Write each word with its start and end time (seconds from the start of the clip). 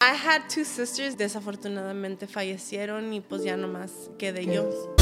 I 0.00 0.14
had 0.14 0.48
two 0.48 0.64
sisters, 0.64 1.16
desafortunadamente 1.16 2.26
fallecieron 2.26 3.12
y 3.12 3.20
pues 3.20 3.44
ya 3.44 3.56
nomás 3.56 4.10
quedé 4.18 4.44
yo. 4.44 4.94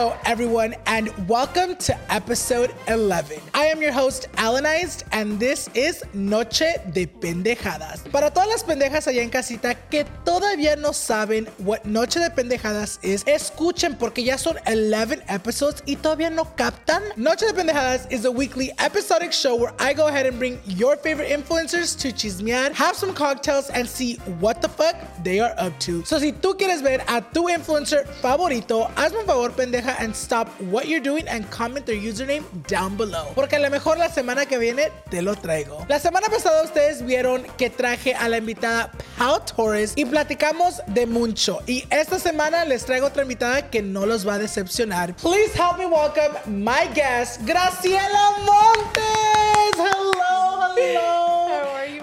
Hello, 0.00 0.16
everyone, 0.24 0.74
and 0.86 1.10
welcome 1.28 1.76
to 1.76 1.94
episode 2.10 2.74
11. 2.88 3.38
I 3.52 3.66
am 3.66 3.82
your 3.82 3.92
host, 3.92 4.28
Alannized, 4.36 5.02
and 5.12 5.38
this 5.38 5.68
is 5.74 6.02
Noche 6.14 6.78
de 6.94 7.06
Pendejadas. 7.06 8.10
Para 8.10 8.30
todas 8.30 8.48
las 8.48 8.64
pendejas 8.64 9.06
allá 9.08 9.20
en 9.20 9.28
casita 9.28 9.74
que 9.90 10.06
todavía 10.24 10.76
no 10.76 10.94
saben 10.94 11.46
what 11.58 11.84
Noche 11.84 12.18
de 12.18 12.30
Pendejadas 12.30 12.98
is, 13.02 13.24
escuchen 13.24 13.94
porque 13.98 14.24
ya 14.24 14.38
son 14.38 14.56
11 14.66 15.22
episodes 15.28 15.82
y 15.84 15.96
todavía 15.96 16.30
no 16.30 16.46
captan. 16.56 17.02
Noche 17.16 17.44
de 17.44 17.52
Pendejadas 17.52 18.10
is 18.10 18.24
a 18.24 18.30
weekly 18.30 18.72
episodic 18.78 19.34
show 19.34 19.54
where 19.54 19.74
I 19.78 19.92
go 19.92 20.06
ahead 20.06 20.24
and 20.24 20.38
bring 20.38 20.58
your 20.64 20.96
favorite 20.96 21.28
influencers 21.28 21.94
to 21.98 22.10
chismear, 22.10 22.72
have 22.72 22.96
some 22.96 23.12
cocktails, 23.12 23.68
and 23.68 23.86
see 23.86 24.14
what 24.40 24.62
the 24.62 24.68
fuck 24.70 24.96
they 25.22 25.40
are 25.40 25.52
up 25.58 25.78
to. 25.80 26.02
So, 26.06 26.18
si 26.18 26.32
tú 26.32 26.56
quieres 26.56 26.80
ver 26.80 27.02
a 27.06 27.20
tu 27.20 27.50
influencer 27.50 28.06
favorito, 28.22 28.88
hazme 28.96 29.18
un 29.18 29.26
favor, 29.26 29.50
pendeja, 29.50 29.89
and 29.98 30.14
stop 30.14 30.48
what 30.60 30.86
you're 30.88 31.02
doing 31.02 31.26
and 31.28 31.48
comment 31.50 31.86
their 31.86 31.96
username 31.96 32.44
down 32.66 32.96
below. 32.96 33.32
Porque 33.34 33.56
a 33.56 33.58
lo 33.58 33.70
mejor 33.70 33.98
la 33.98 34.08
semana 34.08 34.46
que 34.46 34.58
viene 34.58 34.90
te 35.10 35.22
lo 35.22 35.34
traigo. 35.34 35.84
La 35.88 35.98
semana 35.98 36.28
pasada 36.28 36.62
ustedes 36.62 37.04
vieron 37.04 37.44
que 37.56 37.70
traje 37.70 38.14
a 38.14 38.28
la 38.28 38.38
invitada 38.38 38.90
Pau 39.18 39.40
Torres 39.40 39.92
y 39.96 40.04
platicamos 40.04 40.80
de 40.86 41.06
mucho. 41.06 41.60
Y 41.66 41.84
esta 41.90 42.18
semana 42.18 42.64
les 42.64 42.84
traigo 42.84 43.06
otra 43.06 43.22
invitada 43.22 43.70
que 43.70 43.82
no 43.82 44.06
los 44.06 44.26
va 44.26 44.34
a 44.34 44.38
decepcionar. 44.38 45.14
Please 45.16 45.52
help 45.54 45.78
me 45.78 45.86
welcome 45.86 46.36
my 46.46 46.88
guest, 46.94 47.40
Graciela 47.42 48.36
Montes. 48.44 49.76
Hello, 49.76 50.74
hello. 50.76 51.39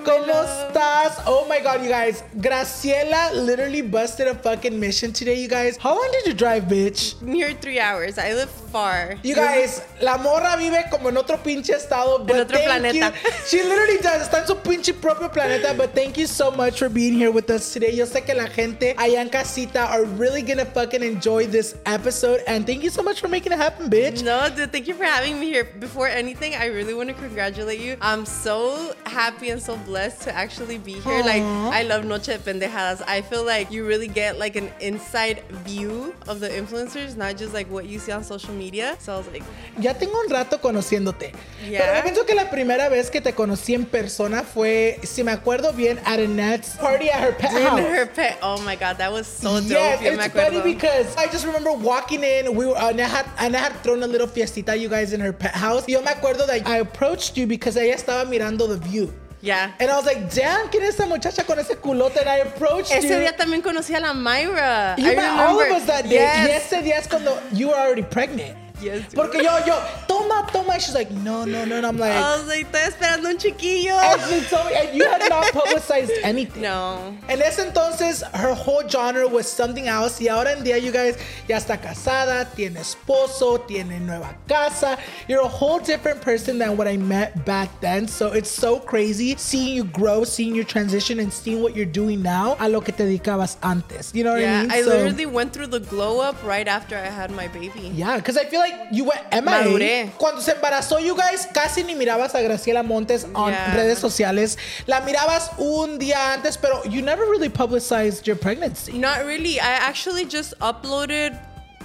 ¿Cómo 0.08 0.42
estás? 0.42 1.22
Oh 1.26 1.46
my 1.50 1.60
god, 1.60 1.84
you 1.84 1.90
guys. 1.90 2.24
Graciela 2.38 3.34
literally 3.34 3.82
busted 3.82 4.30
a 4.30 4.36
fucking 4.36 4.80
mission 4.80 5.12
today, 5.12 5.38
you 5.38 5.50
guys. 5.50 5.76
How 5.76 5.96
long 5.96 6.10
did 6.14 6.28
you 6.28 6.34
drive, 6.34 6.64
bitch? 6.64 7.22
Near 7.22 7.52
three 7.52 7.78
hours. 7.78 8.18
I 8.18 8.34
live 8.34 8.50
far. 8.50 9.16
You 9.22 9.36
guys, 9.36 9.82
la 10.02 10.18
morra 10.18 10.56
vive 10.58 10.90
como 10.90 11.10
en 11.10 11.18
otro 11.18 11.36
pinche 11.36 11.74
estado. 11.74 12.20
But 12.26 12.38
otro 12.38 12.58
thank 12.58 12.70
planeta. 12.70 13.14
you. 13.14 13.32
She 13.48 13.64
literally 13.64 13.98
does. 13.98 14.30
Está 14.30 14.40
en 14.40 14.48
su 14.48 14.56
pinche 14.56 14.94
propio 14.94 15.28
planeta. 15.28 15.76
But 15.76 15.94
thank 15.94 16.18
you 16.18 16.26
so 16.26 16.52
much 16.52 16.80
for 16.80 16.88
being 16.88 17.14
here 17.14 17.30
with 17.30 17.50
us 17.50 17.74
today. 17.74 17.94
Yo 17.94 18.06
sé 18.06 18.26
que 18.26 18.34
la 18.34 18.48
gente 18.48 18.96
allá 18.96 19.20
en 19.20 19.30
casita 19.30 19.90
are 19.92 20.06
really 20.06 20.42
gonna 20.42 20.66
fucking 20.66 21.04
enjoy 21.04 21.48
this 21.48 21.76
episode. 21.86 22.40
And 22.48 22.66
thank 22.66 22.82
you 22.82 22.90
so 22.90 23.04
much 23.04 23.20
for 23.20 23.28
making 23.28 23.52
it 23.52 23.58
happen, 23.58 23.90
bitch. 23.90 24.24
No, 24.24 24.48
dude, 24.50 24.72
thank 24.72 24.88
you 24.88 24.94
for 24.94 25.04
having 25.04 25.38
me 25.38 25.48
here. 25.48 25.66
Before 25.66 26.08
anything, 26.08 26.56
I 26.56 26.68
really 26.68 26.94
want 26.94 27.10
to 27.10 27.16
congratulate 27.16 27.82
you. 27.82 27.98
I'm 28.02 28.26
so 28.26 28.96
happy 29.06 29.50
and 29.50 29.62
so 29.62 29.76
blessed 29.76 29.97
to 29.98 30.36
actually 30.36 30.78
be 30.78 30.94
here. 30.94 31.24
Like, 31.24 31.44
I 31.44 31.84
love 31.84 32.06
Noche 32.06 32.28
de 32.28 32.38
Pendejadas. 32.40 33.04
I 33.08 33.22
feel 33.22 33.44
like 33.44 33.72
you 33.72 33.86
really 33.86 34.08
get 34.08 34.38
like 34.38 34.56
an 34.56 34.70
inside 34.80 35.44
view 35.66 36.14
of 36.28 36.40
the 36.40 36.50
influencers, 36.50 37.18
not 37.18 37.38
just 37.38 37.54
like 37.54 37.70
what 37.70 37.86
you 37.86 38.00
see 38.00 38.12
on 38.12 38.24
social 38.24 38.54
media. 38.54 38.96
So 39.00 39.14
I 39.14 39.18
was 39.18 39.28
like, 39.28 39.44
Ya 39.80 39.94
tengo 39.94 40.20
un 40.20 40.30
rato 40.30 40.58
conociéndote. 40.58 41.34
Yeah. 41.68 41.80
Pero 41.80 41.96
yo 41.96 42.04
pienso 42.04 42.26
que 42.26 42.36
la 42.36 42.50
primera 42.50 42.90
vez 42.90 43.10
que 43.10 43.22
te 43.22 43.34
conocí 43.34 43.74
en 43.74 43.86
persona 43.86 44.44
fue, 44.44 45.00
si 45.04 45.24
me 45.24 45.32
acuerdo 45.32 45.76
bien, 45.76 46.00
at 46.06 46.20
Annette's 46.20 46.76
party 46.78 47.10
at 47.10 47.22
her 47.22 47.34
pet 47.34 47.52
in 47.52 47.62
house. 47.64 47.80
her 47.80 48.06
pet. 48.06 48.38
Oh 48.42 48.62
my 48.62 48.76
god, 48.76 48.98
that 48.98 49.12
was 49.12 49.28
so 49.28 49.60
dope. 49.60 49.70
Yes, 49.70 50.00
it's 50.02 50.34
funny 50.34 50.62
because 50.62 51.16
I 51.16 51.28
just 51.28 51.46
remember 51.46 51.72
walking 51.72 52.24
in. 52.24 52.56
We 52.56 52.66
were 52.66 52.78
Anna 52.78 53.06
had, 53.06 53.26
had 53.38 53.74
thrown 53.84 54.04
a 54.04 54.08
little 54.08 54.28
fiestita, 54.28 54.80
you 54.80 54.90
guys, 54.90 55.14
in 55.14 55.20
her 55.20 55.34
pet 55.34 55.56
house. 55.56 55.88
Yo 55.88 56.02
me 56.02 56.08
acuerdo 56.08 56.46
that 56.48 56.68
I 56.68 56.78
approached 56.78 57.38
you 57.38 57.48
because 57.48 57.78
ella 57.78 57.96
estaba 57.96 58.26
mirando 58.26 58.68
the 58.68 58.78
view. 58.78 59.14
Yeah. 59.42 59.72
And 59.80 59.90
I 59.92 59.96
was 59.96 60.06
like, 60.06 60.34
damn, 60.34 60.68
¿quién 60.70 60.84
es 60.84 60.96
esa 60.96 61.06
muchacha 61.06 61.44
con 61.46 61.60
ese 61.60 61.76
culote? 61.78 62.18
And 62.20 62.28
I 62.28 62.38
approached 62.40 62.92
Ese 62.92 63.04
you. 63.10 63.20
día 63.20 63.36
también 63.38 63.62
conocí 63.62 63.94
a 63.96 64.00
la 64.00 64.14
Myra. 64.14 64.96
you 64.98 65.12
I 65.12 65.16
met 65.16 65.30
all 65.30 65.56
of 65.56 65.62
remember- 65.62 65.76
us 65.78 65.86
that 65.86 66.06
day. 66.10 66.18
Y 66.18 66.48
Yes. 66.48 66.66
ese 66.72 66.82
día 66.82 66.98
es 66.98 67.08
cuando 67.08 67.40
you 67.54 67.68
were 67.70 67.76
already 67.78 68.02
pregnant. 68.04 68.56
Yes. 68.82 69.04
Porque 69.16 69.44
yo, 69.44 69.52
yo, 69.66 69.80
toma, 70.28 70.50
toma. 70.52 70.74
And 70.74 70.82
she's 70.82 70.94
like, 70.96 71.12
no, 71.12 71.46
no, 71.46 71.66
no. 71.66 71.78
And 71.78 71.86
I'm 71.86 71.98
like, 71.98 72.12
I 72.12 72.38
was 72.38 72.48
like, 72.48 72.72
estoy 72.72 72.92
esperando 72.92 73.26
un 73.26 73.38
chiquillo. 73.38 73.96
and 73.98 74.22
she 74.44 74.50
told 74.50 74.68
me, 74.68 74.74
and 74.76 74.98
you 74.98 75.06
had 75.06 75.28
not 75.30 75.52
publicized 75.54 76.12
anything. 76.24 76.62
No. 76.62 77.16
En 77.30 77.42
ese 77.42 77.60
entonces, 77.60 78.24
her 78.34 78.54
whole 78.54 78.88
genre 78.88 79.28
was 79.28 79.48
something 79.50 79.88
else. 79.88 80.20
Y 80.22 80.28
ahora 80.28 80.52
en 80.52 80.64
día, 80.64 80.82
you 80.82 80.92
guys, 80.92 81.18
ya 81.48 81.58
está 81.58 81.78
casada, 81.80 82.46
tiene 82.56 82.80
esposo, 82.80 83.60
tiene 83.68 84.00
nueva 84.00 84.36
casa. 84.48 84.98
You're 85.28 85.42
a 85.42 85.48
whole 85.48 85.80
different 85.80 86.22
person 86.22 86.58
than 86.60 86.78
what 86.78 86.88
I 86.88 86.98
met 86.98 87.46
back 87.46 87.70
then. 87.82 88.08
So 88.08 88.32
it's 88.34 88.50
so 88.52 88.80
crazy 88.80 89.36
seeing 89.38 89.76
you 89.76 89.84
grow, 89.86 90.24
seeing 90.24 90.56
your 90.56 90.66
transition, 90.66 91.20
and 91.20 91.32
seeing 91.32 91.62
what 91.62 91.76
you're 91.76 91.86
doing 91.86 92.22
now 92.22 92.56
a 92.60 92.68
lo 92.70 92.82
que 92.82 92.94
te 92.94 93.04
dedicabas 93.04 93.58
antes. 93.64 94.12
You 94.14 94.24
know 94.24 94.34
what 94.34 94.42
Yeah, 94.42 94.60
I 94.60 94.62
mean? 94.64 94.72
I 94.72 94.82
So- 94.82 94.90
literally 94.90 95.26
went 95.26 95.54
through 95.54 95.68
the 95.68 95.80
glow 95.80 96.20
up 96.20 96.36
right 96.44 96.68
after 96.68 96.96
I 96.98 97.08
had 97.10 97.32
my 97.32 97.48
baby. 97.48 97.92
Yeah, 97.94 98.18
because 98.18 98.38
I 98.38 98.46
feel 98.46 98.60
like 98.60 98.74
you 98.92 99.06
went 99.06 99.22
MIA. 99.32 99.42
Maduré. 99.42 100.17
Cuando 100.18 100.42
se 100.42 100.52
embarazó, 100.54 101.00
you 101.04 101.16
guys 101.16 101.48
casi 101.54 101.84
ni 101.84 101.96
mirabas 101.96 102.34
a 102.36 102.42
Graciela 102.42 102.84
Montes 102.84 103.26
on 103.36 103.52
Yeah. 103.52 103.76
redes 103.76 104.00
sociales. 104.00 104.58
La 104.88 105.02
mirabas 105.02 105.52
un 105.58 105.98
día 106.00 106.34
antes, 106.34 106.58
pero 106.58 106.84
you 106.86 107.02
never 107.02 107.26
really 107.30 107.50
publicized 107.50 108.26
your 108.28 108.38
pregnancy 108.38 108.94
Not 108.94 109.26
really. 109.26 109.60
I 109.60 109.78
actually 109.88 110.26
just 110.26 110.54
uploaded 110.60 111.38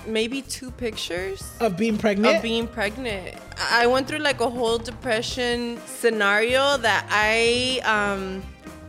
maybe 0.07 0.43
two 0.43 0.71
pictures 0.73 1.43
of 1.61 1.77
being 1.77 1.97
pregnant. 1.99 2.37
of 2.37 2.43
being 2.43 2.67
pregnant. 2.67 3.35
I 3.71 3.85
I 3.85 3.87
went 3.87 4.09
through 4.09 4.19
like 4.23 4.41
a 4.41 4.49
whole 4.51 4.79
depression 4.79 5.79
scenario 5.87 6.77
that 6.79 7.05
I 7.11 7.81
um 7.85 8.43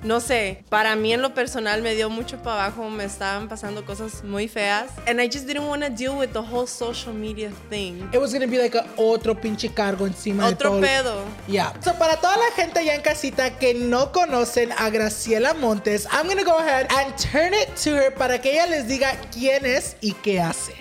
no 0.03 0.19
sé, 0.19 0.63
para 0.69 0.95
mí 0.95 1.13
en 1.13 1.21
lo 1.21 1.33
personal 1.33 1.81
me 1.81 1.95
dio 1.95 2.09
mucho 2.09 2.37
para 2.43 2.65
abajo, 2.65 2.89
me 2.89 3.05
estaban 3.05 3.47
pasando 3.47 3.85
cosas 3.85 4.23
muy 4.23 4.47
feas 4.47 4.89
and 5.07 5.19
I 5.21 5.27
just 5.27 5.45
didn't 5.47 5.67
want 5.67 5.83
to 5.83 5.89
deal 5.89 6.17
with 6.17 6.31
the 6.33 6.41
whole 6.41 6.67
social 6.67 7.13
media 7.13 7.51
thing. 7.69 8.09
It 8.13 8.19
was 8.19 8.33
gonna 8.33 8.47
be 8.47 8.57
like 8.57 8.75
a 8.75 8.85
otro 8.97 9.33
pinche 9.35 9.73
cargo 9.73 10.05
encima 10.05 10.47
de 10.47 10.53
Otro 10.53 10.69
todo. 10.71 10.81
pedo. 10.81 11.21
Yeah. 11.47 11.73
So 11.81 11.93
para 11.93 12.17
toda 12.17 12.37
la 12.37 12.51
gente 12.55 12.79
allá 12.79 12.95
en 12.95 13.01
casita 13.01 13.57
que 13.57 13.73
no 13.73 14.11
conocen 14.11 14.71
a 14.77 14.89
Graciela 14.89 15.53
Montes, 15.53 16.05
I'm 16.11 16.27
gonna 16.27 16.43
go 16.43 16.57
ahead 16.57 16.87
and 16.91 17.13
turn 17.17 17.53
it 17.53 17.75
to 17.83 17.91
her 17.95 18.11
para 18.13 18.39
que 18.39 18.51
ella 18.53 18.67
les 18.67 18.87
diga 18.87 19.15
quién 19.31 19.65
es 19.65 19.95
y 20.01 20.13
qué 20.21 20.41
hace. 20.41 20.73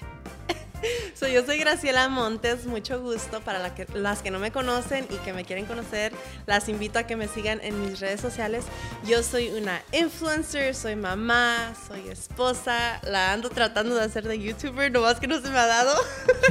So, 1.14 1.26
yo 1.28 1.44
soy 1.44 1.58
Graciela 1.58 2.08
Montes, 2.08 2.66
mucho 2.66 3.00
gusto. 3.00 3.40
Para 3.40 3.58
la 3.60 3.74
que- 3.74 3.86
las 3.94 4.22
que 4.22 4.30
no 4.30 4.38
me 4.38 4.50
conocen 4.50 5.06
y 5.10 5.16
que 5.18 5.32
me 5.32 5.44
quieren 5.44 5.66
conocer, 5.66 6.12
las 6.46 6.68
invito 6.68 6.98
a 6.98 7.04
que 7.04 7.16
me 7.16 7.28
sigan 7.28 7.60
en 7.62 7.80
mis 7.80 8.00
redes 8.00 8.20
sociales. 8.20 8.64
Yo 9.06 9.22
soy 9.22 9.48
una 9.50 9.82
influencer, 9.92 10.74
soy 10.74 10.96
mamá, 10.96 11.74
soy 11.86 12.08
esposa, 12.08 13.00
la 13.04 13.32
ando 13.32 13.50
tratando 13.50 13.94
de 13.94 14.02
hacer 14.04 14.26
de 14.26 14.38
YouTuber, 14.38 14.90
nomás 14.90 15.20
que 15.20 15.26
no 15.28 15.40
se 15.40 15.48
me 15.50 15.58
ha 15.58 15.66
dado. 15.66 15.94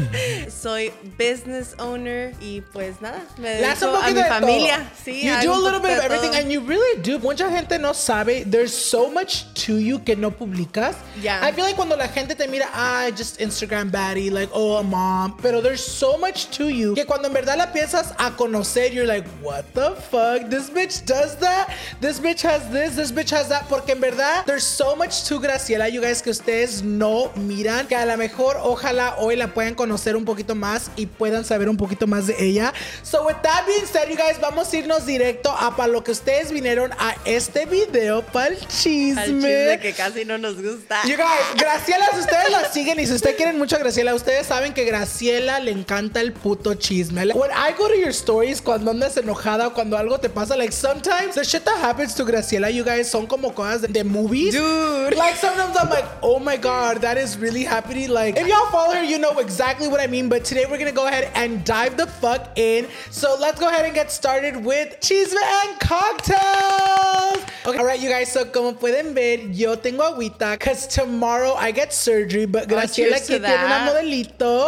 soy 0.50 0.92
business 1.18 1.76
owner 1.80 2.34
y 2.40 2.62
pues 2.62 3.02
nada, 3.02 3.22
me 3.38 3.50
dedico 3.50 3.96
a 3.96 4.08
mi 4.08 4.14
de 4.14 4.26
familia. 4.26 4.78
todo. 4.78 4.88
Sí, 5.04 5.24
you 5.24 5.36
do 5.44 5.54
a 5.54 5.58
little 5.58 5.80
bit 5.80 5.98
of 5.98 6.06
everything 6.06 6.32
todo. 6.32 6.40
and 6.42 6.52
you 6.52 6.62
really 6.62 7.02
do. 7.02 7.20
Mucha 7.20 7.50
gente 7.50 7.78
no 7.80 7.94
sabe. 7.94 8.46
There's 8.46 8.74
so 8.74 9.10
much 9.10 9.46
to 9.66 9.78
you 9.80 10.00
que 10.04 10.16
no 10.16 10.32
publicas. 10.32 10.96
Yeah. 11.22 11.42
I 11.44 11.52
feel 11.52 11.66
like 11.66 11.76
cuando 11.76 11.96
la 11.96 12.08
gente 12.08 12.36
te 12.36 12.48
mira, 12.48 12.70
ah, 12.74 13.10
just 13.16 13.40
Instagram 13.40 13.92
baddie, 13.92 14.21
like, 14.30 14.50
oh, 14.54 14.78
a 14.78 14.84
mom. 14.84 15.38
Pero 15.42 15.62
there's 15.62 15.84
so 15.84 16.18
much 16.18 16.50
to 16.58 16.70
you 16.70 16.94
que 16.96 17.06
cuando 17.06 17.28
en 17.28 17.34
verdad 17.34 17.58
la 17.58 17.68
piensas 17.72 18.14
a 18.18 18.32
conocer, 18.32 18.94
you're 18.94 19.08
like, 19.08 19.26
what 19.42 19.66
the 19.74 19.92
fuck? 20.10 20.50
This 20.50 20.70
bitch 20.70 21.06
does 21.06 21.36
that? 21.38 21.70
This 22.00 22.20
bitch 22.20 22.42
has 22.42 22.70
this, 22.70 22.96
this 22.96 23.12
bitch 23.12 23.30
has 23.32 23.48
that. 23.50 23.68
Porque 23.70 23.90
en 23.92 24.02
verdad, 24.02 24.46
there's 24.46 24.66
so 24.66 24.96
much 24.96 25.24
to 25.28 25.40
Graciela, 25.40 25.92
you 25.92 26.02
guys, 26.02 26.22
que 26.22 26.32
ustedes 26.32 26.84
no 26.84 27.32
miran. 27.36 27.88
Que 27.88 27.96
a 27.96 28.06
lo 28.06 28.18
mejor, 28.18 28.58
ojalá 28.58 29.16
hoy 29.18 29.36
la 29.36 29.48
puedan 29.48 29.76
conocer 29.76 30.16
un 30.16 30.26
poquito 30.26 30.56
más 30.56 30.92
y 30.96 31.06
puedan 31.06 31.44
saber 31.44 31.70
un 31.70 31.78
poquito 31.78 32.08
más 32.08 32.28
de 32.28 32.36
ella. 32.40 32.74
So, 33.04 33.26
with 33.26 33.38
that 33.44 33.66
being 33.66 33.86
said, 33.86 34.10
you 34.10 34.16
guys, 34.18 34.40
vamos 34.40 34.72
a 34.74 34.78
irnos 34.78 35.06
directo 35.06 35.50
a 35.52 35.76
para 35.76 35.92
lo 35.92 36.04
que 36.04 36.12
ustedes 36.12 36.52
vinieron 36.52 36.92
a 37.00 37.16
este 37.26 37.66
video, 37.66 38.22
para 38.22 38.48
el 38.48 38.54
Al 38.62 38.68
chisme. 38.68 39.26
chisme 39.26 39.80
que 39.82 39.94
casi 39.94 40.26
no 40.26 40.38
nos 40.38 40.62
gusta. 40.62 41.02
You 41.06 41.16
guys, 41.18 41.56
Graciela, 41.58 42.08
si 42.14 42.20
ustedes 42.20 42.52
la 42.52 42.70
siguen 42.72 43.00
y 43.00 43.08
si 43.08 43.14
ustedes 43.14 43.36
quieren 43.36 43.58
mucho 43.58 43.76
a 43.76 43.80
Graciela, 43.80 44.11
ustedes 44.14 44.48
saben 44.48 44.74
que 44.74 44.86
Graciela 44.86 45.60
le 45.60 45.72
encanta 45.72 46.22
el 46.22 46.32
puto 46.34 46.74
chisme. 46.76 47.26
Like, 47.26 47.38
When 47.38 47.52
I 47.52 47.72
go 47.78 47.88
to 47.88 47.96
your 47.96 48.14
stories, 48.14 48.62
cuando 48.62 48.92
andas 48.92 49.18
enojada 49.18 49.68
o 49.68 49.74
cuando 49.74 49.98
algo 49.98 50.20
te 50.20 50.30
pasa, 50.30 50.56
like 50.56 50.72
sometimes 50.72 51.36
the 51.36 51.44
shit 51.44 51.64
that 51.66 51.78
happens 51.78 52.14
to 52.16 52.24
Graciela, 52.24 52.74
you 52.74 52.84
guys, 52.84 53.10
son 53.10 53.28
como 53.28 53.52
cosas 53.52 53.82
de, 53.82 53.88
de 53.88 54.04
movies. 54.04 54.54
Dude. 54.54 55.16
Like 55.16 55.36
sometimes 55.36 55.76
I'm 55.78 55.90
like, 55.90 56.06
oh 56.22 56.40
my 56.40 56.58
god, 56.58 57.02
that 57.02 57.18
is 57.18 57.38
really 57.38 57.64
happening. 57.64 58.10
Like, 58.10 58.38
if 58.38 58.48
y'all 58.48 58.68
follow 58.72 58.96
her, 58.96 59.04
you 59.04 59.20
know 59.20 59.38
exactly 59.40 59.88
what 59.88 60.00
I 60.00 60.08
mean. 60.08 60.30
But 60.30 60.46
today 60.46 60.66
we're 60.70 60.78
gonna 60.78 60.92
go 60.92 61.08
ahead 61.08 61.32
and 61.36 61.64
dive 61.66 61.98
the 61.98 62.08
fuck 62.08 62.58
in. 62.58 62.88
So 63.10 63.38
let's 63.40 63.60
go 63.60 63.68
ahead 63.68 63.86
and 63.86 63.94
get 63.94 64.12
started 64.12 64.64
with 64.64 65.00
chisme 65.02 65.42
and 65.42 65.80
cocktails. 65.80 67.46
Okay, 67.66 67.78
all 67.78 67.86
right, 67.86 68.00
you 68.00 68.10
guys. 68.10 68.32
So 68.32 68.46
como 68.46 68.74
pueden 68.74 69.14
ver, 69.14 69.48
yo 69.52 69.76
tengo 69.76 70.04
agüita 70.04 70.58
because 70.58 70.88
tomorrow 70.88 71.54
I 71.54 71.72
get 71.72 71.94
surgery. 71.94 72.46
But 72.46 72.64
oh, 72.64 72.76
Graciela 72.76 73.18
cheers 73.18 73.28
to 73.28 73.34
aquí 73.34 73.46
tiene 73.46 73.66
una 73.66 73.86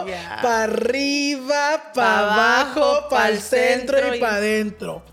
Yeah. 0.07 0.39
para 0.41 0.63
arriba, 0.63 1.91
para 1.93 1.93
Pa' 1.93 2.19
abajo, 2.33 3.09
para 3.09 3.29
el 3.29 3.39
centro 3.39 4.13
y 4.13 4.17
y- 4.17 4.19
para 4.19 4.35
adentro. 4.37 5.03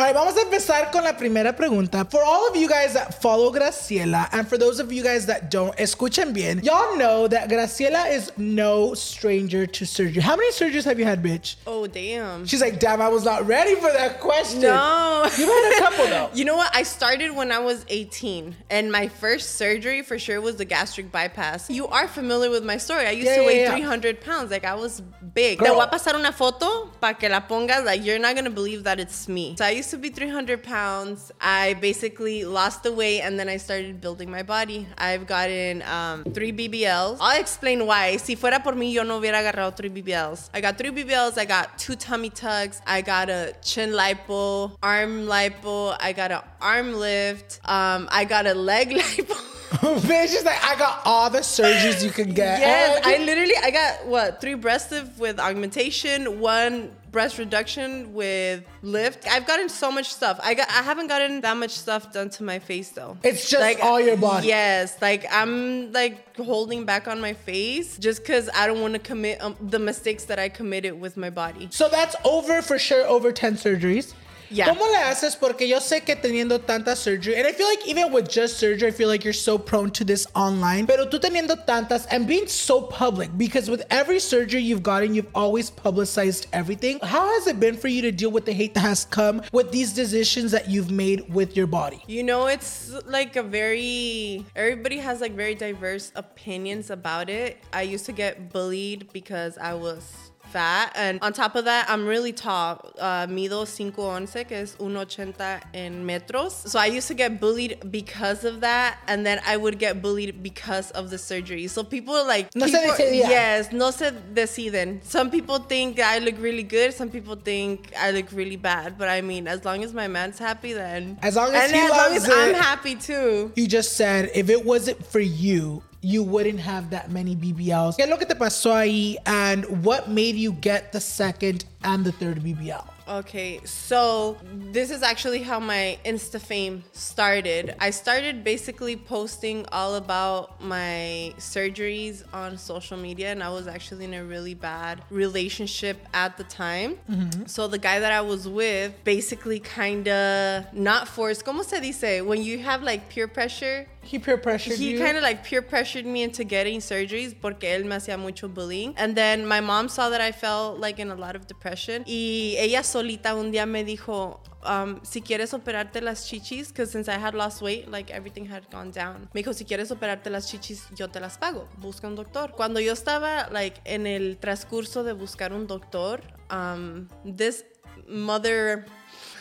All 0.00 0.06
right, 0.06 0.14
vamos 0.14 0.34
a 0.34 0.40
empezar 0.40 0.90
con 0.90 1.04
la 1.04 1.12
primera 1.12 1.54
pregunta. 1.54 2.10
For 2.10 2.22
all 2.24 2.48
of 2.48 2.56
you 2.56 2.66
guys 2.66 2.94
that 2.94 3.20
follow 3.20 3.52
Graciela, 3.52 4.30
and 4.32 4.48
for 4.48 4.56
those 4.56 4.80
of 4.80 4.90
you 4.90 5.02
guys 5.02 5.26
that 5.26 5.50
don't, 5.50 5.76
escuchen 5.76 6.32
bien. 6.32 6.62
Y'all 6.64 6.96
know 6.96 7.28
that 7.28 7.50
Graciela 7.50 8.10
is 8.10 8.32
no 8.38 8.94
stranger 8.94 9.66
to 9.66 9.84
surgery. 9.84 10.22
How 10.22 10.36
many 10.36 10.50
surgeries 10.52 10.84
have 10.84 10.98
you 10.98 11.04
had, 11.04 11.22
bitch? 11.22 11.56
Oh, 11.66 11.86
damn. 11.86 12.46
She's 12.46 12.62
like, 12.62 12.80
damn, 12.80 13.02
I 13.02 13.08
was 13.08 13.26
not 13.26 13.46
ready 13.46 13.74
for 13.74 13.92
that 13.92 14.20
question. 14.20 14.62
No. 14.62 15.28
You've 15.36 15.48
had 15.50 15.74
a 15.76 15.78
couple 15.80 16.06
though. 16.06 16.30
You 16.34 16.46
know 16.46 16.56
what? 16.56 16.74
I 16.74 16.82
started 16.84 17.36
when 17.36 17.52
I 17.52 17.58
was 17.58 17.84
18, 17.90 18.56
and 18.70 18.90
my 18.90 19.06
first 19.08 19.56
surgery 19.56 20.00
for 20.00 20.18
sure 20.18 20.40
was 20.40 20.56
the 20.56 20.64
gastric 20.64 21.12
bypass. 21.12 21.68
You 21.68 21.86
are 21.88 22.08
familiar 22.08 22.48
with 22.48 22.64
my 22.64 22.78
story. 22.78 23.04
I 23.04 23.10
used 23.10 23.26
Yeah, 23.26 23.36
to 23.36 23.40
yeah, 23.42 23.46
weigh 23.46 23.60
yeah. 23.64 23.72
300 23.72 24.22
pounds. 24.22 24.50
Like, 24.50 24.64
I 24.64 24.76
was 24.76 25.02
big. 25.34 25.58
Girl. 25.58 25.74
Te 25.74 25.74
voy 25.74 25.84
a 25.84 25.90
pasar 25.90 26.14
una 26.14 26.32
foto 26.32 26.88
para 27.02 27.12
que 27.12 27.28
la 27.28 27.42
pongas. 27.42 27.84
Like, 27.84 28.02
you're 28.02 28.18
not 28.18 28.34
gonna 28.34 28.48
believe 28.48 28.84
that 28.84 28.98
it's 28.98 29.28
me. 29.28 29.56
So, 29.58 29.66
I 29.66 29.70
used 29.72 29.89
to 29.90 29.98
be 29.98 30.08
300 30.10 30.62
pounds. 30.62 31.30
I 31.40 31.74
basically 31.74 32.44
lost 32.44 32.82
the 32.82 32.92
weight, 32.92 33.20
and 33.22 33.38
then 33.38 33.48
I 33.48 33.56
started 33.58 34.00
building 34.00 34.30
my 34.30 34.42
body. 34.42 34.86
I've 34.98 35.26
gotten 35.26 35.82
um, 35.82 36.24
three 36.24 36.52
BBLs. 36.52 37.18
I'll 37.20 37.40
explain 37.40 37.86
why. 37.86 38.16
Si 38.16 38.36
fuera 38.36 38.62
por 38.62 38.72
mí, 38.74 38.92
yo 38.92 39.02
no 39.02 39.20
hubiera 39.20 39.38
agarrado 39.42 39.76
three 39.76 39.90
BBLs. 39.90 40.48
I 40.54 40.60
got 40.60 40.78
three 40.78 40.90
BBLs. 40.90 41.38
I 41.38 41.44
got 41.44 41.78
two 41.78 41.96
tummy 41.96 42.30
tucks. 42.30 42.80
I 42.86 43.02
got 43.02 43.28
a 43.30 43.54
chin 43.62 43.90
lipo, 43.90 44.76
arm 44.82 45.26
lipo. 45.26 45.96
I 46.00 46.12
got 46.12 46.30
an 46.32 46.40
arm 46.60 46.94
lift. 46.94 47.60
Um, 47.64 48.08
I 48.10 48.24
got 48.24 48.46
a 48.46 48.54
leg 48.54 48.90
lipo. 49.00 49.46
bitch, 49.70 50.28
she's 50.30 50.44
like, 50.44 50.62
I 50.64 50.74
got 50.76 51.00
all 51.04 51.30
the 51.30 51.38
surgeries 51.38 52.04
you 52.04 52.10
can 52.10 52.34
get. 52.34 52.58
yes, 52.58 53.02
Oh, 53.04 53.08
I 53.08 53.18
literally 53.18 53.54
I 53.62 53.70
got 53.70 54.04
what 54.06 54.40
three 54.40 54.54
breast 54.54 54.90
lift 54.90 55.16
with 55.18 55.38
augmentation, 55.38 56.40
one 56.40 56.90
breast 57.10 57.38
reduction 57.38 58.12
with 58.12 58.64
lift. 58.82 59.26
I've 59.28 59.46
gotten 59.46 59.68
so 59.68 59.90
much 59.90 60.12
stuff. 60.12 60.38
I 60.42 60.54
got 60.54 60.68
I 60.70 60.82
haven't 60.82 61.08
gotten 61.08 61.40
that 61.42 61.56
much 61.56 61.72
stuff 61.72 62.12
done 62.12 62.30
to 62.30 62.44
my 62.44 62.58
face 62.58 62.90
though. 62.90 63.16
It's 63.22 63.48
just 63.48 63.60
like, 63.62 63.82
all 63.82 64.00
your 64.00 64.16
body. 64.16 64.48
Yes, 64.48 65.00
like 65.00 65.26
I'm 65.30 65.92
like 65.92 66.36
holding 66.36 66.84
back 66.84 67.08
on 67.08 67.20
my 67.20 67.32
face 67.32 67.98
just 67.98 68.22
because 68.22 68.48
I 68.54 68.66
don't 68.66 68.80
want 68.80 68.94
to 68.94 69.00
commit 69.00 69.42
um, 69.42 69.56
the 69.60 69.78
mistakes 69.78 70.24
that 70.24 70.38
I 70.38 70.48
committed 70.48 71.00
with 71.00 71.16
my 71.16 71.30
body. 71.30 71.68
So 71.70 71.88
that's 71.88 72.16
over 72.24 72.62
for 72.62 72.78
sure, 72.78 73.06
over 73.06 73.32
10 73.32 73.54
surgeries. 73.54 74.14
Yeah. 74.50 74.66
¿Cómo 74.66 74.86
le 74.90 74.96
haces? 74.96 75.36
Porque 75.36 75.68
yo 75.68 75.78
sé 75.78 76.04
que 76.04 76.16
teniendo 76.16 76.58
tanta 76.60 76.96
surgery, 76.96 77.36
and 77.36 77.46
I 77.46 77.52
feel 77.52 77.68
like 77.68 77.86
even 77.86 78.12
with 78.12 78.28
just 78.28 78.58
surgery, 78.58 78.88
I 78.88 78.90
feel 78.90 79.08
like 79.08 79.22
you're 79.22 79.32
so 79.32 79.56
prone 79.56 79.90
to 79.92 80.04
this 80.04 80.26
online. 80.34 80.86
Pero 80.86 81.06
tú 81.06 81.20
teniendo 81.20 81.64
tantas 81.64 82.06
and 82.10 82.26
being 82.26 82.48
so 82.48 82.82
public, 82.82 83.30
because 83.38 83.70
with 83.70 83.84
every 83.90 84.18
surgery 84.18 84.60
you've 84.60 84.82
gotten, 84.82 85.14
you've 85.14 85.30
always 85.36 85.70
publicized 85.70 86.48
everything. 86.52 86.98
How 87.00 87.28
has 87.34 87.46
it 87.46 87.60
been 87.60 87.76
for 87.76 87.86
you 87.86 88.02
to 88.02 88.10
deal 88.10 88.32
with 88.32 88.44
the 88.44 88.52
hate 88.52 88.74
that 88.74 88.80
has 88.80 89.04
come 89.04 89.42
with 89.52 89.70
these 89.70 89.92
decisions 89.92 90.50
that 90.50 90.68
you've 90.68 90.90
made 90.90 91.32
with 91.32 91.56
your 91.56 91.68
body? 91.68 92.02
You 92.08 92.24
know, 92.24 92.46
it's 92.48 92.92
like 93.06 93.36
a 93.36 93.44
very 93.44 94.44
everybody 94.56 94.98
has 94.98 95.20
like 95.20 95.32
very 95.32 95.54
diverse 95.54 96.10
opinions 96.16 96.90
about 96.90 97.30
it. 97.30 97.58
I 97.72 97.82
used 97.82 98.06
to 98.06 98.12
get 98.12 98.52
bullied 98.52 99.12
because 99.12 99.58
I 99.58 99.74
was 99.74 100.29
fat 100.50 100.92
and 100.94 101.18
on 101.22 101.32
top 101.32 101.54
of 101.56 101.64
that 101.64 101.86
I'm 101.88 102.06
really 102.06 102.32
tall. 102.32 102.90
Uh, 102.98 103.26
mido 103.26 103.64
5'11 103.64 104.46
que 104.48 104.56
es 104.56 104.76
1.80 104.76 105.60
en 105.74 106.04
metros. 106.04 106.52
So 106.68 106.78
I 106.78 106.86
used 106.86 107.08
to 107.08 107.14
get 107.14 107.40
bullied 107.40 107.90
because 107.90 108.44
of 108.44 108.60
that 108.60 108.98
and 109.06 109.24
then 109.24 109.40
I 109.46 109.56
would 109.56 109.78
get 109.78 110.02
bullied 110.02 110.42
because 110.42 110.90
of 110.92 111.10
the 111.10 111.18
surgery. 111.18 111.66
So 111.68 111.82
people 111.84 112.26
like 112.26 112.54
No 112.54 112.66
se 112.66 112.72
people- 112.72 112.94
decidía. 112.96 113.28
Yes, 113.28 113.72
no 113.72 113.90
se 113.90 114.10
deciden. 114.34 115.00
Some 115.04 115.30
people 115.30 115.58
think 115.58 116.00
I 116.00 116.18
look 116.18 116.36
really 116.38 116.62
good, 116.62 116.92
some 116.94 117.10
people 117.10 117.36
think 117.36 117.92
I 117.98 118.10
look 118.10 118.26
really 118.32 118.56
bad, 118.56 118.98
but 118.98 119.08
I 119.08 119.20
mean 119.20 119.46
as 119.48 119.64
long 119.64 119.84
as 119.84 119.92
my 119.94 120.08
man's 120.08 120.38
happy 120.38 120.72
then 120.72 121.18
As 121.22 121.36
long 121.36 121.54
as 121.54 121.64
and 121.64 121.72
he 121.72 121.78
as 121.80 121.90
long 121.90 121.98
loves 122.12 122.28
as 122.28 122.30
I'm 122.30 122.54
happy 122.54 122.94
too. 122.96 123.52
You 123.56 123.66
just 123.66 123.96
said 123.96 124.30
if 124.34 124.50
it 124.50 124.64
wasn't 124.64 125.04
for 125.06 125.20
you, 125.20 125.82
you 126.02 126.22
wouldn't 126.22 126.60
have 126.60 126.90
that 126.90 127.10
many 127.10 127.36
BBLs. 127.36 127.96
¿Qué 127.96 128.04
es 128.04 128.08
lo 128.08 128.18
que 128.18 128.26
te 128.26 128.34
pasó 128.34 128.74
ahí? 128.74 129.16
And 129.26 129.84
what 129.84 130.08
made 130.08 130.36
you 130.36 130.52
get 130.60 130.92
the 130.92 131.00
second 131.00 131.64
and 131.82 132.04
the 132.04 132.12
third 132.12 132.42
BBL? 132.42 132.84
Okay, 133.10 133.60
so 133.64 134.38
this 134.52 134.92
is 134.92 135.02
actually 135.02 135.42
how 135.42 135.58
my 135.58 135.98
Insta 136.04 136.40
fame 136.40 136.84
started. 136.92 137.74
I 137.80 137.90
started 137.90 138.44
basically 138.44 138.94
posting 138.94 139.66
all 139.72 139.96
about 139.96 140.62
my 140.62 141.34
surgeries 141.38 142.22
on 142.32 142.56
social 142.56 142.96
media, 142.96 143.32
and 143.32 143.42
I 143.42 143.48
was 143.48 143.66
actually 143.66 144.04
in 144.04 144.14
a 144.14 144.24
really 144.24 144.54
bad 144.54 145.02
relationship 145.10 146.06
at 146.14 146.36
the 146.36 146.44
time. 146.44 146.98
Mm-hmm. 147.10 147.46
So 147.46 147.66
the 147.66 147.78
guy 147.78 147.98
that 147.98 148.12
I 148.12 148.20
was 148.20 148.46
with 148.46 148.94
basically 149.02 149.58
kind 149.58 150.06
of 150.06 150.72
not 150.72 151.08
forced, 151.08 151.44
¿cómo 151.44 151.64
se 151.64 151.80
dice? 151.80 152.24
When 152.24 152.44
you 152.44 152.58
have 152.60 152.84
like 152.84 153.08
peer 153.08 153.26
pressure, 153.26 153.88
He 154.02 154.18
peer 154.18 154.38
pressured 154.38 154.78
he 154.78 154.96
kind 154.98 155.16
of 155.16 155.22
like 155.22 155.44
peer 155.44 155.60
pressured 155.62 156.06
me 156.06 156.22
into 156.22 156.42
getting 156.42 156.80
surgeries 156.80 157.34
porque 157.34 157.64
él 157.64 157.84
me 157.84 157.96
hacía 157.96 158.18
mucho 158.18 158.48
bullying. 158.48 158.94
And 158.96 159.14
then 159.14 159.46
my 159.46 159.60
mom 159.60 159.88
saw 159.88 160.08
that 160.08 160.20
I 160.20 160.32
felt 160.32 160.80
like 160.80 160.98
in 160.98 161.10
a 161.10 161.14
lot 161.14 161.36
of 161.36 161.46
depression. 161.46 162.04
Y 162.06 162.56
ella 162.58 162.82
solita 163.00 163.34
un 163.34 163.50
día 163.50 163.64
me 163.64 163.82
dijo, 163.82 164.42
um, 164.62 165.00
si 165.02 165.22
quieres 165.22 165.54
operarte 165.54 166.02
las 166.02 166.26
chichis, 166.28 166.68
because 166.68 166.92
since 166.92 167.08
I 167.08 167.18
had 167.18 167.34
lost 167.34 167.62
weight, 167.62 167.88
like 167.88 168.12
everything 168.12 168.44
had 168.44 168.64
gone 168.70 168.92
down. 168.92 169.28
Me 169.32 169.42
dijo, 169.42 169.54
si 169.54 169.64
quieres 169.64 169.90
operarte 169.90 170.28
las 170.28 170.50
chichis, 170.50 170.86
yo 170.94 171.08
te 171.08 171.18
las 171.18 171.38
pago. 171.38 171.66
Busca 171.78 172.06
un 172.06 172.14
doctor. 172.14 172.52
Cuando 172.52 172.78
yo 172.78 172.92
estaba 172.92 173.48
like 173.50 173.80
en 173.84 174.06
el 174.06 174.36
transcurso 174.36 175.02
de 175.02 175.14
buscar 175.14 175.54
un 175.54 175.66
doctor, 175.66 176.20
um, 176.50 177.08
this 177.24 177.64
mother 178.06 178.84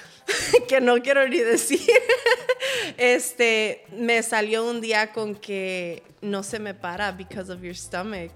que 0.70 0.80
no 0.80 1.01
quiero 1.01 1.28
ni 1.28 1.39
decir, 1.39 1.82
este, 2.98 3.84
me 3.92 4.24
salió 4.24 4.63
un 4.63 4.80
día 4.80 5.12
con 5.12 5.36
que 5.36 6.01
no 6.22 6.44
se 6.44 6.60
me 6.60 6.74
para 6.74 7.12
because 7.12 7.51
of 7.51 7.62
your 7.62 7.75
stomach. 7.75 8.32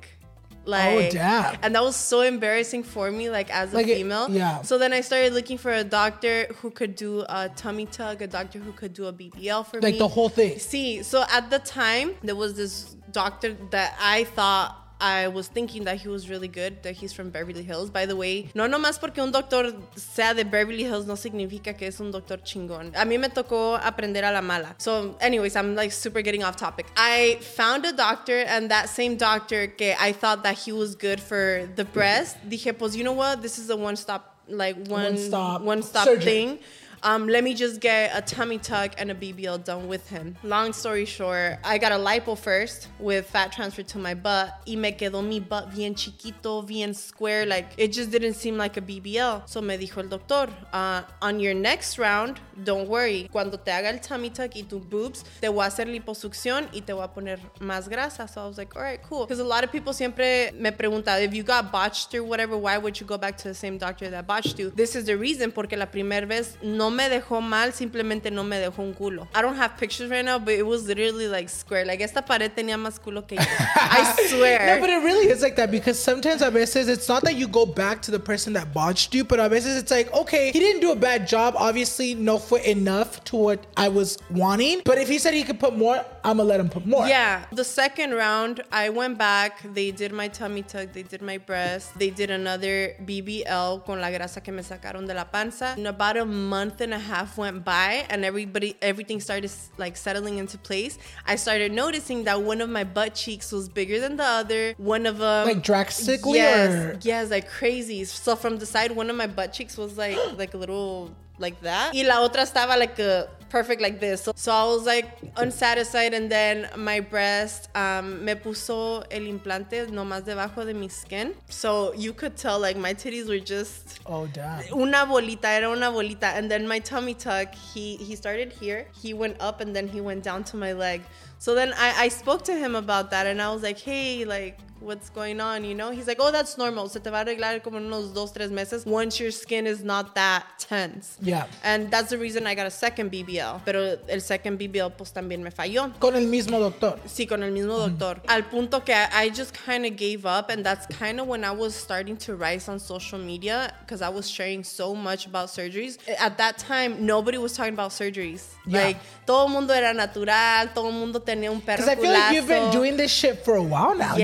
Oh, 0.65 0.69
like, 0.71 1.07
oh 1.07 1.09
damn. 1.11 1.57
And 1.61 1.75
that 1.75 1.83
was 1.83 1.95
so 1.95 2.21
embarrassing 2.21 2.83
for 2.83 3.11
me, 3.11 3.29
like 3.29 3.49
as 3.53 3.73
a 3.73 3.75
Like 3.75 3.87
it- 3.87 3.97
female. 3.97 4.29
yeah. 4.29 4.61
So 4.61 4.77
then 4.77 4.93
I 4.93 5.01
started 5.01 5.33
looking 5.33 5.57
for 5.57 5.73
a 5.73 5.83
doctor 5.83 6.45
who 6.61 6.71
could 6.71 6.95
do 6.95 7.25
a 7.27 7.49
tummy 7.55 7.85
tuck, 7.85 8.21
a 8.21 8.27
doctor 8.27 8.59
who 8.59 8.71
could 8.71 8.93
do 8.93 9.05
a 9.07 9.13
BBL 9.13 9.65
for 9.65 9.77
me. 9.77 9.81
like 9.83 9.97
the 9.97 10.07
whole 10.07 10.29
thing. 10.29 10.57
See, 10.59 11.03
so 11.03 11.25
at 11.31 11.49
the 11.49 11.59
time, 11.59 12.15
there 12.23 12.35
was 12.35 12.53
this 12.55 12.95
doctor 13.11 13.55
that 13.71 13.95
I 14.01 14.23
thought 14.23 14.77
I 15.01 15.27
was 15.27 15.47
thinking 15.49 15.83
that 15.85 15.97
he 15.97 16.07
was 16.07 16.29
really 16.29 16.47
good, 16.47 16.81
that 16.83 16.93
he's 16.95 17.11
from 17.11 17.29
Beverly 17.29 17.63
Hills. 17.63 17.89
By 17.89 18.05
the 18.05 18.15
way, 18.15 18.49
no 18.55 18.67
nomás 18.67 18.97
porque 18.99 19.17
un 19.21 19.31
doctor 19.31 19.73
sea 19.95 20.33
de 20.33 20.45
Beverly 20.45 20.83
Hills 20.83 21.05
no 21.05 21.15
significa 21.15 21.77
que 21.77 21.87
es 21.87 21.99
un 21.99 22.11
doctor 22.11 22.37
chingón. 22.37 22.93
A 22.95 23.03
mí 23.05 23.19
me 23.19 23.27
tocó 23.29 23.77
aprender 23.83 24.23
a 24.23 24.31
la 24.31 24.41
mala. 24.41 24.75
So, 24.77 25.17
anyways, 25.19 25.55
I'm 25.57 25.75
like 25.75 25.91
super 25.91 26.21
getting 26.21 26.43
off 26.43 26.55
topic. 26.55 26.85
I 26.95 27.37
found 27.41 27.85
a 27.85 27.91
doctor, 27.91 28.39
and 28.47 28.71
that 28.71 28.87
same 28.87 29.17
doctor 29.17 29.67
que 29.67 29.93
I 29.99 30.13
thought 30.13 30.43
that 30.43 30.57
he 30.57 30.71
was 30.71 30.95
good 30.95 31.19
for 31.19 31.67
the 31.75 31.83
breast, 31.83 32.37
dije, 32.47 32.77
pues, 32.77 32.95
you 32.95 33.03
know 33.03 33.13
what? 33.13 33.41
This 33.41 33.59
is 33.59 33.69
a 33.69 33.75
one 33.75 33.97
stop, 33.97 34.37
like 34.47 34.77
one, 34.87 35.03
One 35.03 35.17
stop 35.17 35.61
one 35.63 35.83
stop 35.83 36.05
surgery. 36.05 36.23
thing. 36.23 36.59
Um, 37.05 37.27
let 37.27 37.43
me 37.43 37.53
just 37.53 37.81
get 37.81 38.11
a 38.15 38.21
tummy 38.21 38.57
tuck 38.57 38.93
and 38.97 39.11
a 39.11 39.15
BBL 39.15 39.65
done 39.65 39.89
with 39.89 40.07
him. 40.09 40.37
Long 40.41 40.71
story 40.71 41.03
short, 41.03 41.57
I 41.61 41.77
got 41.77 41.91
a 41.91 41.95
lipo 41.95 42.37
first 42.37 42.87
with 42.97 43.25
fat 43.25 43.51
transfer 43.51 43.83
to 43.83 43.97
my 43.99 44.13
butt. 44.13 44.53
Y 44.65 44.75
me 44.75 44.93
quedó 44.93 45.21
mi 45.21 45.41
butt 45.41 45.75
bien 45.75 45.95
chiquito, 45.95 46.65
bien 46.65 46.93
square. 46.93 47.45
Like, 47.45 47.73
it 47.77 47.91
just 47.91 48.09
didn't 48.09 48.35
seem 48.35 48.57
like 48.57 48.77
a 48.77 48.81
BBL. 48.81 49.49
So 49.49 49.61
me 49.61 49.77
dijo 49.77 49.97
el 49.97 50.07
doctor, 50.07 50.47
uh, 50.71 51.01
on 51.21 51.41
your 51.41 51.53
next 51.53 51.99
round, 51.99 52.39
don't 52.63 52.87
worry. 52.87 53.27
Cuando 53.29 53.57
te 53.57 53.71
haga 53.71 53.89
el 53.89 53.99
tummy 53.99 54.29
tuck 54.29 54.55
y 54.55 54.61
tu 54.61 54.79
boobs, 54.79 55.25
te 55.41 55.49
voy 55.49 55.65
a 55.65 55.67
hacer 55.67 55.87
liposucción 55.87 56.69
y 56.71 56.81
te 56.81 56.93
voy 56.93 57.03
a 57.03 57.09
poner 57.09 57.39
más 57.59 57.89
grasa. 57.89 58.29
So 58.29 58.41
I 58.41 58.47
was 58.47 58.57
like, 58.57 58.77
all 58.77 58.81
right, 58.81 59.01
cool. 59.03 59.25
Because 59.25 59.39
a 59.39 59.43
lot 59.43 59.65
of 59.65 59.73
people 59.73 59.91
siempre 59.91 60.51
me 60.57 60.71
preguntan, 60.71 61.21
if 61.21 61.33
you 61.33 61.43
got 61.43 61.69
botched 61.69 62.15
or 62.15 62.23
whatever, 62.23 62.57
why 62.57 62.77
would 62.77 62.97
you 62.97 63.05
go 63.05 63.17
back 63.17 63.35
to 63.39 63.49
the 63.49 63.53
same 63.53 63.77
doctor 63.77 64.09
that 64.09 64.25
botched 64.25 64.57
you? 64.57 64.69
This 64.69 64.95
is 64.95 65.03
the 65.03 65.17
reason, 65.17 65.51
porque 65.51 65.73
la 65.73 65.87
primera 65.87 66.25
vez 66.25 66.57
no 66.63 66.92
me 66.93 67.09
dejó 67.09 67.41
mal, 67.41 67.73
simplemente 67.73 68.31
no 68.31 68.43
me 68.43 68.59
dejó 68.59 68.79
un 68.79 68.93
culo. 68.93 69.27
I 69.35 69.41
don't 69.41 69.57
have 69.57 69.77
pictures 69.77 70.09
right 70.09 70.23
now, 70.23 70.39
but 70.39 70.53
it 70.53 70.65
was 70.65 70.87
literally 70.87 71.27
like 71.27 71.49
square. 71.49 71.85
Like 71.85 72.01
esta 72.01 72.21
pared 72.21 72.53
tenía 72.55 72.77
más 72.77 72.99
culo 72.99 73.27
que 73.27 73.37
yo. 73.37 73.43
I 73.43 74.13
swear. 74.29 74.75
No, 74.75 74.81
but 74.81 74.89
it 74.89 75.03
really 75.03 75.27
is 75.27 75.41
like 75.41 75.55
that 75.55 75.71
because 75.71 75.99
sometimes 75.99 76.41
a 76.41 76.51
veces 76.51 76.87
it's 76.87 77.09
not 77.09 77.23
that 77.23 77.35
you 77.35 77.47
go 77.47 77.65
back 77.65 78.01
to 78.03 78.11
the 78.11 78.19
person 78.19 78.53
that 78.53 78.73
botched 78.73 79.13
you, 79.13 79.23
but 79.23 79.39
a 79.39 79.49
veces 79.49 79.77
it's 79.77 79.91
like, 79.91 80.13
okay, 80.13 80.51
he 80.51 80.59
didn't 80.59 80.81
do 80.81 80.91
a 80.91 80.95
bad 80.95 81.27
job. 81.27 81.55
Obviously, 81.57 82.15
no 82.15 82.37
fue 82.37 82.59
enough 82.65 83.23
to 83.25 83.35
what 83.35 83.65
I 83.75 83.89
was 83.89 84.17
wanting. 84.29 84.81
But 84.85 84.97
if 84.97 85.09
he 85.09 85.17
said 85.17 85.33
he 85.33 85.43
could 85.43 85.59
put 85.59 85.75
more, 85.77 86.03
I'm 86.23 86.37
gonna 86.37 86.43
let 86.47 86.59
him 86.59 86.69
put 86.69 86.85
more. 86.85 87.07
Yeah, 87.07 87.45
the 87.51 87.63
second 87.63 88.13
round, 88.13 88.61
I 88.71 88.89
went 88.89 89.17
back. 89.17 89.61
They 89.73 89.91
did 89.91 90.11
my 90.13 90.27
tummy 90.27 90.63
tuck, 90.63 90.93
they 90.93 91.03
did 91.03 91.21
my 91.21 91.37
breast, 91.37 91.97
they 91.97 92.09
did 92.09 92.29
another 92.31 92.95
BBL 93.05 93.85
con 93.85 93.99
la 93.99 94.09
grasa 94.09 94.43
que 94.43 94.53
me 94.53 94.61
sacaron 94.61 95.07
de 95.07 95.13
la 95.13 95.25
panza. 95.25 95.73
And 95.77 95.87
about 95.87 96.17
a 96.17 96.25
month 96.25 96.81
and 96.83 96.93
a 96.93 96.99
half 96.99 97.37
went 97.37 97.65
by, 97.65 98.05
and 98.09 98.23
everybody, 98.23 98.75
everything 98.81 99.19
started 99.19 99.51
like 99.77 99.97
settling 99.97 100.37
into 100.37 100.57
place. 100.57 100.97
I 101.25 101.35
started 101.37 101.71
noticing 101.71 102.25
that 102.25 102.41
one 102.41 102.61
of 102.61 102.69
my 102.69 102.83
butt 102.83 103.15
cheeks 103.15 103.51
was 103.51 103.67
bigger 103.69 103.99
than 103.99 104.17
the 104.17 104.23
other. 104.23 104.73
One 104.77 105.05
of 105.05 105.17
them, 105.17 105.47
Like 105.47 105.63
drastically 105.63 106.37
yes, 106.39 106.71
or- 106.73 106.99
yes, 107.01 107.31
like 107.31 107.49
crazy. 107.49 108.03
So 108.05 108.35
from 108.35 108.57
the 108.57 108.65
side, 108.65 108.91
one 108.91 109.09
of 109.09 109.15
my 109.15 109.27
butt 109.27 109.53
cheeks 109.53 109.77
was 109.77 109.97
like 109.97 110.17
like 110.37 110.53
a 110.53 110.57
little 110.57 111.09
like 111.39 111.59
that. 111.61 111.93
Y 111.93 112.03
la 112.03 112.15
otra 112.27 112.43
estaba 112.45 112.77
like 112.77 112.99
a 112.99 113.27
perfect 113.53 113.81
like 113.83 113.99
this. 113.99 114.23
So, 114.23 114.33
so 114.35 114.51
I 114.51 114.63
was 114.65 114.83
like 114.87 115.07
unsatisfied 115.37 116.15
and 116.15 116.27
then 116.29 116.67
my 116.75 116.99
breast 116.99 117.69
um, 117.75 118.25
me 118.25 118.33
puso 118.33 119.03
el 119.11 119.27
implante 119.33 119.87
nomás 119.91 120.23
debajo 120.25 120.65
de 120.65 120.73
mi 120.73 120.87
skin. 120.89 121.35
So 121.49 121.93
you 121.93 122.13
could 122.13 122.35
tell 122.35 122.59
like 122.59 122.77
my 122.77 122.95
titties 122.95 123.27
were 123.29 123.43
just 123.55 123.99
Oh 124.07 124.25
damn. 124.25 124.63
una 124.73 125.05
bolita, 125.05 125.45
era 125.45 125.69
una 125.69 125.91
bolita. 125.91 126.35
And 126.35 126.49
then 126.49 126.67
my 126.67 126.79
tummy 126.79 127.13
tuck, 127.13 127.53
he 127.53 127.95
he 127.97 128.15
started 128.15 128.51
here, 128.51 128.87
he 129.03 129.13
went 129.13 129.37
up 129.39 129.61
and 129.61 129.75
then 129.75 129.87
he 129.87 130.01
went 130.01 130.23
down 130.23 130.43
to 130.45 130.57
my 130.57 130.73
leg. 130.73 131.01
So 131.37 131.53
then 131.53 131.73
I, 131.77 132.05
I 132.05 132.07
spoke 132.07 132.43
to 132.45 132.55
him 132.55 132.73
about 132.73 133.11
that 133.11 133.27
and 133.27 133.39
I 133.39 133.53
was 133.53 133.61
like, 133.61 133.77
hey, 133.77 134.23
like, 134.25 134.57
what's 134.83 135.09
going 135.09 135.39
on? 135.39 135.63
You 135.63 135.75
know? 135.75 135.91
He's 135.91 136.07
like, 136.07 136.17
oh, 136.19 136.31
that's 136.31 136.57
normal. 136.57 136.89
Se 136.89 136.99
te 136.99 137.09
va 137.09 137.21
a 137.21 137.25
arreglar 137.25 137.63
como 137.63 137.77
en 137.77 137.85
unos 137.85 138.13
dos, 138.13 138.31
tres 138.31 138.51
meses 138.51 138.85
once 138.85 139.19
your 139.19 139.31
skin 139.31 139.65
is 139.65 139.83
not 139.83 140.15
that 140.15 140.43
tense. 140.59 141.17
Yeah. 141.21 141.47
And 141.63 141.89
that's 141.89 142.09
the 142.09 142.17
reason 142.17 142.45
I 142.45 142.55
got 142.55 142.67
a 142.67 142.71
second 142.71 143.11
BBL. 143.11 143.61
Pero 143.65 143.97
el 144.07 144.21
second 144.21 144.59
BBL 144.59 144.91
pues 144.97 145.11
también 145.11 145.39
me 145.39 145.51
falló. 145.51 145.91
Con 145.99 146.15
el 146.15 146.27
mismo 146.27 146.59
doctor. 146.59 146.99
Sí, 147.05 147.27
con 147.27 147.43
el 147.43 147.51
mismo 147.51 147.77
doctor. 147.77 148.21
Al 148.27 148.43
punto 148.43 148.81
que 148.81 148.93
I 148.93 149.29
just 149.29 149.53
kind 149.53 149.85
of 149.85 149.95
gave 149.95 150.25
up, 150.25 150.49
and 150.49 150.65
that's 150.65 150.85
kind 150.97 151.19
of 151.19 151.27
when 151.27 151.43
I 151.43 151.51
was 151.51 151.73
starting 151.75 152.17
to 152.17 152.35
rise 152.35 152.67
on 152.67 152.79
social 152.79 153.19
media 153.19 153.73
because 153.81 154.01
I 154.01 154.09
was 154.09 154.29
sharing 154.29 154.63
so 154.63 154.93
much 154.93 155.25
about 155.25 155.49
surgeries. 155.49 155.97
At 156.19 156.37
that 156.37 156.57
time, 156.57 157.05
nobody 157.05 157.37
was 157.37 157.53
talking 157.53 157.73
about 157.73 157.91
surgeries. 157.91 158.47
Yeah. 158.65 158.85
Like, 158.85 158.97
todo 159.25 159.47
el 159.47 159.49
mundo 159.49 159.73
era 159.73 159.93
natural, 159.93 160.73
todo 160.73 160.87
el 160.87 160.93
mundo 160.93 161.19
tenía 161.19 161.51
un 161.51 161.61
perro 161.61 161.77
Because 161.77 161.89
I 161.89 161.95
feel 161.95 162.11
like 162.11 162.33
you've 162.33 162.47
been 162.47 162.71
doing 162.71 162.97
this 162.97 163.11
shit 163.11 163.43
for 163.43 163.55
a 163.55 163.63
while 163.63 163.95
now. 163.95 164.15
Que 164.15 164.23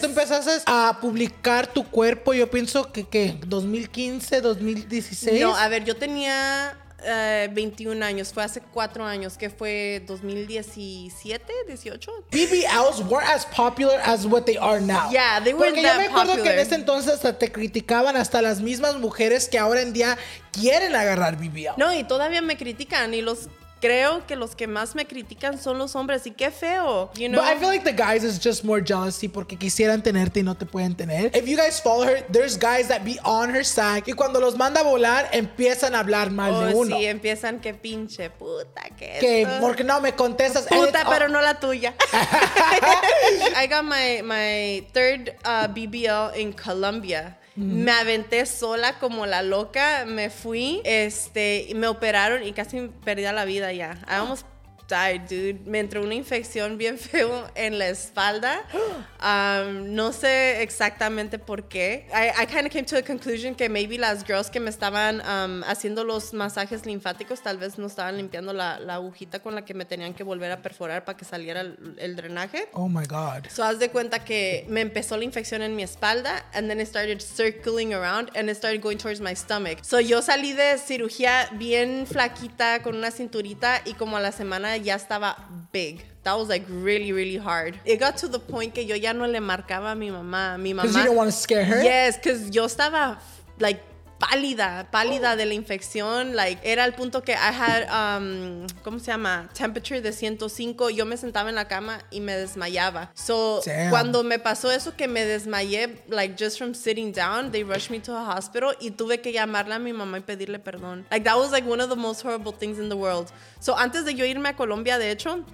tú 0.00 0.06
empezaste 0.06 0.50
a 0.66 0.98
publicar 1.00 1.66
tu 1.66 1.84
cuerpo, 1.84 2.32
yo 2.32 2.50
pienso 2.50 2.90
que, 2.92 3.06
que 3.06 3.38
2015, 3.46 4.40
2016. 4.40 5.40
No, 5.40 5.54
a 5.54 5.68
ver, 5.68 5.84
yo 5.84 5.96
tenía 5.96 6.76
eh, 7.04 7.48
21 7.52 8.04
años, 8.04 8.32
fue 8.32 8.42
hace 8.42 8.60
4 8.60 9.04
años, 9.04 9.36
que 9.36 9.50
fue 9.50 10.02
2017, 10.06 11.52
18. 11.66 12.12
BBLs 12.30 13.00
weren't 13.08 13.30
as 13.30 13.46
popular 13.46 14.00
as 14.04 14.26
what 14.26 14.42
they 14.44 14.56
are 14.58 14.80
now. 14.80 15.10
Yeah, 15.10 15.40
they 15.42 15.54
weren't 15.54 15.74
Porque 15.74 15.82
yo 15.82 15.88
that 15.88 15.98
me 15.98 16.06
acuerdo 16.06 16.42
que 16.42 16.50
en 16.50 16.58
ese 16.58 16.74
entonces 16.74 17.14
hasta 17.14 17.38
te 17.38 17.50
criticaban 17.50 18.16
hasta 18.16 18.42
las 18.42 18.60
mismas 18.60 18.96
mujeres 18.96 19.48
que 19.48 19.58
ahora 19.58 19.80
en 19.82 19.92
día 19.92 20.18
quieren 20.52 20.94
agarrar 20.94 21.36
BBL. 21.36 21.78
No, 21.78 21.94
y 21.94 22.04
todavía 22.04 22.42
me 22.42 22.56
critican 22.56 23.14
y 23.14 23.22
los 23.22 23.48
creo 23.80 24.26
que 24.26 24.36
los 24.36 24.54
que 24.54 24.66
más 24.66 24.94
me 24.94 25.06
critican 25.06 25.58
son 25.58 25.78
los 25.78 25.94
hombres 25.96 26.26
y 26.26 26.30
qué 26.32 26.50
feo, 26.50 27.10
you 27.14 27.28
know. 27.28 27.40
But 27.42 27.50
I 27.50 27.58
feel 27.58 27.68
like 27.68 27.84
the 27.84 27.92
guys 27.96 28.22
is 28.24 28.38
just 28.38 28.62
more 28.64 28.82
jealousy 28.82 29.28
porque 29.28 29.56
quisieran 29.56 30.02
tenerte 30.02 30.40
y 30.40 30.42
no 30.42 30.54
te 30.54 30.66
pueden 30.66 30.94
tener. 30.94 31.34
If 31.36 31.46
you 31.46 31.56
guys 31.56 31.80
follow 31.80 32.04
her, 32.06 32.22
there's 32.30 32.58
guys 32.58 32.88
that 32.88 33.02
be 33.04 33.18
on 33.24 33.50
her 33.54 33.64
side 33.64 34.02
y 34.06 34.12
cuando 34.12 34.38
los 34.40 34.56
manda 34.56 34.80
a 34.80 34.84
volar 34.84 35.28
empiezan 35.32 35.94
a 35.94 36.00
hablar 36.00 36.30
mal 36.30 36.52
de 36.66 36.74
Oh, 36.74 36.78
uno. 36.80 36.96
sí, 36.96 37.06
empiezan 37.06 37.60
que 37.60 37.72
pinche 37.74 38.30
puta 38.30 38.82
que 38.98 39.18
Que 39.20 39.42
esto. 39.42 39.60
porque 39.60 39.82
no 39.84 40.00
me 40.00 40.12
contestas. 40.14 40.66
and 40.70 40.78
Puta, 40.80 41.00
it's- 41.00 41.08
pero 41.10 41.28
no 41.28 41.40
la 41.40 41.58
tuya. 41.58 41.94
I 43.56 43.66
got 43.66 43.84
my, 43.84 44.22
my 44.22 44.86
third 44.92 45.34
uh, 45.44 45.68
BBL 45.68 46.36
in 46.36 46.52
Colombia. 46.52 47.36
Me 47.60 47.92
aventé 47.92 48.46
sola 48.46 48.98
como 48.98 49.26
la 49.26 49.42
loca, 49.42 50.04
me 50.06 50.30
fui, 50.30 50.80
este, 50.84 51.68
me 51.74 51.88
operaron 51.88 52.42
y 52.42 52.52
casi 52.52 52.90
perdí 53.04 53.22
la 53.22 53.44
vida 53.44 53.72
ya. 53.72 53.98
Almost 54.06 54.46
died, 54.90 55.22
dude. 55.28 55.60
Me 55.64 55.78
entró 55.78 56.02
una 56.02 56.14
infección 56.14 56.76
bien 56.76 56.98
feo 56.98 57.48
en 57.54 57.78
la 57.78 57.88
espalda. 57.88 58.62
Um, 59.20 59.94
no 59.94 60.14
sé 60.14 60.62
exactamente 60.62 61.38
por 61.38 61.68
qué. 61.68 62.06
I, 62.10 62.42
I 62.42 62.46
kind 62.46 62.64
of 62.66 62.72
came 62.72 62.86
to 62.86 62.96
a 62.96 63.02
conclusion 63.02 63.54
que 63.54 63.68
maybe 63.68 63.98
las 63.98 64.24
girls 64.24 64.48
que 64.48 64.60
me 64.60 64.70
estaban 64.70 65.20
um, 65.20 65.62
haciendo 65.64 66.04
los 66.04 66.32
masajes 66.32 66.86
linfáticos 66.86 67.42
tal 67.42 67.58
vez 67.58 67.76
no 67.76 67.86
estaban 67.86 68.16
limpiando 68.16 68.54
la, 68.54 68.80
la 68.80 68.94
agujita 68.94 69.40
con 69.40 69.54
la 69.54 69.66
que 69.66 69.74
me 69.74 69.84
tenían 69.84 70.14
que 70.14 70.24
volver 70.24 70.50
a 70.50 70.62
perforar 70.62 71.04
para 71.04 71.18
que 71.18 71.26
saliera 71.26 71.60
el, 71.60 71.96
el 71.98 72.16
drenaje. 72.16 72.70
Oh 72.72 72.88
my 72.88 73.04
God. 73.04 73.46
So 73.50 73.62
haz 73.62 73.78
de 73.78 73.90
cuenta 73.90 74.24
que 74.24 74.64
me 74.70 74.80
empezó 74.80 75.18
la 75.18 75.24
infección 75.24 75.60
en 75.60 75.76
mi 75.76 75.82
espalda 75.82 76.46
and 76.54 76.70
then 76.70 76.80
it 76.80 76.88
started 76.88 77.20
circling 77.20 77.92
around 77.92 78.30
and 78.34 78.48
it 78.48 78.56
started 78.56 78.80
going 78.80 78.96
towards 78.96 79.20
my 79.20 79.34
stomach. 79.34 79.80
So 79.82 80.00
yo 80.00 80.22
salí 80.22 80.54
de 80.54 80.78
cirugía 80.78 81.50
bien 81.58 82.06
flaquita 82.06 82.82
con 82.82 82.96
una 82.96 83.10
cinturita 83.10 83.82
y 83.84 83.92
como 83.92 84.16
a 84.16 84.20
la 84.20 84.32
semana 84.32 84.78
ya 84.84 84.96
estaba 84.96 85.36
big. 85.72 86.04
That 86.22 86.34
was 86.34 86.48
like 86.48 86.64
really, 86.68 87.12
really 87.12 87.36
hard. 87.36 87.78
It 87.84 87.98
got 87.98 88.16
to 88.18 88.28
the 88.28 88.38
point 88.38 88.74
que 88.74 88.82
yo 88.82 88.94
ya 88.94 89.12
no 89.12 89.26
le 89.26 89.40
marcaba 89.40 89.92
a 89.92 89.94
mi 89.94 90.10
mamá. 90.10 90.58
Mi 90.58 90.72
mamá. 90.72 90.82
Because 90.82 90.96
you 90.96 91.04
don't 91.04 91.16
want 91.16 91.30
to 91.30 91.36
scare 91.36 91.64
her? 91.64 91.82
Yes, 91.82 92.16
because 92.16 92.50
yo 92.54 92.66
estaba 92.66 93.18
like 93.58 93.80
pálida, 94.20 94.86
pálida 94.90 95.34
de 95.34 95.46
la 95.46 95.54
infección. 95.54 96.36
Like, 96.36 96.60
era 96.62 96.84
el 96.84 96.92
punto 96.92 97.22
que 97.22 97.32
I 97.32 97.36
had, 97.36 98.18
um, 98.18 98.66
¿cómo 98.84 99.00
se 99.00 99.06
llama? 99.06 99.48
Temperature 99.54 100.00
de 100.00 100.12
105. 100.12 100.90
Yo 100.90 101.06
me 101.06 101.16
sentaba 101.16 101.48
en 101.48 101.56
la 101.56 101.66
cama 101.66 101.98
y 102.10 102.20
me 102.20 102.36
desmayaba. 102.36 103.10
So, 103.14 103.62
Damn. 103.64 103.90
cuando 103.90 104.22
me 104.22 104.38
pasó 104.38 104.70
eso 104.70 104.94
que 104.94 105.08
me 105.08 105.24
desmayé, 105.24 106.02
like, 106.08 106.36
just 106.38 106.58
from 106.58 106.74
sitting 106.74 107.12
down, 107.12 107.50
they 107.50 107.64
rushed 107.64 107.90
me 107.90 107.98
to 108.00 108.12
a 108.14 108.36
hospital 108.36 108.76
y 108.80 108.90
tuve 108.90 109.20
que 109.20 109.32
llamarle 109.32 109.74
a 109.74 109.78
mi 109.78 109.92
mamá 109.92 110.18
y 110.18 110.20
pedirle 110.20 110.58
perdón. 110.58 111.04
Like, 111.10 111.24
that 111.24 111.36
was 111.36 111.50
like 111.50 111.66
one 111.66 111.80
of 111.80 111.88
the 111.88 111.96
most 111.96 112.22
horrible 112.22 112.52
things 112.52 112.78
in 112.78 112.88
the 112.88 112.96
world. 112.96 113.32
So, 113.58 113.74
antes 113.76 114.04
de 114.04 114.14
yo 114.14 114.24
irme 114.26 114.50
a 114.50 114.54
Colombia, 114.54 114.98
de 114.98 115.10
hecho, 115.10 115.44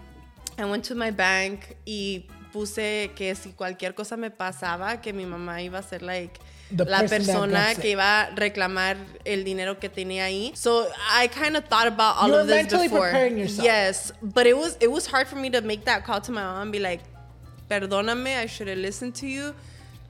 I 0.58 0.64
went 0.64 0.84
to 0.88 0.94
my 0.94 1.12
bank 1.12 1.76
y 1.86 2.26
puse 2.52 3.12
que 3.14 3.34
si 3.36 3.52
cualquier 3.52 3.94
cosa 3.94 4.16
me 4.16 4.30
pasaba, 4.30 5.00
que 5.00 5.12
mi 5.12 5.24
mamá 5.24 5.62
iba 5.62 5.78
a 5.78 5.82
ser 5.82 6.02
like 6.02 6.40
la 6.70 7.02
persona 7.06 7.74
que 7.74 7.90
iba 7.90 8.22
a 8.22 8.30
reclamar 8.34 8.96
el 9.24 9.44
dinero 9.44 9.78
que 9.78 9.88
tenía 9.88 10.24
ahí. 10.24 10.52
So 10.56 10.88
I 11.10 11.28
kind 11.28 11.56
of 11.56 11.64
thought 11.66 11.86
about 11.86 12.16
all 12.16 12.28
You 12.28 12.34
of 12.36 12.46
this 12.48 12.56
mentally 12.56 12.88
before. 12.88 13.10
preparing 13.10 13.38
yourself. 13.38 13.64
Yes, 13.64 14.12
but 14.22 14.46
it 14.46 14.56
was 14.56 14.76
it 14.80 14.90
was 14.90 15.06
hard 15.06 15.28
for 15.28 15.36
me 15.36 15.50
to 15.50 15.60
make 15.60 15.84
that 15.84 16.04
call 16.04 16.20
to 16.22 16.32
my 16.32 16.42
mom 16.42 16.62
and 16.62 16.72
be 16.72 16.78
like, 16.80 17.02
"Perdóname, 17.70 18.36
I 18.38 18.46
should 18.46 18.68
have 18.68 18.78
listened 18.78 19.14
to 19.16 19.26
you." 19.26 19.54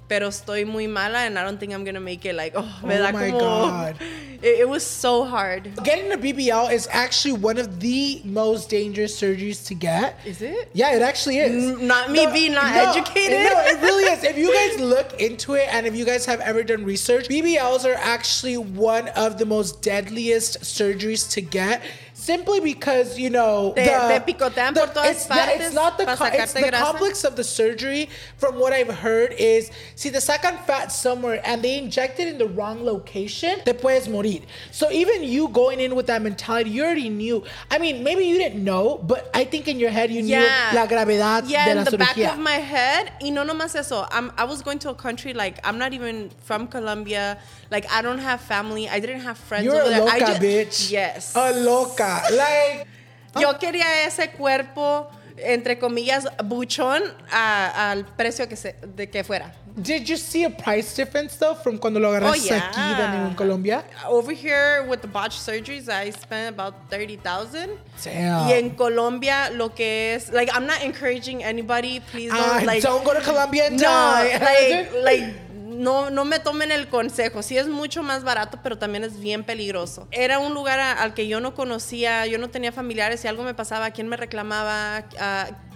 Pero 0.09 0.29
estoy 0.29 0.65
muy 0.67 0.87
mala 0.87 1.19
and 1.27 1.39
I 1.39 1.45
don't 1.45 1.59
think 1.59 1.73
I'm 1.73 1.85
gonna 1.85 2.01
make 2.01 2.25
it. 2.25 2.35
Like, 2.35 2.53
oh, 2.57 2.81
me 2.85 2.95
Oh 2.97 3.13
my 3.13 3.31
como. 3.31 3.39
God. 3.41 3.97
It, 4.43 4.61
it 4.61 4.69
was 4.69 4.85
so 4.85 5.25
hard. 5.25 5.73
Getting 5.83 6.13
a 6.13 6.19
BBL 6.19 6.71
is 6.71 6.87
actually 6.93 7.33
one 7.33 7.57
of 7.57 7.81
the 7.81 8.21
most 8.23 8.69
dangerous 8.69 9.19
surgeries 9.19 9.67
to 9.69 9.75
get. 9.75 10.19
Is 10.27 10.43
it? 10.43 10.69
Yeah, 10.75 10.95
it 10.95 11.01
actually 11.01 11.39
is. 11.39 11.71
N- 11.81 11.87
not 11.87 12.11
me 12.11 12.27
being 12.31 12.53
not 12.53 12.67
educated. 12.71 13.51
No, 13.51 13.59
it 13.65 13.81
really 13.81 14.05
is. 14.05 14.23
If 14.33 14.37
you 14.37 14.53
guys 14.53 14.79
look 14.79 15.19
into 15.21 15.55
it 15.55 15.69
and 15.73 15.87
if 15.87 15.97
you 15.97 16.05
guys 16.05 16.27
have 16.27 16.41
ever 16.41 16.63
done 16.63 16.85
research, 16.85 17.29
BBLs 17.29 17.87
are 17.87 17.95
actually 17.99 18.59
one 18.59 19.09
of 19.17 19.39
the 19.39 19.47
most 19.47 19.81
deadliest 19.81 20.61
surgeries 20.61 21.31
to 21.33 21.41
get. 21.41 21.81
Simply 22.27 22.59
because 22.59 23.17
you 23.19 23.31
know 23.31 23.73
Te- 23.77 23.85
te 23.85 24.19
picotean 24.27 24.75
por 24.75 24.89
todas 24.89 25.11
it's, 25.13 25.29
yeah, 25.31 25.51
it's 25.51 25.73
not 25.73 25.97
the 25.97 26.03
it's 26.11 26.53
the 26.55 26.61
grasa. 26.61 26.81
complex 26.83 27.23
of 27.23 27.37
the 27.37 27.45
surgery. 27.45 28.09
From 28.37 28.59
what 28.59 28.73
I've 28.73 28.91
heard 28.93 29.33
is 29.39 29.71
si 29.95 30.11
te 30.11 30.19
sacan 30.19 30.59
fat 30.67 30.91
somewhere 30.91 31.41
and 31.45 31.63
they 31.63 31.79
inject 31.79 32.19
it 32.19 32.27
in 32.27 32.39
the 32.39 32.49
wrong 32.49 32.85
location, 32.85 33.61
te 33.65 33.73
puedes 33.75 34.09
morir. 34.09 34.43
So 34.73 34.91
even 34.91 35.23
you 35.23 35.47
going 35.49 35.79
in 35.79 35.95
with 35.95 36.09
that 36.09 36.21
mentality, 36.21 36.71
you 36.71 36.83
already 36.85 37.11
knew. 37.11 37.45
I 37.71 37.79
mean, 37.79 38.03
maybe 38.03 38.25
you 38.25 38.39
didn't 38.39 38.63
know, 38.65 38.99
but 39.07 39.31
I 39.33 39.45
think 39.45 39.69
in 39.69 39.79
your 39.79 39.91
head 39.91 40.11
you 40.11 40.23
Yeah. 40.23 40.73
knew 40.73 40.81
la 40.81 40.87
gravedad 40.89 41.45
Yeah, 41.47 41.67
de 41.67 41.71
in 41.71 41.77
la 41.79 41.85
the 41.85 41.97
back 41.99 42.19
of 42.19 42.39
my 42.41 42.59
head. 42.59 43.13
Y 43.23 43.31
no 43.31 43.45
nomás 43.45 43.77
eso. 43.77 44.05
I'm, 44.11 44.33
I 44.37 44.43
was 44.45 44.63
going 44.63 44.81
to 44.81 44.91
a 44.91 44.95
country 44.97 45.33
like 45.33 45.61
I'm 45.63 45.79
not 45.79 45.93
even 45.93 46.31
from 46.43 46.67
Colombia. 46.67 47.39
Like 47.71 47.87
I 47.93 48.03
don't 48.03 48.19
have 48.19 48.41
family. 48.41 48.89
I 48.89 48.99
didn't 48.99 49.21
have 49.21 49.39
friends 49.39 49.65
You're 49.65 49.77
over 49.77 49.87
a 49.87 49.91
there. 49.91 50.03
I 50.09 50.19
loca, 50.19 50.41
ju- 50.41 50.47
bitch. 50.47 50.91
Yes. 50.91 51.33
A 51.37 51.53
loca. 51.53 52.16
Like, 52.31 52.87
Yo 53.41 53.59
quería 53.59 54.05
ese 54.07 54.31
cuerpo 54.31 55.09
entre 55.39 55.79
comillas 55.79 56.27
buchón 56.45 57.03
a- 57.31 57.91
al 57.91 58.07
precio 58.07 58.49
que 58.49 58.57
se, 58.57 58.75
de 58.83 59.07
que 59.11 59.23
fuera. 59.23 59.53
did 59.77 60.07
you 60.09 60.17
see 60.17 60.45
a 60.45 60.49
price 60.49 60.95
difference 60.97 61.37
though 61.37 61.55
from 61.55 61.77
cuando 61.77 62.01
lo 62.01 62.09
agarraste 62.09 62.41
Oh, 62.41 62.55
yeah. 62.57 62.71
aquí 62.71 62.81
en 63.29 63.35
Colombia? 63.35 63.85
Over 64.09 64.33
here 64.33 64.87
with 64.89 65.03
the 65.03 65.07
botched 65.09 65.39
surgeries, 65.39 65.91
I 65.91 66.09
spent 66.13 66.49
about 66.59 66.89
30,000. 66.89 67.69
Damn. 68.03 68.49
Y 68.49 68.53
en 68.55 68.71
Colombia, 68.71 69.51
lo 69.53 69.69
que 69.75 70.15
es, 70.15 70.33
like, 70.33 70.51
I'm 70.55 70.65
not 70.67 70.81
encouraging 70.83 71.45
anybody, 71.45 72.01
please 72.01 72.31
don't, 72.33 72.41
Ah, 72.41 72.63
like, 72.65 72.81
don't 72.83 73.05
go 73.05 73.13
to 73.13 73.21
Colombia 73.21 73.67
and 73.67 73.77
no, 73.77 73.83
die. 73.83 74.39
like, 74.41 74.93
like, 75.05 75.35
no, 75.77 76.11
no 76.11 76.25
me 76.25 76.39
tomen 76.39 76.73
el 76.73 76.89
consejo. 76.89 77.43
Sí 77.43 77.57
es 77.57 77.69
mucho 77.69 78.03
más 78.03 78.25
barato, 78.25 78.59
pero 78.63 78.79
también 78.79 79.05
es 79.05 79.21
bien 79.21 79.45
peligroso. 79.45 80.09
Era 80.11 80.39
un 80.39 80.55
lugar 80.55 80.81
al 80.81 81.15
que 81.15 81.29
yo 81.29 81.41
no 81.41 81.55
conocía, 81.55 82.27
yo 82.27 82.39
no 82.39 82.51
tenía 82.51 82.73
familiares. 82.73 83.21
Si 83.21 83.29
algo 83.29 83.43
me 83.43 83.55
pasaba, 83.55 83.91
¿quién 83.91 84.09
me 84.09 84.17
reclamaba? 84.17 85.05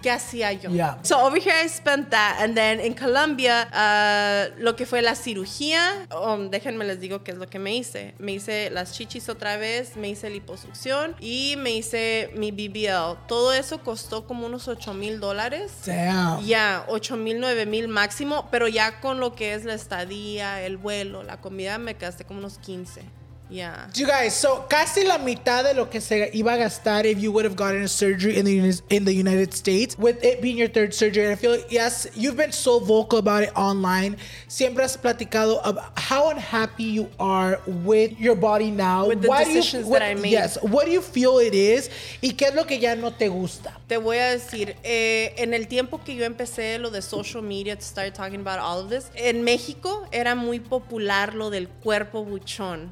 ¿Qué 0.01 0.09
hacía 0.09 0.53
yo? 0.53 0.71
Yeah. 0.71 0.97
So 1.03 1.19
over 1.19 1.39
here 1.39 1.53
I 1.63 1.67
spent 1.67 2.09
that. 2.09 2.37
And 2.39 2.55
then 2.55 2.79
in 2.79 2.93
Colombia, 2.93 3.67
ah, 3.71 4.47
lo 4.57 4.75
que 4.75 4.85
fue 4.85 5.01
la 5.01 5.15
cirugía, 5.15 6.07
um, 6.11 6.49
déjenme 6.49 6.85
les 6.85 6.99
digo 6.99 7.23
qué 7.23 7.31
es 7.31 7.37
lo 7.37 7.47
que 7.47 7.59
me 7.59 7.75
hice. 7.75 8.13
Me 8.17 8.33
hice 8.33 8.69
las 8.71 8.93
chichis 8.93 9.29
otra 9.29 9.57
vez, 9.57 9.95
me 9.95 10.09
hice 10.09 10.29
liposucción 10.29 11.15
y 11.19 11.55
me 11.57 11.71
hice 11.71 12.31
mi 12.35 12.51
BBL. 12.51 13.27
Todo 13.27 13.53
eso 13.53 13.79
costó 13.81 14.25
como 14.25 14.45
unos 14.45 14.67
8 14.67 14.93
mil 14.93 15.19
dólares. 15.19 15.71
Damn. 15.85 16.43
Ya, 16.45 16.85
8 16.87 17.17
mil, 17.17 17.39
9 17.39 17.65
mil 17.65 17.87
máximo, 17.87 18.47
pero 18.51 18.67
ya 18.67 18.99
con 18.99 19.19
lo 19.19 19.33
que 19.35 19.53
es 19.53 19.65
la 19.65 19.73
estadía, 19.73 20.63
el 20.63 20.77
vuelo, 20.77 21.23
la 21.23 21.39
comida, 21.39 21.77
me 21.77 21.93
gasté 21.93 22.25
como 22.25 22.39
unos 22.39 22.57
15. 22.57 23.20
Ya. 23.51 23.89
You 23.95 24.07
guys, 24.07 24.33
so 24.33 24.65
casi 24.69 25.03
la 25.03 25.17
mitad 25.17 25.63
de 25.65 25.73
lo 25.73 25.89
que 25.89 25.99
se 25.99 26.31
iba 26.33 26.53
a 26.53 26.57
gastar 26.57 27.05
if 27.05 27.19
you 27.19 27.33
would 27.33 27.43
have 27.43 27.57
gotten 27.57 27.81
a 27.83 27.87
surgery 27.89 28.37
in 28.37 28.45
the 28.45 28.81
in 28.89 29.03
the 29.03 29.13
United 29.13 29.53
States, 29.53 29.97
with 29.99 30.23
it 30.23 30.41
being 30.41 30.57
your 30.57 30.69
third 30.69 30.93
surgery. 30.93 31.25
And 31.25 31.33
I 31.33 31.35
feel 31.35 31.51
like, 31.51 31.69
yes, 31.69 32.07
you've 32.15 32.37
been 32.37 32.53
so 32.53 32.79
vocal 32.79 33.19
about 33.19 33.43
it 33.43 33.51
online. 33.55 34.15
Siempre 34.47 34.83
has 34.83 34.95
platicado 34.95 35.59
about 35.65 35.91
how 35.99 36.29
unhappy 36.29 36.85
you 36.85 37.09
are 37.19 37.59
with 37.83 38.17
your 38.17 38.35
body 38.35 38.71
now. 38.71 39.07
With 39.07 39.21
the 39.21 39.27
Why 39.27 39.43
do 39.43 39.49
you- 39.49 39.55
decisions 39.57 39.85
what- 39.85 39.99
that 39.99 40.11
I 40.11 40.15
made. 40.15 40.31
Yes, 40.31 40.57
what 40.61 40.85
do 40.85 40.91
you 40.93 41.01
feel 41.01 41.39
it 41.39 41.53
is? 41.53 41.89
¿Y 42.21 42.31
qué 42.37 42.47
es 42.47 42.55
lo 42.55 42.63
que 42.65 42.79
ya 42.79 42.95
no 42.95 43.11
te 43.11 43.27
gusta? 43.27 43.77
Te 43.89 43.97
voy 43.97 44.17
a 44.17 44.31
decir, 44.31 44.77
eh, 44.83 45.33
en 45.37 45.53
el 45.53 45.67
tiempo 45.67 45.99
que 46.05 46.15
yo 46.15 46.23
empecé 46.23 46.79
lo 46.79 46.89
de 46.89 47.01
social 47.01 47.43
media 47.43 47.75
to 47.75 47.83
start 47.83 48.13
talking 48.15 48.39
about 48.39 48.59
all 48.59 48.79
of 48.79 48.89
this, 48.89 49.11
en 49.15 49.43
México 49.43 50.07
era 50.13 50.35
muy 50.35 50.61
popular 50.61 51.35
lo 51.35 51.49
del 51.49 51.67
cuerpo 51.67 52.23
buchón. 52.23 52.89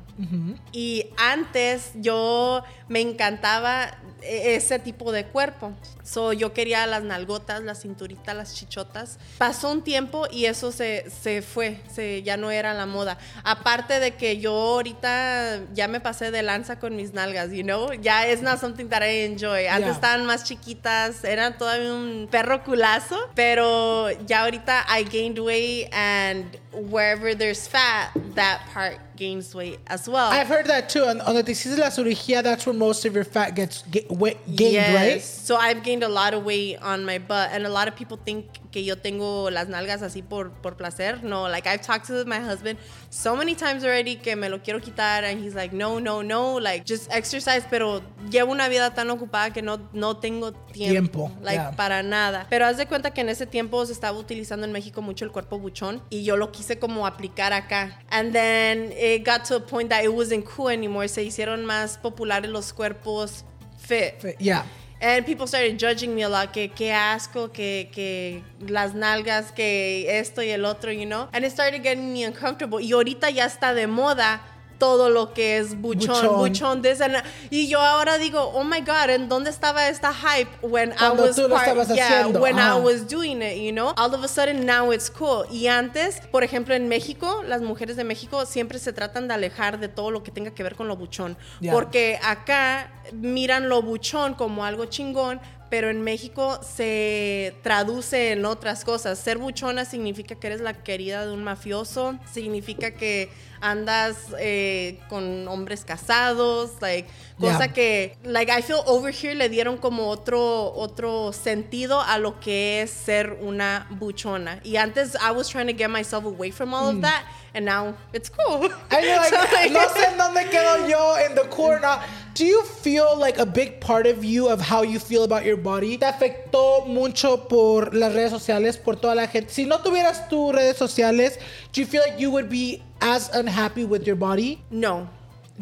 Y 0.71 1.05
antes 1.17 1.91
yo 1.95 2.63
me 2.89 3.01
encantaba 3.01 3.91
e- 4.21 4.55
ese 4.55 4.79
tipo 4.79 5.11
de 5.11 5.25
cuerpo. 5.25 5.71
So, 6.03 6.33
yo 6.33 6.53
quería 6.53 6.87
las 6.87 7.03
nalgotas, 7.03 7.61
la 7.61 7.75
cinturita, 7.75 8.33
las 8.33 8.55
chichotas. 8.55 9.19
Pasó 9.37 9.71
un 9.71 9.83
tiempo 9.83 10.25
y 10.31 10.45
eso 10.45 10.71
se, 10.71 11.05
se 11.09 11.43
fue, 11.43 11.79
se, 11.93 12.23
ya 12.23 12.35
no 12.35 12.49
era 12.49 12.73
la 12.73 12.87
moda. 12.87 13.19
Aparte 13.43 13.99
de 13.99 14.15
que 14.15 14.39
yo 14.39 14.51
ahorita 14.53 15.61
ya 15.73 15.87
me 15.87 15.99
pasé 15.99 16.31
de 16.31 16.41
lanza 16.41 16.79
con 16.79 16.95
mis 16.95 17.13
nalgas, 17.13 17.51
you 17.51 17.63
know? 17.63 17.93
Ya 17.93 18.25
es 18.27 18.41
not 18.41 18.59
something 18.59 18.87
that 18.89 19.03
I 19.03 19.23
enjoy. 19.25 19.67
Antes 19.67 19.85
Yeah. 19.89 19.93
estaban 19.93 20.25
más 20.25 20.43
chiquitas, 20.45 21.23
eran 21.23 21.57
todavía 21.57 21.93
un 21.93 22.27
perro 22.29 22.63
culazo, 22.63 23.17
pero 23.35 24.09
ya 24.25 24.43
ahorita 24.45 24.85
I 24.89 25.03
gained 25.03 25.37
weight 25.39 25.89
and 25.93 26.57
wherever 26.73 27.35
there's 27.35 27.67
fat, 27.67 28.11
that 28.35 28.61
part 28.73 28.97
gains 29.15 29.53
weight 29.53 29.79
as 29.87 30.07
well. 30.07 30.29
I've 30.31 30.47
heard 30.47 30.65
that 30.67 30.87
too. 30.89 31.03
On, 31.05 31.19
on 31.21 31.35
the 31.35 31.43
hiciste 31.43 31.77
la 31.77 31.89
cirugía, 31.91 32.41
that's 32.41 32.65
where 32.65 32.73
most 32.79 33.05
of 33.05 33.13
your 33.13 33.25
fat 33.25 33.55
gets 33.55 33.83
ga- 33.83 34.07
wa- 34.09 34.31
gained, 34.55 34.73
Yes. 34.73 34.95
right? 34.95 35.21
So 35.21 35.55
I've 35.57 35.83
gained 35.83 36.03
a 36.03 36.07
lot 36.07 36.33
of 36.33 36.43
weight 36.45 36.77
on 36.81 37.05
my 37.05 37.19
butt, 37.19 37.51
and 37.51 37.65
a 37.65 37.69
lot 37.69 37.87
of 37.87 37.95
people 37.95 38.17
think 38.25 38.58
que 38.71 38.83
yo 38.83 38.97
tengo 38.97 39.49
las 39.49 39.67
nalgas 39.67 40.01
así 40.01 40.21
por, 40.21 40.51
por 40.51 40.75
placer. 40.77 41.23
No, 41.23 41.49
like 41.49 41.67
I've 41.67 41.81
talked 41.81 42.07
to 42.07 42.25
my 42.25 42.39
husband 42.39 42.77
so 43.09 43.35
many 43.35 43.55
times 43.55 43.83
already 43.83 44.17
que 44.17 44.35
me 44.35 44.49
lo 44.49 44.61
quiero 44.61 44.79
quitar, 44.79 45.23
and 45.23 45.43
he's 45.43 45.55
like, 45.55 45.75
no, 45.75 45.99
no, 45.99 46.21
no, 46.21 46.59
like 46.59 46.85
just 46.85 47.11
exercise, 47.11 47.65
pero 47.69 48.01
llevo 48.29 48.51
una 48.51 48.67
vida 48.69 48.93
tan 48.93 49.09
ocupada 49.09 49.51
que 49.51 49.61
no, 49.61 49.79
no 49.93 50.17
tengo 50.17 50.53
tiempo. 50.53 51.29
Tiempo, 51.29 51.31
Like 51.41 51.59
yeah. 51.59 51.71
para 51.71 52.03
nada. 52.03 52.45
Pero 52.49 52.65
haz 52.65 52.77
de 52.77 52.85
cuenta 52.85 53.11
que 53.11 53.21
en 53.21 53.29
ese 53.29 53.45
tiempo 53.45 53.85
se 53.85 53.93
estaba 53.93 54.17
utilizando 54.17 54.65
en 54.65 54.71
México 54.71 55.01
mucho 55.01 55.25
el 55.25 55.31
cuerpo 55.31 55.59
buchón 55.59 56.01
y 56.09 56.23
yo 56.23 56.37
lo 56.37 56.51
quise 56.51 56.77
como 56.77 57.07
aplicar 57.07 57.53
acá. 57.53 57.99
And 58.09 58.33
then 58.33 58.91
it 58.91 59.25
got 59.25 59.45
to 59.45 59.55
a 59.55 59.59
point 59.59 59.89
that 59.89 60.03
it 60.03 60.11
wasn't 60.11 60.45
cool 60.45 60.69
anymore. 60.69 61.07
Se 61.07 61.23
hicieron 61.23 61.65
más 61.65 61.97
populares 61.97 62.49
los 62.49 62.73
cuerpos 62.73 63.43
fit. 63.77 64.37
Yeah. 64.39 64.65
And 65.01 65.25
people 65.25 65.47
started 65.47 65.79
judging 65.79 66.13
me 66.13 66.23
a 66.23 66.29
lot, 66.29 66.51
que 66.51 66.69
qué 66.69 66.91
asco, 66.91 67.53
que, 67.53 67.89
que 67.91 68.43
las 68.59 68.93
nalgas, 68.93 69.53
que 69.53 70.19
esto 70.19 70.41
y 70.41 70.49
el 70.49 70.65
otro, 70.65 70.91
you 70.91 71.05
know? 71.05 71.29
And 71.31 71.45
it 71.45 71.51
started 71.51 71.83
getting 71.83 72.11
me 72.11 72.25
uncomfortable. 72.25 72.81
Y 72.81 72.91
ahorita 72.91 73.29
ya 73.29 73.45
está 73.45 73.73
de 73.73 73.87
moda 73.87 74.41
todo 74.79 75.09
lo 75.09 75.33
que 75.33 75.57
es 75.57 75.79
buchón, 75.79 76.15
Buchón. 76.25 76.37
buchón, 76.37 76.81
this 76.81 77.01
and 77.01 77.15
Y 77.51 77.67
yo 77.67 77.79
ahora 77.81 78.17
digo, 78.17 78.41
oh 78.55 78.63
my 78.63 78.79
God, 78.79 79.09
¿en 79.09 79.29
dónde 79.29 79.49
estaba 79.49 79.87
esta 79.89 80.13
hype 80.13 80.49
when 80.61 80.91
Cuando 80.97 81.25
I 81.25 81.27
was 81.27 81.35
tú 81.35 81.47
lo 81.47 81.55
part- 81.55 81.67
estabas 81.67 81.87
yeah, 81.93 82.07
haciendo, 82.21 82.39
when 82.41 82.55
I 82.57 82.61
ajá. 82.61 82.75
was 82.77 83.07
doing 83.07 83.41
it, 83.41 83.57
you 83.57 83.71
know? 83.71 83.93
All 83.97 84.13
of 84.15 84.23
a 84.23 84.27
sudden 84.27 84.65
now 84.65 84.91
it's 84.91 85.09
cool. 85.11 85.45
Y 85.51 85.67
antes, 85.67 86.21
por 86.31 86.43
ejemplo, 86.43 86.73
en 86.73 86.87
México, 86.87 87.43
las 87.45 87.61
mujeres 87.61 87.95
de 87.97 88.03
México 88.05 88.45
siempre 88.45 88.79
se 88.79 88.93
tratan 88.93 89.27
de 89.27 89.33
alejar 89.33 89.79
de 89.79 89.89
todo 89.89 90.09
lo 90.11 90.23
que 90.23 90.31
tenga 90.31 90.51
que 90.51 90.63
ver 90.63 90.75
con 90.75 90.87
lo 90.87 90.95
buchón. 90.95 91.37
Yeah. 91.59 91.73
Porque 91.73 92.17
acá 92.23 92.91
miran 93.13 93.67
lo 93.69 93.81
buchón 93.81 94.33
como 94.33 94.63
algo 94.65 94.85
chingón, 94.85 95.41
pero 95.69 95.89
en 95.89 96.01
México 96.01 96.59
se 96.63 97.55
traduce 97.61 98.31
en 98.31 98.45
otras 98.45 98.83
cosas. 98.83 99.19
Ser 99.19 99.37
buchona 99.37 99.85
significa 99.85 100.35
que 100.35 100.47
eres 100.47 100.61
la 100.61 100.73
querida 100.73 101.25
de 101.25 101.31
un 101.31 101.43
mafioso, 101.43 102.17
significa 102.31 102.91
que 102.91 103.29
andas 103.61 104.17
eh, 104.39 104.99
con 105.09 105.47
hombres 105.47 105.83
casados, 105.83 106.71
like 106.81 107.09
cosa 107.37 107.65
Yeah. 107.65 107.73
que 107.73 108.17
like 108.23 108.51
I 108.51 108.61
feel 108.61 108.79
over 108.85 109.13
here 109.13 109.35
le 109.35 109.49
dieron 109.49 109.77
como 109.77 110.07
otro 110.09 110.73
otro 110.73 111.33
sentido 111.33 112.01
a 112.01 112.17
lo 112.17 112.39
que 112.39 112.81
es 112.81 112.89
ser 112.91 113.37
una 113.41 113.87
buchona. 113.91 114.59
Y 114.63 114.77
antes 114.77 115.15
I 115.15 115.31
was 115.31 115.49
trying 115.49 115.67
to 115.67 115.73
get 115.77 115.89
myself 115.89 116.25
away 116.25 116.51
from 116.51 116.73
all 116.73 116.87
of 116.89 117.01
that 117.01 117.23
and 117.53 117.65
now 117.65 117.95
it's 118.13 118.29
cool. 118.29 118.69
I 118.91 119.01
mean, 119.01 119.15
like, 119.15 119.29
So, 119.33 119.55
like- 119.55 119.71
no 119.71 119.87
sé 119.87 120.17
dónde 120.17 120.49
quedo 120.49 120.87
yo 120.89 121.25
in 121.25 121.35
the 121.35 121.45
corner. 121.49 121.87
Uh, 121.87 122.03
do 122.35 122.45
you 122.45 122.63
feel 122.63 123.17
like 123.17 123.37
a 123.37 123.45
big 123.45 123.81
part 123.81 124.05
of 124.07 124.23
you, 124.23 124.47
of 124.47 124.61
how 124.61 124.81
you 124.83 124.97
feel 124.99 125.23
about 125.23 125.43
your 125.43 125.57
body, 125.57 125.97
te 125.97 126.05
afectó 126.05 126.87
mucho 126.87 127.35
por 127.37 127.91
las 127.93 128.13
redes 128.13 128.31
sociales, 128.31 128.77
por 128.77 128.95
toda 128.95 129.15
la 129.15 129.27
gente? 129.27 129.51
Si 129.51 129.65
no 129.65 129.79
tuvieras 129.79 130.29
tus 130.29 130.53
redes 130.53 130.77
sociales, 130.77 131.37
do 131.73 131.81
you 131.81 131.87
feel 131.87 132.01
like 132.07 132.19
you 132.19 132.31
would 132.31 132.49
be 132.49 132.81
as 133.01 133.29
unhappy 133.33 133.83
with 133.83 134.05
your 134.07 134.15
body? 134.15 134.61
No. 134.69 135.09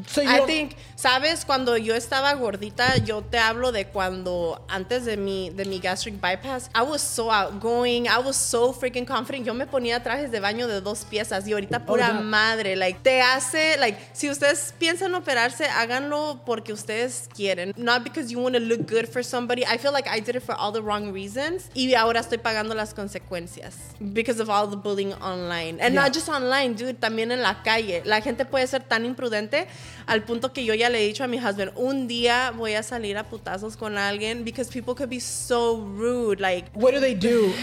So 0.05 0.21
you 0.21 0.29
I 0.29 0.41
think, 0.45 0.75
sabes, 0.97 1.45
cuando 1.45 1.77
yo 1.77 1.95
estaba 1.95 2.33
gordita, 2.33 2.97
yo 2.97 3.21
te 3.21 3.37
hablo 3.37 3.71
de 3.71 3.85
cuando 3.85 4.65
antes 4.67 5.05
de 5.05 5.15
mi 5.15 5.51
de 5.51 5.63
mi 5.65 5.79
gastric 5.79 6.19
bypass, 6.19 6.69
I 6.73 6.81
was 6.81 7.01
so 7.01 7.31
outgoing, 7.31 8.07
I 8.07 8.17
was 8.17 8.35
so 8.35 8.73
freaking 8.73 9.05
confident. 9.05 9.45
Yo 9.45 9.53
me 9.53 9.67
ponía 9.67 10.01
trajes 10.01 10.31
de 10.31 10.39
baño 10.39 10.67
de 10.67 10.81
dos 10.81 11.05
piezas 11.05 11.47
y 11.47 11.53
ahorita 11.53 11.85
pura 11.85 12.07
yeah. 12.07 12.21
madre, 12.21 12.75
like 12.75 12.99
te 13.03 13.21
hace 13.21 13.77
like 13.77 13.97
si 14.13 14.29
ustedes 14.29 14.73
piensan 14.79 15.13
operarse, 15.13 15.65
háganlo 15.67 16.41
porque 16.45 16.73
ustedes 16.73 17.29
quieren, 17.33 17.73
not 17.77 18.03
because 18.03 18.31
you 18.31 18.39
want 18.39 18.55
to 18.55 18.59
look 18.59 18.89
good 18.89 19.07
for 19.07 19.23
somebody. 19.23 19.63
I 19.65 19.77
feel 19.77 19.93
like 19.93 20.09
I 20.09 20.19
did 20.19 20.35
it 20.35 20.43
for 20.43 20.55
all 20.55 20.71
the 20.71 20.81
wrong 20.81 21.13
reasons 21.13 21.69
y 21.75 21.93
ahora 21.93 22.21
estoy 22.21 22.39
pagando 22.39 22.73
las 22.73 22.93
consecuencias 22.95 23.75
because 23.99 24.41
of 24.41 24.49
all 24.49 24.67
the 24.67 24.75
bullying 24.77 25.13
online. 25.21 25.79
And 25.79 25.93
Yeah. 25.93 26.03
not 26.03 26.13
just 26.13 26.27
online, 26.27 26.75
dude, 26.75 26.95
también 26.99 27.31
en 27.31 27.41
la 27.41 27.61
calle. 27.63 28.01
La 28.05 28.21
gente 28.21 28.45
puede 28.45 28.67
ser 28.67 28.83
tan 28.83 29.05
imprudente 29.05 29.67
al 30.07 30.23
punto 30.23 30.51
que 30.53 30.65
yo 30.65 30.73
ya 30.73 30.86
le 30.89 30.97
he 30.99 31.07
dicho 31.13 31.23
a 31.23 31.27
mi 31.27 31.37
husband, 31.37 31.71
un 31.75 32.07
día 32.07 32.51
voy 32.55 32.73
a 32.73 32.83
salir 32.83 33.17
a 33.17 33.23
putazos 33.23 33.77
con 33.77 33.97
alguien 33.97 34.43
because 34.43 34.69
people 34.69 34.93
could 34.95 35.09
be 35.09 35.19
so 35.19 35.77
rude, 35.77 36.39
like 36.39 36.65
What 36.73 36.93
do 36.93 36.99
they 36.99 37.13
do? 37.13 37.53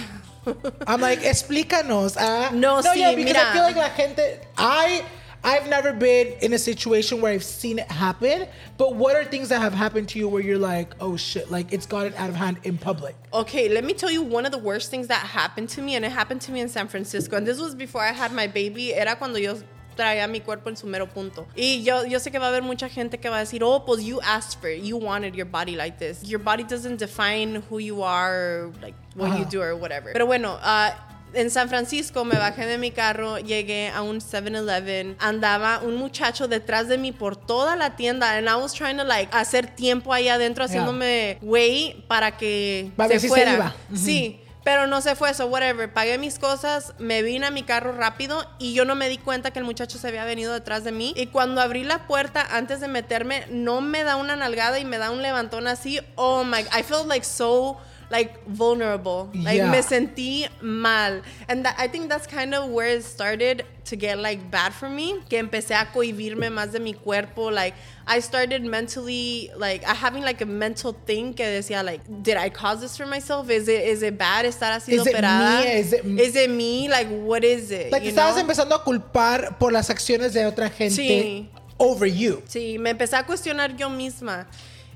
I'm 0.86 1.00
like, 1.00 1.20
explícanos. 1.20 2.16
ah. 2.18 2.50
No, 2.52 2.80
sí, 2.82 2.96
yeah, 2.96 3.14
because 3.14 3.32
mira. 3.32 3.48
I 3.48 3.52
feel 3.52 3.62
like 3.62 3.76
la 3.76 3.88
gente. 3.96 4.40
I 4.58 5.02
I've 5.46 5.68
never 5.68 5.92
been 5.92 6.28
in 6.40 6.54
a 6.54 6.58
situation 6.58 7.20
where 7.20 7.30
I've 7.30 7.44
seen 7.44 7.78
it 7.78 7.90
happen. 7.90 8.48
But 8.78 8.94
what 8.94 9.14
are 9.14 9.24
things 9.26 9.50
that 9.50 9.60
have 9.60 9.74
happened 9.74 10.08
to 10.10 10.18
you 10.18 10.26
where 10.26 10.40
you're 10.42 10.58
like, 10.58 10.94
oh 11.00 11.18
shit, 11.18 11.50
like 11.50 11.70
it's 11.70 11.84
gotten 11.84 12.14
out 12.14 12.30
of 12.30 12.34
hand 12.34 12.60
in 12.64 12.78
public? 12.78 13.14
Okay, 13.32 13.68
let 13.68 13.84
me 13.84 13.92
tell 13.92 14.10
you 14.10 14.22
one 14.22 14.46
of 14.46 14.52
the 14.52 14.58
worst 14.58 14.90
things 14.90 15.06
that 15.08 15.18
happened 15.18 15.68
to 15.70 15.82
me, 15.82 15.96
and 15.96 16.04
it 16.04 16.12
happened 16.12 16.40
to 16.42 16.52
me 16.52 16.60
in 16.60 16.68
San 16.70 16.88
Francisco. 16.88 17.36
And 17.36 17.46
this 17.46 17.60
was 17.60 17.74
before 17.74 18.00
I 18.00 18.12
had 18.12 18.32
my 18.32 18.46
baby. 18.46 18.94
Era 18.94 19.16
cuando 19.16 19.38
yo 19.38 19.58
traía 19.94 20.26
mi 20.28 20.40
cuerpo 20.40 20.68
en 20.70 20.76
su 20.76 20.86
mero 20.86 21.08
punto. 21.08 21.46
Y 21.56 21.82
yo, 21.82 22.04
yo 22.06 22.20
sé 22.20 22.30
que 22.30 22.38
va 22.38 22.46
a 22.46 22.48
haber 22.48 22.62
mucha 22.62 22.88
gente 22.88 23.18
que 23.18 23.28
va 23.28 23.36
a 23.36 23.40
decir, 23.40 23.62
oh, 23.64 23.84
pues 23.84 24.02
you 24.04 24.20
asked 24.22 24.60
for 24.60 24.70
it. 24.70 24.82
You 24.84 24.96
wanted 24.98 25.34
your 25.34 25.46
body 25.46 25.76
like 25.76 25.98
this. 25.98 26.22
Your 26.22 26.40
body 26.42 26.64
doesn't 26.64 26.98
define 26.98 27.62
who 27.70 27.78
you 27.80 28.02
are, 28.04 28.70
like 28.82 28.94
what 29.16 29.38
you 29.38 29.44
do 29.44 29.62
or 29.62 29.74
whatever. 29.74 30.12
Pero 30.12 30.26
bueno, 30.26 30.58
ah, 30.62 30.92
en 31.34 31.50
San 31.50 31.68
Francisco 31.68 32.24
me 32.24 32.36
bajé 32.36 32.64
de 32.64 32.78
mi 32.78 32.92
carro, 32.92 33.38
llegué 33.38 33.88
a 33.90 34.02
un 34.02 34.20
7-Eleven, 34.20 35.16
andaba 35.18 35.80
un 35.80 35.96
muchacho 35.96 36.46
detrás 36.46 36.86
de 36.88 36.96
mí 36.96 37.10
por 37.10 37.34
toda 37.36 37.74
la 37.74 37.96
tienda 37.96 38.36
and 38.36 38.48
I 38.48 38.54
was 38.54 38.72
trying 38.72 38.98
to 38.98 39.04
like 39.04 39.34
hacer 39.34 39.66
tiempo 39.74 40.12
ahí 40.12 40.28
adentro 40.28 40.64
haciéndome 40.64 41.38
güey 41.42 42.04
para 42.06 42.36
que 42.36 42.92
Va 42.98 43.06
a 43.06 43.08
ver 43.08 43.18
se 43.18 43.26
si 43.26 43.28
se 43.28 43.34
fuera. 43.34 43.54
iba. 43.54 43.74
Sí. 43.96 44.40
Pero 44.64 44.86
no 44.86 45.02
se 45.02 45.14
fue, 45.14 45.34
so 45.34 45.46
whatever. 45.46 45.92
Pagué 45.92 46.16
mis 46.16 46.38
cosas, 46.38 46.94
me 46.98 47.22
vine 47.22 47.46
a 47.46 47.50
mi 47.50 47.62
carro 47.62 47.92
rápido 47.92 48.44
y 48.58 48.72
yo 48.72 48.86
no 48.86 48.94
me 48.94 49.10
di 49.10 49.18
cuenta 49.18 49.50
que 49.50 49.58
el 49.58 49.64
muchacho 49.66 49.98
se 49.98 50.08
había 50.08 50.24
venido 50.24 50.54
detrás 50.54 50.84
de 50.84 50.92
mí. 50.92 51.12
Y 51.16 51.26
cuando 51.26 51.60
abrí 51.60 51.84
la 51.84 52.06
puerta 52.06 52.46
antes 52.50 52.80
de 52.80 52.88
meterme, 52.88 53.46
no 53.50 53.82
me 53.82 54.04
da 54.04 54.16
una 54.16 54.36
nalgada 54.36 54.78
y 54.78 54.86
me 54.86 54.96
da 54.96 55.10
un 55.10 55.20
levantón 55.20 55.68
así. 55.68 56.00
Oh 56.14 56.44
my, 56.44 56.60
I 56.60 56.82
felt 56.82 57.06
like 57.06 57.26
so 57.26 57.78
like 58.10 58.44
vulnerable. 58.46 59.30
Like 59.34 59.56
Yeah. 59.56 59.70
me 59.70 59.78
sentí 59.82 60.46
mal. 60.60 61.22
And 61.48 61.64
that, 61.64 61.74
I 61.78 61.88
think 61.88 62.08
that's 62.08 62.26
kind 62.26 62.54
of 62.54 62.70
where 62.70 62.88
it 62.88 63.04
started 63.04 63.64
to 63.86 63.96
get 63.96 64.18
like 64.18 64.50
bad 64.50 64.72
for 64.72 64.88
me. 64.88 65.20
Que 65.28 65.38
empecé 65.42 65.74
a 65.74 65.86
cohibirme 65.92 66.50
más 66.50 66.72
de 66.72 66.80
mi 66.80 66.92
cuerpo. 66.94 67.50
Like 67.50 67.74
I 68.06 68.20
started 68.20 68.62
mentally 68.64 69.50
like 69.56 69.84
I 69.84 69.94
having 69.94 70.22
like 70.22 70.40
a 70.42 70.46
mental 70.46 70.92
thing 71.06 71.34
que 71.34 71.44
decía 71.44 71.84
like, 71.84 72.00
did 72.22 72.36
I 72.36 72.50
cause 72.50 72.80
this 72.80 72.96
for 72.96 73.06
myself? 73.06 73.50
Is 73.50 73.68
it 73.68 73.84
is 73.86 74.02
it 74.02 74.16
bad 74.18 74.44
estar 74.46 74.72
así 74.72 74.92
Is 74.94 75.06
it 75.06 75.14
operada? 75.14 75.64
me? 75.64 75.70
Is 75.80 75.92
it- 75.92 76.04
is 76.04 76.36
it 76.36 76.50
me? 76.50 76.88
Like 76.88 77.08
what 77.08 77.44
is 77.44 77.70
it? 77.70 77.90
Like 77.92 78.04
you 78.04 78.10
estabas 78.10 78.34
know? 78.36 78.42
empezando 78.42 78.74
a 78.74 78.82
culpar 78.84 79.58
por 79.58 79.72
las 79.72 79.90
acciones 79.90 80.32
de 80.32 80.44
otra 80.46 80.70
gente 80.70 80.96
Sí. 80.96 81.48
over 81.78 82.06
you. 82.06 82.42
Sí, 82.48 82.78
me 82.78 82.90
empecé 82.90 83.16
a 83.16 83.24
cuestionar 83.24 83.76
yo 83.76 83.88
misma. 83.90 84.46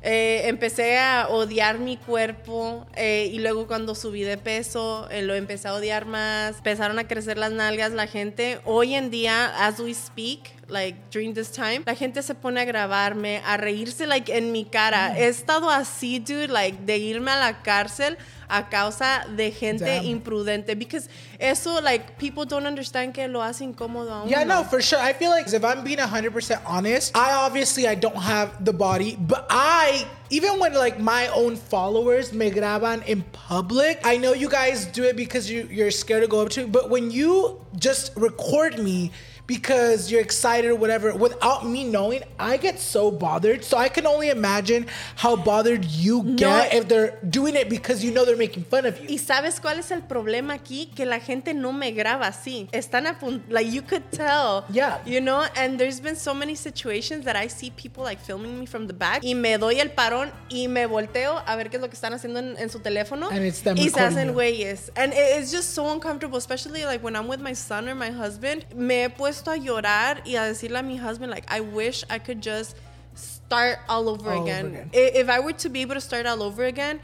Eh, 0.02 0.42
empecé 0.48 0.98
a 0.98 1.28
odiar 1.28 1.78
mi 1.78 1.96
cuerpo 1.96 2.86
eh, 2.94 3.30
y 3.32 3.38
luego 3.40 3.66
cuando 3.66 3.94
subí 3.94 4.22
de 4.22 4.38
peso 4.38 5.08
eh, 5.10 5.22
lo 5.22 5.34
empecé 5.34 5.68
a 5.68 5.74
odiar 5.74 6.06
más. 6.06 6.58
Empezaron 6.58 6.98
a 6.98 7.08
crecer 7.08 7.38
las 7.38 7.52
nalgas 7.52 7.92
la 7.92 8.06
gente. 8.06 8.60
Hoy 8.64 8.94
en 8.94 9.10
día, 9.10 9.66
as 9.66 9.80
we 9.80 9.92
speak, 9.92 10.57
like 10.68 11.10
during 11.10 11.34
this 11.34 11.50
time, 11.50 11.82
la 11.86 11.94
gente 11.94 12.22
se 12.22 12.34
pone 12.34 12.58
a 12.58 12.64
grabarme, 12.64 13.40
a 13.44 13.56
reírse 13.56 14.06
like 14.06 14.28
en 14.28 14.52
mi 14.52 14.64
cara. 14.64 15.10
Mm. 15.12 15.16
He 15.16 15.28
estado 15.28 15.70
así, 15.70 16.18
dude, 16.18 16.50
like 16.50 16.84
de 16.84 16.98
irme 16.98 17.30
a 17.30 17.38
la 17.38 17.62
cárcel 17.62 18.16
a 18.48 18.68
causa 18.68 19.26
de 19.36 19.50
gente 19.50 19.84
Damn. 19.84 20.04
imprudente 20.06 20.74
because 20.78 21.08
eso 21.38 21.80
like 21.82 22.16
people 22.18 22.46
don't 22.46 22.66
understand 22.66 23.12
que 23.12 23.28
lo 23.28 23.42
hace 23.42 23.64
incómodo 23.64 24.10
a 24.10 24.22
uno. 24.22 24.30
Yeah, 24.30 24.44
no, 24.44 24.64
for 24.64 24.80
sure. 24.80 24.98
I 24.98 25.12
feel 25.12 25.30
like 25.30 25.52
if 25.52 25.64
I'm 25.64 25.84
being 25.84 25.98
100% 25.98 26.60
honest, 26.64 27.16
I 27.16 27.32
obviously 27.32 27.86
I 27.86 27.94
don't 27.94 28.16
have 28.16 28.64
the 28.64 28.72
body, 28.72 29.16
but 29.20 29.46
I 29.50 30.06
even 30.30 30.58
when 30.58 30.74
like 30.74 30.98
my 30.98 31.28
own 31.28 31.56
followers 31.56 32.32
me 32.32 32.50
graban 32.50 33.04
in 33.06 33.22
public, 33.32 34.00
I 34.04 34.16
know 34.16 34.32
you 34.32 34.48
guys 34.48 34.86
do 34.86 35.04
it 35.04 35.16
because 35.16 35.50
you 35.50 35.68
you're 35.70 35.90
scared 35.90 36.22
to 36.22 36.28
go 36.28 36.40
up 36.40 36.50
to, 36.50 36.66
but 36.66 36.90
when 36.90 37.10
you 37.10 37.60
just 37.76 38.12
record 38.16 38.78
me 38.78 39.12
because 39.48 40.12
you're 40.12 40.20
excited 40.20 40.70
or 40.70 40.76
whatever 40.76 41.14
without 41.14 41.66
me 41.66 41.82
knowing, 41.82 42.22
I 42.38 42.58
get 42.58 42.78
so 42.78 43.10
bothered. 43.10 43.64
So 43.64 43.78
I 43.78 43.88
can 43.88 44.06
only 44.06 44.28
imagine 44.28 44.86
how 45.16 45.36
bothered 45.36 45.86
you 45.86 46.22
get 46.36 46.74
if 46.74 46.86
they're 46.86 47.18
doing 47.28 47.56
it 47.56 47.68
because 47.68 48.04
you 48.04 48.12
know 48.12 48.24
they're 48.24 48.36
making 48.36 48.64
fun 48.64 48.84
of 48.84 49.00
you. 49.00 49.08
Y 49.08 49.16
sabes 49.16 49.58
cuál 49.58 49.78
es 49.78 49.90
el 49.90 50.02
problema 50.02 50.54
aquí? 50.54 50.94
Que 50.94 51.06
la 51.06 51.18
gente 51.18 51.54
no 51.54 51.72
me 51.72 51.92
graba 51.92 52.26
así. 52.26 52.68
Están 52.72 53.06
a 53.06 53.18
punto, 53.18 53.42
like 53.48 53.66
you 53.72 53.80
could 53.80 54.04
tell. 54.12 54.66
Yeah. 54.68 54.98
You 55.06 55.20
know, 55.22 55.46
and 55.56 55.80
there's 55.80 55.98
been 55.98 56.16
so 56.16 56.34
many 56.34 56.54
situations 56.54 57.24
that 57.24 57.34
I 57.34 57.48
see 57.48 57.70
people 57.70 58.04
like 58.04 58.20
filming 58.20 58.60
me 58.60 58.66
from 58.66 58.86
the 58.86 58.92
back 58.92 59.22
y 59.24 59.32
me 59.32 59.56
doy 59.56 59.80
el 59.80 59.88
parón 59.88 60.30
y 60.50 60.66
me 60.68 60.86
volteo 60.86 61.42
a 61.46 61.56
ver 61.56 61.70
qué 61.70 61.76
es 61.76 61.80
lo 61.80 61.88
que 61.88 61.96
están 61.96 62.12
haciendo 62.12 62.38
en, 62.38 62.58
en 62.58 62.68
su 62.68 62.80
teléfono. 62.80 63.30
And 63.30 63.46
it's 63.46 63.62
them 63.62 63.78
y 63.78 63.88
se 63.88 63.98
hacen 64.00 64.34
güeyes. 64.34 64.90
And 64.94 65.14
it's 65.14 65.50
just 65.50 65.74
so 65.74 65.90
uncomfortable, 65.90 66.36
especially 66.36 66.84
like 66.84 67.02
when 67.02 67.16
I'm 67.16 67.28
with 67.28 67.40
my 67.40 67.54
son 67.54 67.88
or 67.88 67.94
my 67.94 68.10
husband. 68.10 68.66
Me 68.74 68.98
he 69.04 69.08
puesto 69.08 69.37
a 69.46 69.56
llorar 69.56 70.22
y 70.24 70.34
a 70.36 70.42
decirle 70.42 70.78
a 70.78 70.82
mi 70.82 70.96
husband 70.96 71.30
like 71.30 71.44
I 71.48 71.60
wish 71.60 72.04
I 72.10 72.18
could 72.18 72.40
just 72.42 72.74
start 73.14 73.78
all 73.88 74.08
over 74.08 74.30
All 74.30 74.38
over 74.40 74.42
again. 74.50 74.66
again. 74.66 74.90
If 74.92 75.28
I 75.28 75.40
were 75.40 75.52
to 75.54 75.68
be 75.68 75.82
able 75.82 75.94
to 75.94 76.00
start 76.00 76.26
all 76.26 76.42
over 76.42 76.64
again, 76.64 77.00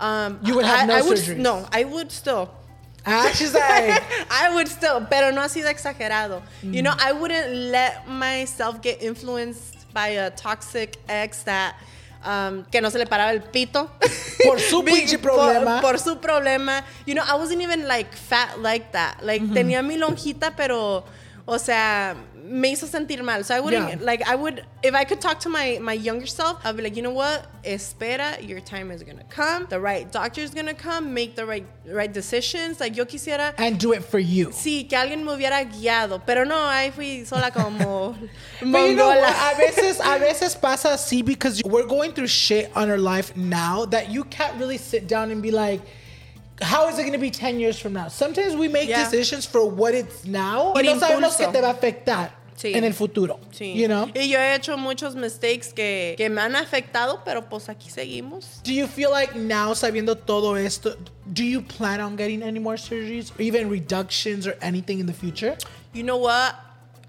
um, 0.00 0.38
You 0.42 0.54
would 0.56 0.64
have 0.64 0.80
I, 0.82 0.86
no 0.86 0.94
I 0.96 1.02
would, 1.02 1.18
surgeries. 1.18 1.36
No, 1.38 1.66
I 1.72 1.84
would 1.84 2.10
still. 2.12 2.50
Ah, 3.06 3.30
she's 3.34 3.54
like, 3.54 4.02
I 4.30 4.54
would 4.54 4.68
still, 4.68 5.00
pero 5.08 5.30
no 5.30 5.40
así 5.42 5.62
de 5.62 5.70
exagerado. 5.72 6.42
You 6.62 6.82
Mm. 6.82 6.84
know, 6.84 6.94
I 6.98 7.12
wouldn't 7.12 7.50
let 7.72 8.06
myself 8.08 8.80
get 8.82 9.02
influenced 9.02 9.92
by 9.94 10.08
a 10.08 10.30
toxic 10.30 10.98
ex 11.08 11.42
that 11.44 11.74
um, 12.24 12.64
que 12.70 12.80
no 12.80 12.90
se 12.90 12.98
le 12.98 13.06
paraba 13.06 13.32
el 13.32 13.40
pito. 13.40 13.88
Por 14.44 14.58
su 14.60 14.82
pinche 14.84 15.18
problema. 15.18 15.80
Por, 15.80 15.92
por 15.92 15.98
su 15.98 16.16
problema. 16.16 16.82
You 17.06 17.14
know, 17.14 17.24
I 17.26 17.34
wasn't 17.36 17.62
even 17.62 17.86
like 17.88 18.14
fat 18.14 18.60
like 18.60 18.92
that. 18.92 19.24
Like 19.24 19.42
Mm-hmm. 19.42 19.54
tenía 19.54 19.82
mi 19.84 19.96
lonjita, 19.96 20.54
pero 20.56 21.04
o 21.50 21.56
sea, 21.56 22.14
me 22.44 22.70
hizo 22.72 22.86
sentir 22.86 23.22
mal. 23.22 23.42
So 23.42 23.54
I 23.54 23.60
wouldn't 23.60 23.88
Yeah. 23.88 23.96
like 24.04 24.22
I 24.28 24.34
would 24.34 24.64
if 24.82 24.94
I 24.94 25.04
could 25.04 25.20
talk 25.20 25.40
to 25.40 25.48
my 25.48 25.78
my 25.80 25.94
younger 25.94 26.26
self, 26.26 26.58
I'd 26.64 26.76
be 26.76 26.82
like, 26.82 26.94
you 26.94 27.02
know 27.02 27.10
what? 27.14 27.46
Espera, 27.64 28.36
your 28.46 28.60
time 28.60 28.90
is 28.90 29.02
gonna 29.02 29.24
come. 29.30 29.66
The 29.68 29.80
right 29.80 30.10
doctor 30.12 30.42
is 30.42 30.50
gonna 30.50 30.74
come. 30.74 31.14
Make 31.14 31.36
the 31.36 31.46
right 31.46 31.64
right 31.86 32.12
decisions. 32.12 32.80
Like 32.80 32.96
yo 32.96 33.06
quisiera 33.06 33.54
and 33.58 33.78
do 33.78 33.92
it 33.94 34.04
for 34.04 34.18
you. 34.18 34.48
Sí, 34.50 34.86
que 34.88 34.96
alguien 34.98 35.24
me 35.24 35.32
hubiera 35.32 35.64
guiado, 35.64 36.20
pero 36.26 36.44
no, 36.44 36.54
ahí 36.56 36.92
fui 36.92 37.24
sola 37.24 37.50
como 37.50 38.14
But 38.60 38.66
you 38.88 38.94
know 38.94 39.08
what? 39.08 39.18
mongola. 39.20 39.52
A 39.52 39.54
veces, 39.56 40.00
a 40.00 40.18
veces 40.18 40.54
pasa 40.60 40.88
así 40.94 41.24
because 41.24 41.62
we're 41.64 41.86
going 41.86 42.12
through 42.12 42.28
shit 42.28 42.70
on 42.76 42.90
our 42.90 42.98
life 42.98 43.34
now 43.36 43.86
that 43.86 44.10
you 44.10 44.24
can't 44.24 44.54
really 44.58 44.78
sit 44.78 45.06
down 45.08 45.30
and 45.30 45.40
be 45.42 45.50
like, 45.50 45.80
how 46.60 46.88
is 46.88 46.98
it 46.98 47.02
going 47.02 47.12
to 47.12 47.18
be 47.18 47.30
10 47.30 47.58
years 47.60 47.78
from 47.78 47.92
now? 47.92 48.08
Sometimes 48.08 48.54
we 48.56 48.68
make 48.68 48.88
Yeah. 48.88 49.04
decisions 49.04 49.46
for 49.46 49.64
what 49.64 49.94
it's 49.94 50.24
now 50.24 50.72
Por 50.72 50.82
y 50.82 50.86
no 50.94 50.98
sabemos 51.00 51.32
impulso. 51.32 51.38
que 51.38 51.52
te 51.52 51.60
va 51.60 51.68
a 51.68 51.72
afectar 51.74 52.30
Sí. 52.56 52.74
en 52.74 52.82
el 52.82 52.92
futuro. 52.92 53.38
Sí. 53.52 53.74
You 53.76 53.86
know? 53.86 54.08
Y 54.14 54.28
yo 54.28 54.38
he 54.40 54.54
hecho 54.56 54.76
muchos 54.76 55.14
mistakes 55.14 55.72
que, 55.72 56.14
que 56.18 56.28
me 56.28 56.40
han 56.40 56.56
afectado, 56.56 57.22
pero 57.24 57.48
pues 57.48 57.68
aquí 57.68 57.88
seguimos. 57.88 58.60
Do 58.64 58.72
you 58.72 58.88
feel 58.88 59.10
like 59.12 59.36
now, 59.36 59.74
sabiendo 59.74 60.16
todo 60.18 60.56
esto, 60.56 60.96
do 61.32 61.44
you 61.44 61.62
plan 61.62 62.00
on 62.00 62.16
getting 62.16 62.42
any 62.42 62.58
more 62.58 62.76
surgeries 62.76 63.30
or 63.38 63.42
even 63.42 63.70
reductions 63.70 64.44
or 64.46 64.56
anything 64.60 64.98
in 64.98 65.06
the 65.06 65.12
future? 65.14 65.56
You 65.92 66.02
know 66.02 66.16
what? 66.18 66.56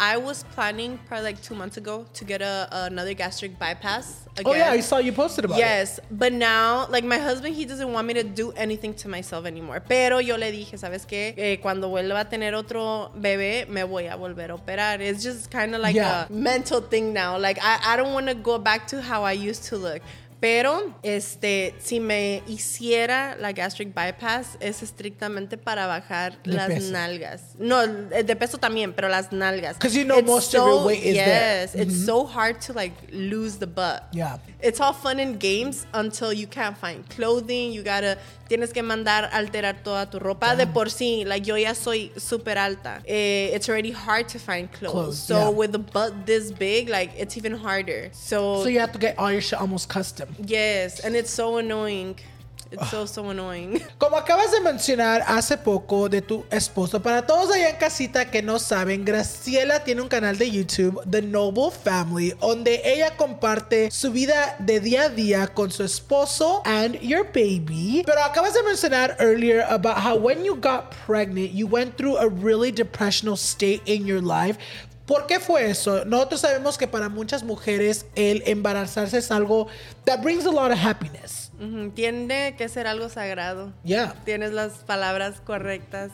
I 0.01 0.15
was 0.15 0.43
planning 0.55 0.97
probably 1.07 1.25
like 1.25 1.41
two 1.41 1.55
months 1.55 1.75
ago 1.75 2.05
to 2.13 2.23
get 2.23 2.41
a, 2.41 2.69
another 2.71 3.13
gastric 3.13 3.59
bypass 3.59 4.25
again. 4.37 4.45
Oh, 4.45 4.53
yeah, 4.55 4.71
I 4.71 4.79
saw 4.79 4.97
you 4.99 5.11
posted 5.11 5.43
about 5.43 5.57
it. 5.57 5.59
Yes, 5.59 5.99
but 6.09 6.31
now, 6.31 6.87
like 6.89 7.03
my 7.03 7.17
husband, 7.17 7.53
he 7.55 7.65
doesn't 7.65 7.91
want 7.91 8.07
me 8.07 8.13
to 8.13 8.23
do 8.23 8.51
anything 8.53 8.93
to 8.93 9.09
myself 9.09 9.45
anymore. 9.45 9.81
Pero 9.85 10.19
yo 10.19 10.37
le 10.37 10.51
dije, 10.53 10.77
¿sabes 10.77 11.05
qué? 11.05 11.33
Eh, 11.37 11.57
cuando 11.61 11.89
vuelva 11.89 12.21
a 12.21 12.25
tener 12.29 12.53
otro 12.55 13.11
bebé, 13.19 13.67
me 13.67 13.83
voy 13.83 14.07
a 14.07 14.15
volver 14.15 14.51
a 14.51 14.55
operar. 14.55 15.01
It's 15.01 15.21
just 15.21 15.51
kind 15.51 15.75
of 15.75 15.81
like 15.81 15.95
Yeah. 15.95 16.27
a 16.29 16.31
mental 16.31 16.79
thing 16.79 17.11
now. 17.11 17.37
Like, 17.37 17.59
I, 17.61 17.79
I 17.93 17.97
don't 17.97 18.13
want 18.13 18.27
to 18.27 18.35
go 18.35 18.57
back 18.57 18.87
to 18.87 19.01
how 19.01 19.23
I 19.23 19.33
used 19.33 19.65
to 19.65 19.75
look. 19.77 20.01
Pero 20.39 20.97
este, 21.03 21.75
si 21.79 21.99
me 21.99 22.41
hiciera 22.47 23.35
la 23.37 23.51
gastric 23.51 23.93
bypass, 23.93 24.57
es 24.61 24.81
estrictamente 24.81 25.57
para 25.57 25.85
bajar 25.85 26.41
De 26.43 26.53
las 26.53 26.67
peso. 26.67 26.91
nalgas. 26.93 27.41
No, 27.57 27.85
de 27.85 28.35
peso 28.37 28.57
también, 28.57 28.93
pero 28.93 29.09
las 29.09 29.33
nalgas. 29.33 29.77
'Cause 29.77 29.93
you 29.97 30.05
know 30.05 30.17
It's 30.19 30.27
most 30.27 30.55
of 30.55 30.65
your 30.65 30.85
weight 30.85 31.03
is 31.03 31.15
there. 31.15 31.61
yes, 31.63 31.75
it's 31.75 32.05
so 32.05 32.25
hard 32.25 32.61
to 32.65 32.71
like 32.73 32.93
lose 33.11 33.57
the 33.59 33.65
butt. 33.67 34.03
Yeah. 34.13 34.37
It's 34.61 34.79
all 34.79 34.93
fun 34.93 35.19
and 35.19 35.37
games 35.39 35.85
until 35.93 36.31
you 36.31 36.47
can't 36.47 36.77
find 36.77 37.03
clothing. 37.09 37.73
You 37.73 37.83
gotta, 37.83 38.17
tienes 38.49 38.73
que 38.73 38.83
mandar 38.83 39.29
alterar 39.31 39.83
toda 39.83 40.09
tu 40.09 40.19
ropa. 40.19 40.55
De 40.55 40.67
por 40.67 40.87
sí, 40.89 41.23
like 41.25 41.45
yo 41.47 41.55
ya 41.55 41.73
soy 41.73 42.11
super 42.17 42.57
alta. 42.57 43.01
Eh, 43.05 43.51
it's 43.53 43.69
already 43.69 43.91
hard 43.91 44.27
to 44.27 44.39
find 44.39 44.69
clothes. 44.71 44.91
Clothes, 44.91 45.19
so 45.19 45.35
yeah. 45.35 45.49
with 45.49 45.71
the 45.71 45.79
butt 45.79 46.25
this 46.25 46.51
big, 46.51 46.89
like 46.89 47.11
it's 47.17 47.37
even 47.37 47.53
harder. 47.53 48.09
So, 48.11 48.63
So 48.63 48.67
you 48.69 48.79
have 48.79 48.91
to 48.91 48.99
get 48.99 49.17
all 49.17 49.31
your 49.31 49.41
shit 49.41 49.59
almost 49.61 49.87
custom. 49.87 50.27
yes, 50.43 50.99
and 50.99 51.15
it's 51.15 51.31
so 51.31 51.57
annoying. 51.57 52.15
It's 52.71 52.91
so 52.91 53.07
so 53.07 53.29
annoying. 53.29 53.81
Como 53.97 54.15
acabas 54.15 54.51
de 54.51 54.61
mencionar 54.61 55.23
hace 55.27 55.57
poco 55.57 56.07
de 56.07 56.21
tu 56.21 56.45
esposo, 56.51 57.01
para 57.01 57.25
todos 57.25 57.51
allá 57.51 57.69
en 57.69 57.77
casita 57.77 58.29
que 58.29 58.43
no 58.43 58.59
saben, 58.59 59.03
Graciela 59.03 59.83
tiene 59.83 60.01
un 60.01 60.07
canal 60.07 60.37
de 60.37 60.51
YouTube, 60.51 61.01
The 61.09 61.23
Noble 61.23 61.71
Family, 61.71 62.35
donde 62.39 62.81
ella 62.85 63.17
comparte 63.17 63.89
su 63.89 64.11
vida 64.11 64.55
de 64.59 64.79
día 64.79 65.03
a 65.03 65.09
día 65.09 65.47
con 65.47 65.71
su 65.71 65.83
esposo 65.83 66.61
and 66.65 66.99
your 67.01 67.25
baby. 67.25 68.03
Pero 68.05 68.23
acabas 68.23 68.53
de 68.53 68.61
mencionar 68.61 69.15
earlier 69.19 69.65
about 69.67 69.97
how 69.97 70.15
when 70.15 70.43
you 70.43 70.55
got 70.55 70.91
pregnant, 71.07 71.51
you 71.51 71.65
went 71.67 71.97
through 71.97 72.17
a 72.17 72.27
really 72.27 72.71
depressional 72.71 73.35
state 73.35 73.81
in 73.85 74.05
your 74.05 74.21
life. 74.21 74.59
¿Por 75.07 75.25
qué 75.25 75.39
fue 75.39 75.67
eso? 75.67 76.05
Nosotros 76.05 76.41
sabemos 76.41 76.77
que 76.77 76.87
para 76.87 77.09
muchas 77.09 77.41
mujeres 77.41 78.05
el 78.13 78.43
embarazarse 78.45 79.17
es 79.17 79.31
algo 79.31 79.67
that 80.05 80.21
brings 80.21 80.45
a 80.45 80.51
lot 80.51 80.71
of 80.71 80.77
happiness. 80.77 81.38
Tiene 81.93 82.55
que 82.57 82.69
ser 82.69 82.87
algo 82.87 83.09
sagrado. 83.09 83.73
Yeah. 83.83 84.15
Tienes 84.23 84.51
las 84.51 84.83
palabras 84.85 85.41
correctas. 85.41 86.11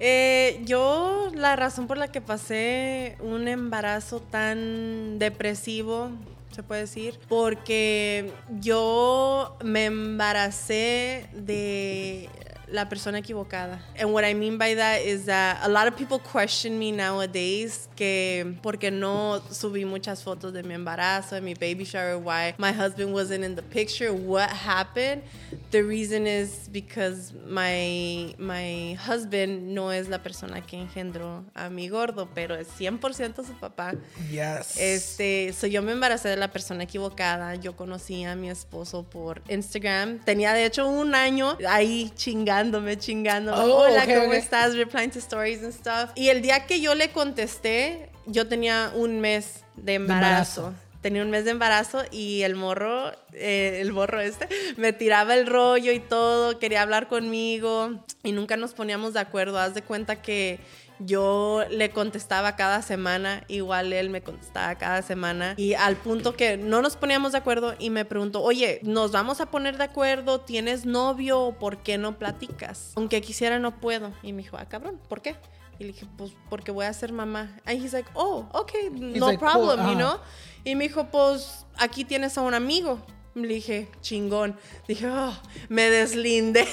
Eh, 0.00 0.60
yo, 0.64 1.30
la 1.34 1.56
razón 1.56 1.86
por 1.86 1.98
la 1.98 2.08
que 2.08 2.20
pasé 2.20 3.16
un 3.20 3.48
embarazo 3.48 4.20
tan 4.20 5.18
depresivo, 5.18 6.10
se 6.50 6.62
puede 6.62 6.82
decir, 6.82 7.18
porque 7.28 8.32
yo 8.60 9.56
me 9.62 9.86
embaracé 9.86 11.26
de 11.32 12.28
la 12.68 12.88
persona 12.88 13.18
equivocada. 13.18 13.80
And 13.98 14.12
what 14.12 14.24
I 14.24 14.34
mean 14.34 14.58
by 14.58 14.74
that 14.74 15.02
is 15.02 15.26
that 15.26 15.58
a 15.62 15.68
lot 15.68 15.86
of 15.86 15.96
people 15.96 16.18
question 16.18 16.78
me 16.78 16.92
nowadays 16.92 17.88
que 17.96 18.56
porque 18.62 18.90
no 18.90 19.40
subí 19.50 19.84
muchas 19.84 20.22
fotos 20.22 20.52
de 20.52 20.62
mi 20.62 20.74
embarazo, 20.74 21.36
de 21.36 21.40
mi 21.40 21.54
baby 21.54 21.84
shower, 21.84 22.18
why 22.18 22.54
my 22.58 22.72
husband 22.72 23.12
wasn't 23.12 23.44
in 23.44 23.54
the 23.54 23.62
picture, 23.62 24.12
what 24.12 24.50
happened. 24.50 25.22
The 25.70 25.82
reason 25.82 26.26
is 26.26 26.68
because 26.72 27.32
my 27.46 28.34
my 28.38 28.94
husband 28.94 29.74
no 29.74 29.90
es 29.90 30.08
la 30.08 30.18
persona 30.18 30.60
que 30.60 30.78
engendró 30.78 31.44
a 31.54 31.70
mi 31.70 31.88
gordo, 31.88 32.28
pero 32.34 32.54
es 32.54 32.68
100% 32.78 33.44
su 33.44 33.52
papá. 33.54 33.94
Yes. 34.30 34.76
Este, 34.78 35.52
so 35.52 35.66
yo 35.66 35.82
me 35.82 35.92
embaracé 35.92 36.28
de 36.28 36.36
la 36.36 36.48
persona 36.48 36.84
equivocada. 36.84 37.54
Yo 37.56 37.76
conocí 37.76 38.24
a 38.24 38.34
mi 38.34 38.50
esposo 38.50 39.02
por 39.04 39.42
Instagram. 39.48 40.20
Tenía 40.20 40.52
de 40.52 40.66
hecho 40.66 40.88
un 40.88 41.14
año 41.14 41.56
ahí 41.68 42.12
chingándome, 42.54 42.98
chingándome. 42.98 43.58
Oh, 43.58 43.82
Hola, 43.82 44.02
okay, 44.04 44.14
¿cómo 44.16 44.28
okay. 44.28 44.38
estás? 44.38 44.76
Replying 44.76 45.10
to 45.10 45.18
stories 45.18 45.62
and 45.62 45.72
stuff. 45.72 46.10
Y 46.14 46.28
el 46.28 46.42
día 46.42 46.66
que 46.66 46.80
yo 46.80 46.94
le 46.94 47.10
contesté, 47.10 48.10
yo 48.26 48.46
tenía 48.46 48.92
un 48.94 49.20
mes 49.20 49.64
de 49.76 49.94
embarazo. 49.94 50.60
embarazo. 50.60 50.84
Tenía 51.00 51.22
un 51.22 51.30
mes 51.30 51.44
de 51.44 51.50
embarazo 51.50 52.02
y 52.10 52.42
el 52.42 52.54
morro, 52.54 53.12
eh, 53.34 53.78
el 53.82 53.92
morro 53.92 54.20
este, 54.20 54.48
me 54.78 54.94
tiraba 54.94 55.34
el 55.34 55.46
rollo 55.46 55.92
y 55.92 56.00
todo, 56.00 56.58
quería 56.58 56.80
hablar 56.80 57.08
conmigo 57.08 58.02
y 58.22 58.32
nunca 58.32 58.56
nos 58.56 58.72
poníamos 58.72 59.12
de 59.12 59.20
acuerdo. 59.20 59.58
Haz 59.58 59.74
de 59.74 59.82
cuenta 59.82 60.22
que 60.22 60.60
yo 60.98 61.64
le 61.70 61.90
contestaba 61.90 62.56
cada 62.56 62.82
semana, 62.82 63.44
igual 63.48 63.92
él 63.92 64.10
me 64.10 64.22
contestaba 64.22 64.74
cada 64.76 65.02
semana 65.02 65.54
y 65.56 65.74
al 65.74 65.96
punto 65.96 66.34
que 66.34 66.56
no 66.56 66.82
nos 66.82 66.96
poníamos 66.96 67.32
de 67.32 67.38
acuerdo 67.38 67.74
y 67.78 67.90
me 67.90 68.04
preguntó, 68.04 68.42
oye, 68.42 68.80
¿nos 68.82 69.12
vamos 69.12 69.40
a 69.40 69.46
poner 69.46 69.76
de 69.76 69.84
acuerdo? 69.84 70.40
¿Tienes 70.40 70.86
novio? 70.86 71.56
¿Por 71.58 71.78
qué 71.78 71.98
no 71.98 72.18
platicas? 72.18 72.92
Aunque 72.96 73.20
quisiera 73.20 73.58
no 73.58 73.80
puedo. 73.80 74.12
Y 74.22 74.32
me 74.32 74.42
dijo, 74.42 74.56
ah, 74.56 74.66
cabrón, 74.66 75.00
¿por 75.08 75.20
qué? 75.20 75.36
Y 75.78 75.84
le 75.84 75.92
dije, 75.92 76.06
pues 76.16 76.32
porque 76.48 76.70
voy 76.70 76.86
a 76.86 76.92
ser 76.92 77.12
mamá. 77.12 77.56
And 77.66 77.82
he's 77.82 77.92
like, 77.92 78.08
oh, 78.14 78.46
okay, 78.52 78.90
no 78.90 79.26
like, 79.26 79.38
cool, 79.38 79.50
problem, 79.50 79.80
ajá. 79.80 79.90
you 79.90 79.96
know? 79.96 80.18
Y 80.64 80.76
me 80.76 80.84
dijo, 80.84 81.06
pues 81.10 81.66
aquí 81.76 82.04
tienes 82.04 82.38
a 82.38 82.42
un 82.42 82.54
amigo. 82.54 83.00
Le 83.34 83.54
dije, 83.54 83.88
chingón. 84.00 84.56
Dije, 84.86 85.08
oh, 85.08 85.36
me 85.68 85.90
deslindé. 85.90 86.66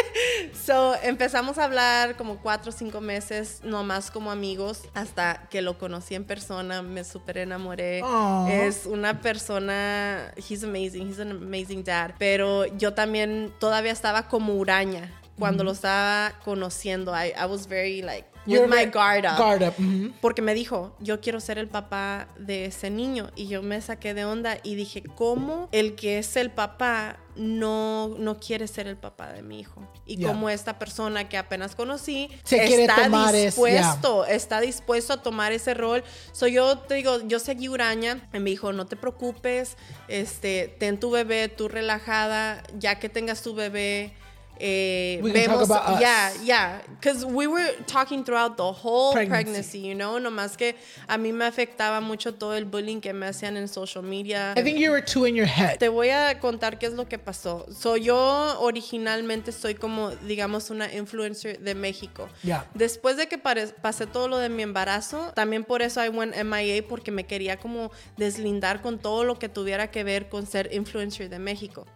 so 0.66 0.94
empezamos 1.02 1.58
a 1.58 1.64
hablar 1.64 2.16
como 2.16 2.38
cuatro 2.38 2.70
o 2.70 2.72
cinco 2.72 3.00
meses, 3.00 3.60
nomás 3.62 4.10
como 4.10 4.30
amigos, 4.30 4.82
hasta 4.94 5.46
que 5.50 5.60
lo 5.60 5.78
conocí 5.78 6.14
en 6.14 6.24
persona, 6.24 6.80
me 6.80 7.04
súper 7.04 7.38
enamoré. 7.38 8.02
Es 8.48 8.86
una 8.86 9.20
persona, 9.20 10.32
he's 10.36 10.64
amazing, 10.64 11.08
he's 11.08 11.20
an 11.20 11.32
amazing 11.32 11.84
dad. 11.84 12.14
Pero 12.18 12.64
yo 12.78 12.94
también 12.94 13.52
todavía 13.58 13.92
estaba 13.92 14.28
como 14.28 14.54
uraña 14.54 15.12
cuando 15.38 15.62
lo 15.62 15.72
estaba 15.72 16.32
conociendo. 16.44 17.12
I, 17.12 17.32
I 17.36 17.46
was 17.46 17.68
very 17.68 18.02
like, 18.02 18.26
with 18.48 18.56
You're 18.56 18.66
my 18.68 18.86
guard 18.86 19.24
up. 19.26 19.36
Guard 19.38 19.62
up. 19.62 19.74
Porque 20.20 20.42
me 20.42 20.54
dijo, 20.54 20.96
yo 21.00 21.20
quiero 21.20 21.40
ser 21.40 21.58
el 21.58 21.68
papá 21.68 22.28
de 22.38 22.64
ese 22.66 22.90
niño. 22.90 23.30
Y 23.36 23.46
yo 23.48 23.62
me 23.62 23.80
saqué 23.80 24.14
de 24.14 24.24
onda 24.24 24.58
y 24.62 24.74
dije, 24.74 25.02
¿cómo 25.14 25.68
el 25.72 25.94
que 25.94 26.18
es 26.18 26.36
el 26.36 26.50
papá 26.50 27.18
no, 27.36 28.14
no 28.18 28.40
quiere 28.40 28.66
ser 28.66 28.86
el 28.88 28.96
papá 28.96 29.32
de 29.32 29.42
mi 29.42 29.60
hijo? 29.60 29.86
Y 30.06 30.16
Ya. 30.16 30.28
cómo 30.28 30.50
esta 30.50 30.78
persona 30.78 31.28
que 31.28 31.36
apenas 31.38 31.74
conocí 31.76 32.28
Se 32.42 32.56
está 32.64 33.06
es- 33.28 33.32
dispuesto, 33.44 34.24
está 34.26 34.60
dispuesto 34.60 35.12
a 35.12 35.22
tomar 35.22 35.52
ese 35.52 35.74
rol. 35.74 36.02
So 36.32 36.46
yo 36.48 36.78
te 36.78 36.94
digo, 36.94 37.20
yo 37.26 37.38
seguí 37.38 37.68
uraña 37.68 38.28
y 38.32 38.38
me 38.40 38.50
dijo, 38.50 38.72
no 38.72 38.86
te 38.86 38.96
preocupes, 38.96 39.76
este, 40.08 40.74
ten 40.80 40.98
tu 40.98 41.10
bebé, 41.10 41.48
tú 41.48 41.68
relajada, 41.68 42.62
ya 42.78 42.98
que 42.98 43.08
tengas 43.08 43.42
tu 43.42 43.54
bebé. 43.54 44.14
Eh, 44.60 45.20
We 45.22 45.32
can 45.32 45.44
talk 45.44 45.50
vemos, 45.60 45.70
about 45.70 45.88
us. 45.94 46.00
yeah, 46.00 46.32
yeah, 46.44 46.80
because 47.00 47.24
we 47.24 47.46
were 47.46 47.70
talking 47.86 48.24
throughout 48.24 48.56
the 48.56 48.64
whole 48.72 49.12
Pregnancy. 49.12 49.44
pregnancy, 49.44 49.80
you 49.88 49.94
know, 49.94 50.18
nomás 50.18 50.56
que 50.56 50.74
a 51.06 51.16
mí 51.16 51.32
me 51.32 51.44
afectaba 51.44 52.00
mucho 52.00 52.34
todo 52.34 52.54
el 52.56 52.64
bullying 52.64 53.00
que 53.00 53.12
me 53.12 53.26
hacían 53.26 53.56
en 53.56 53.68
social 53.68 54.02
media. 54.02 54.54
I 54.56 54.62
think 54.62 54.78
you 54.78 54.90
were 54.90 55.02
too 55.04 55.26
in 55.26 55.34
your 55.36 55.46
head. 55.46 55.78
Te 55.78 55.88
voy 55.88 56.10
a 56.10 56.38
contar 56.40 56.78
qué 56.78 56.86
es 56.86 56.92
lo 56.94 57.06
que 57.08 57.18
pasó. 57.18 57.66
So, 57.72 57.96
yo 57.96 58.58
originalmente 58.60 59.52
soy 59.52 59.74
como, 59.74 60.10
digamos, 60.26 60.70
una 60.70 60.92
influencer 60.92 61.60
de 61.60 61.74
México. 61.74 62.28
Ya. 62.42 62.66
Después 62.74 63.16
de 63.16 63.28
que 63.28 63.38
pasé 63.38 64.06
todo 64.06 64.28
lo 64.28 64.38
de 64.38 64.48
mi 64.48 64.62
embarazo, 64.62 65.32
también 65.34 65.64
por 65.64 65.82
eso 65.82 66.04
I 66.04 66.08
went 66.08 66.34
MIA 66.36 66.82
porque 66.88 67.10
me 67.10 67.24
quería 67.24 67.58
como 67.58 67.90
deslindar 68.16 68.82
con 68.82 68.98
todo 68.98 69.24
lo 69.24 69.38
que 69.38 69.48
tuviera 69.48 69.90
que 69.90 70.04
ver 70.04 70.28
con 70.28 70.46
ser 70.46 70.70
influencer 70.72 71.28
de 71.28 71.38
México. 71.38 71.86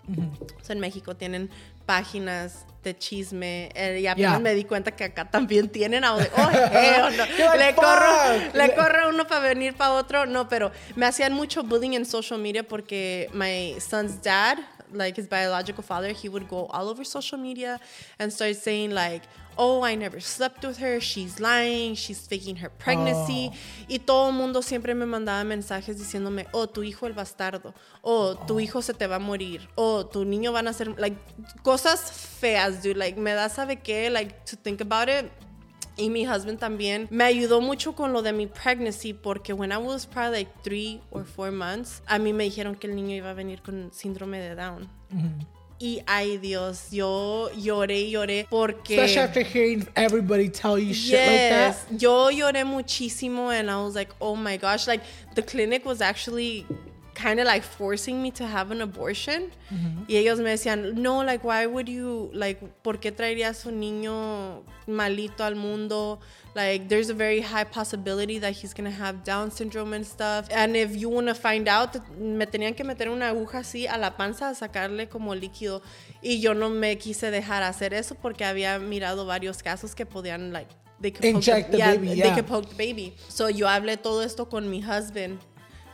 O 0.60 0.64
sea, 0.64 0.74
en 0.74 0.80
México 0.80 1.16
tienen 1.16 1.50
páginas 1.86 2.66
de 2.82 2.98
chisme 2.98 3.70
eh, 3.74 4.00
y 4.00 4.06
apenas 4.06 4.40
me 4.40 4.54
di 4.54 4.64
cuenta 4.64 4.90
que 4.90 5.04
acá 5.04 5.30
también 5.30 5.68
tienen. 5.68 6.02
Like, 6.02 6.30
oh, 6.36 7.10
no. 7.10 7.56
Le 7.56 7.74
corro, 7.74 8.50
le 8.54 8.74
corre 8.74 9.08
uno 9.08 9.26
para 9.26 9.40
venir 9.40 9.74
para 9.74 9.92
otro. 9.92 10.26
No, 10.26 10.48
pero 10.48 10.72
me 10.96 11.06
hacían 11.06 11.32
mucho 11.32 11.62
bullying 11.62 11.92
en 11.92 12.04
social 12.04 12.40
media 12.40 12.62
porque 12.62 13.30
my 13.32 13.76
son's 13.80 14.20
dad, 14.22 14.58
like 14.92 15.16
his 15.16 15.26
biological 15.26 15.82
father, 15.82 16.12
he 16.12 16.28
would 16.28 16.48
go 16.48 16.66
all 16.66 16.88
over 16.88 17.04
social 17.04 17.38
media 17.38 17.80
and 18.18 18.32
start 18.32 18.56
saying 18.56 18.90
like, 18.90 19.22
oh, 19.58 19.82
I 19.82 19.94
never 19.94 20.20
slept 20.20 20.64
with 20.64 20.78
her, 20.78 21.00
she's 21.00 21.38
lying, 21.38 21.94
she's 21.94 22.26
faking 22.26 22.56
her 22.56 22.70
pregnancy. 22.70 23.50
Oh. 23.52 23.56
Y 23.88 23.98
todo 23.98 24.28
el 24.28 24.32
mundo 24.32 24.62
siempre 24.62 24.94
me 24.94 25.06
mandaba 25.06 25.44
mensajes 25.44 25.98
diciéndome, 25.98 26.46
oh, 26.52 26.66
tu 26.66 26.82
hijo 26.82 27.06
el 27.06 27.12
bastardo, 27.12 27.74
oh, 28.02 28.34
tu 28.46 28.58
hijo 28.60 28.80
se 28.80 28.94
te 28.94 29.06
va 29.06 29.16
a 29.16 29.18
morir, 29.18 29.68
oh, 29.76 30.04
tu 30.04 30.24
niño 30.24 30.52
van 30.52 30.68
a 30.68 30.72
ser, 30.72 30.88
like, 30.98 31.16
cosas 31.62 32.10
feas, 32.10 32.82
dude, 32.82 32.96
like, 32.96 33.18
me 33.18 33.32
da 33.32 33.48
sabe 33.48 33.82
qué, 33.82 34.10
like, 34.10 34.44
to 34.44 34.56
think 34.56 34.80
about 34.80 35.08
it. 35.08 35.30
Y 35.96 36.08
mi 36.08 36.26
husband 36.26 36.58
también 36.58 37.06
me 37.10 37.24
ayudó 37.24 37.60
mucho 37.60 37.94
con 37.94 38.12
lo 38.12 38.22
de 38.22 38.32
mi 38.32 38.46
pregnancy 38.46 39.12
porque 39.12 39.52
when 39.52 39.72
I 39.72 39.76
was 39.76 40.06
probably 40.06 40.38
like 40.38 40.50
three 40.62 41.00
or 41.10 41.24
four 41.24 41.50
months, 41.50 42.02
a 42.06 42.18
mí 42.18 42.32
me 42.32 42.44
dijeron 42.44 42.76
que 42.76 42.86
el 42.88 42.94
niño 42.94 43.14
iba 43.14 43.30
a 43.30 43.34
venir 43.34 43.60
con 43.62 43.90
síndrome 43.92 44.38
de 44.38 44.54
Down. 44.54 44.88
Y 45.78 46.00
ay 46.06 46.38
Dios, 46.38 46.90
yo 46.92 47.50
lloré 47.56 48.02
y 48.02 48.12
lloré 48.12 48.46
porque... 48.48 48.94
Especially 48.94 49.18
after 49.18 49.42
hearing 49.42 49.86
everybody 49.96 50.48
tell 50.48 50.78
you 50.78 50.94
shit 50.94 51.18
like 51.18 51.50
that. 51.50 51.76
Yes, 51.90 52.00
yo 52.00 52.30
lloré 52.30 52.64
muchísimo 52.64 53.50
and 53.50 53.68
I 53.68 53.76
was 53.82 53.94
like, 53.94 54.14
oh 54.20 54.36
my 54.36 54.56
gosh, 54.56 54.86
like 54.86 55.02
the 55.34 55.42
clinic 55.42 55.84
was 55.84 56.00
actually 56.00 56.64
kind 57.22 57.38
of 57.38 57.46
like 57.46 57.62
forcing 57.62 58.20
me 58.20 58.30
to 58.32 58.44
have 58.44 58.72
an 58.72 58.82
abortion. 58.82 59.50
Y 60.08 60.16
ellos 60.16 60.38
me 60.38 60.50
decían, 60.50 60.94
no, 60.94 61.22
like, 61.22 61.44
why 61.44 61.66
would 61.66 61.88
you, 61.88 62.30
like, 62.34 62.60
¿por 62.82 62.98
qué 62.98 63.12
traerías 63.12 63.64
un 63.64 63.80
niño 63.80 64.64
malito 64.86 65.44
al 65.44 65.54
mundo? 65.54 66.18
Like, 66.54 66.88
there's 66.88 67.08
a 67.08 67.14
very 67.14 67.40
high 67.40 67.64
possibility 67.64 68.38
that 68.40 68.52
he's 68.52 68.74
gonna 68.74 68.90
have 68.90 69.24
Down 69.24 69.50
syndrome 69.50 69.94
and 69.94 70.04
stuff. 70.04 70.48
And 70.50 70.76
if 70.76 70.96
you 70.96 71.08
wanna 71.08 71.34
find 71.34 71.68
out, 71.68 71.96
me 72.18 72.44
tenían 72.46 72.76
que 72.76 72.84
meter 72.84 73.08
una 73.08 73.28
aguja 73.28 73.60
así 73.60 73.86
a 73.86 73.96
la 73.96 74.10
panza 74.10 74.50
a 74.50 74.54
sacarle 74.54 75.08
como 75.08 75.34
líquido. 75.34 75.80
Y 76.20 76.40
yo 76.40 76.52
no 76.52 76.68
me 76.68 76.98
quise 76.98 77.30
dejar 77.30 77.62
hacer 77.62 77.94
eso 77.94 78.14
porque 78.14 78.44
había 78.44 78.78
mirado 78.78 79.24
varios 79.24 79.62
casos 79.62 79.94
que 79.94 80.04
podían, 80.04 80.52
like, 80.52 80.68
they 81.00 81.10
could 81.10 81.24
Inject 81.24 81.70
the 81.70 81.78
yeah, 81.78 81.94
baby, 81.94 82.08
they 82.08 82.16
yeah. 82.16 82.34
could 82.34 82.46
poke 82.46 82.68
the 82.68 82.76
baby. 82.76 83.14
So 83.28 83.48
yo 83.48 83.66
hablé 83.66 83.96
todo 83.96 84.22
esto 84.22 84.48
con 84.48 84.70
mi 84.70 84.82
husband, 84.82 85.40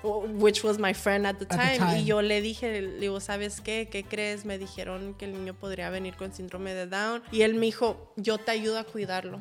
which 0.02 0.62
was 0.64 0.78
my 0.78 0.94
friend 0.94 1.26
at 1.26 1.38
the 1.38 1.44
the 1.46 1.56
time. 1.56 1.78
time. 1.78 1.98
Y 2.00 2.04
yo 2.04 2.22
le 2.22 2.40
dije, 2.40 2.80
le 2.80 2.98
digo, 2.98 3.20
¿sabes 3.20 3.60
qué? 3.60 3.88
¿Qué 3.90 4.04
crees? 4.04 4.44
Me 4.44 4.58
dijeron 4.58 5.14
que 5.14 5.24
el 5.24 5.32
niño 5.32 5.54
podría 5.54 5.90
venir 5.90 6.14
con 6.16 6.32
síndrome 6.32 6.74
de 6.74 6.86
Down. 6.86 7.22
Y 7.32 7.42
él 7.42 7.54
me 7.54 7.66
dijo, 7.66 8.12
yo 8.16 8.38
te 8.38 8.50
ayudo 8.52 8.78
a 8.78 8.84
cuidarlo. 8.84 9.40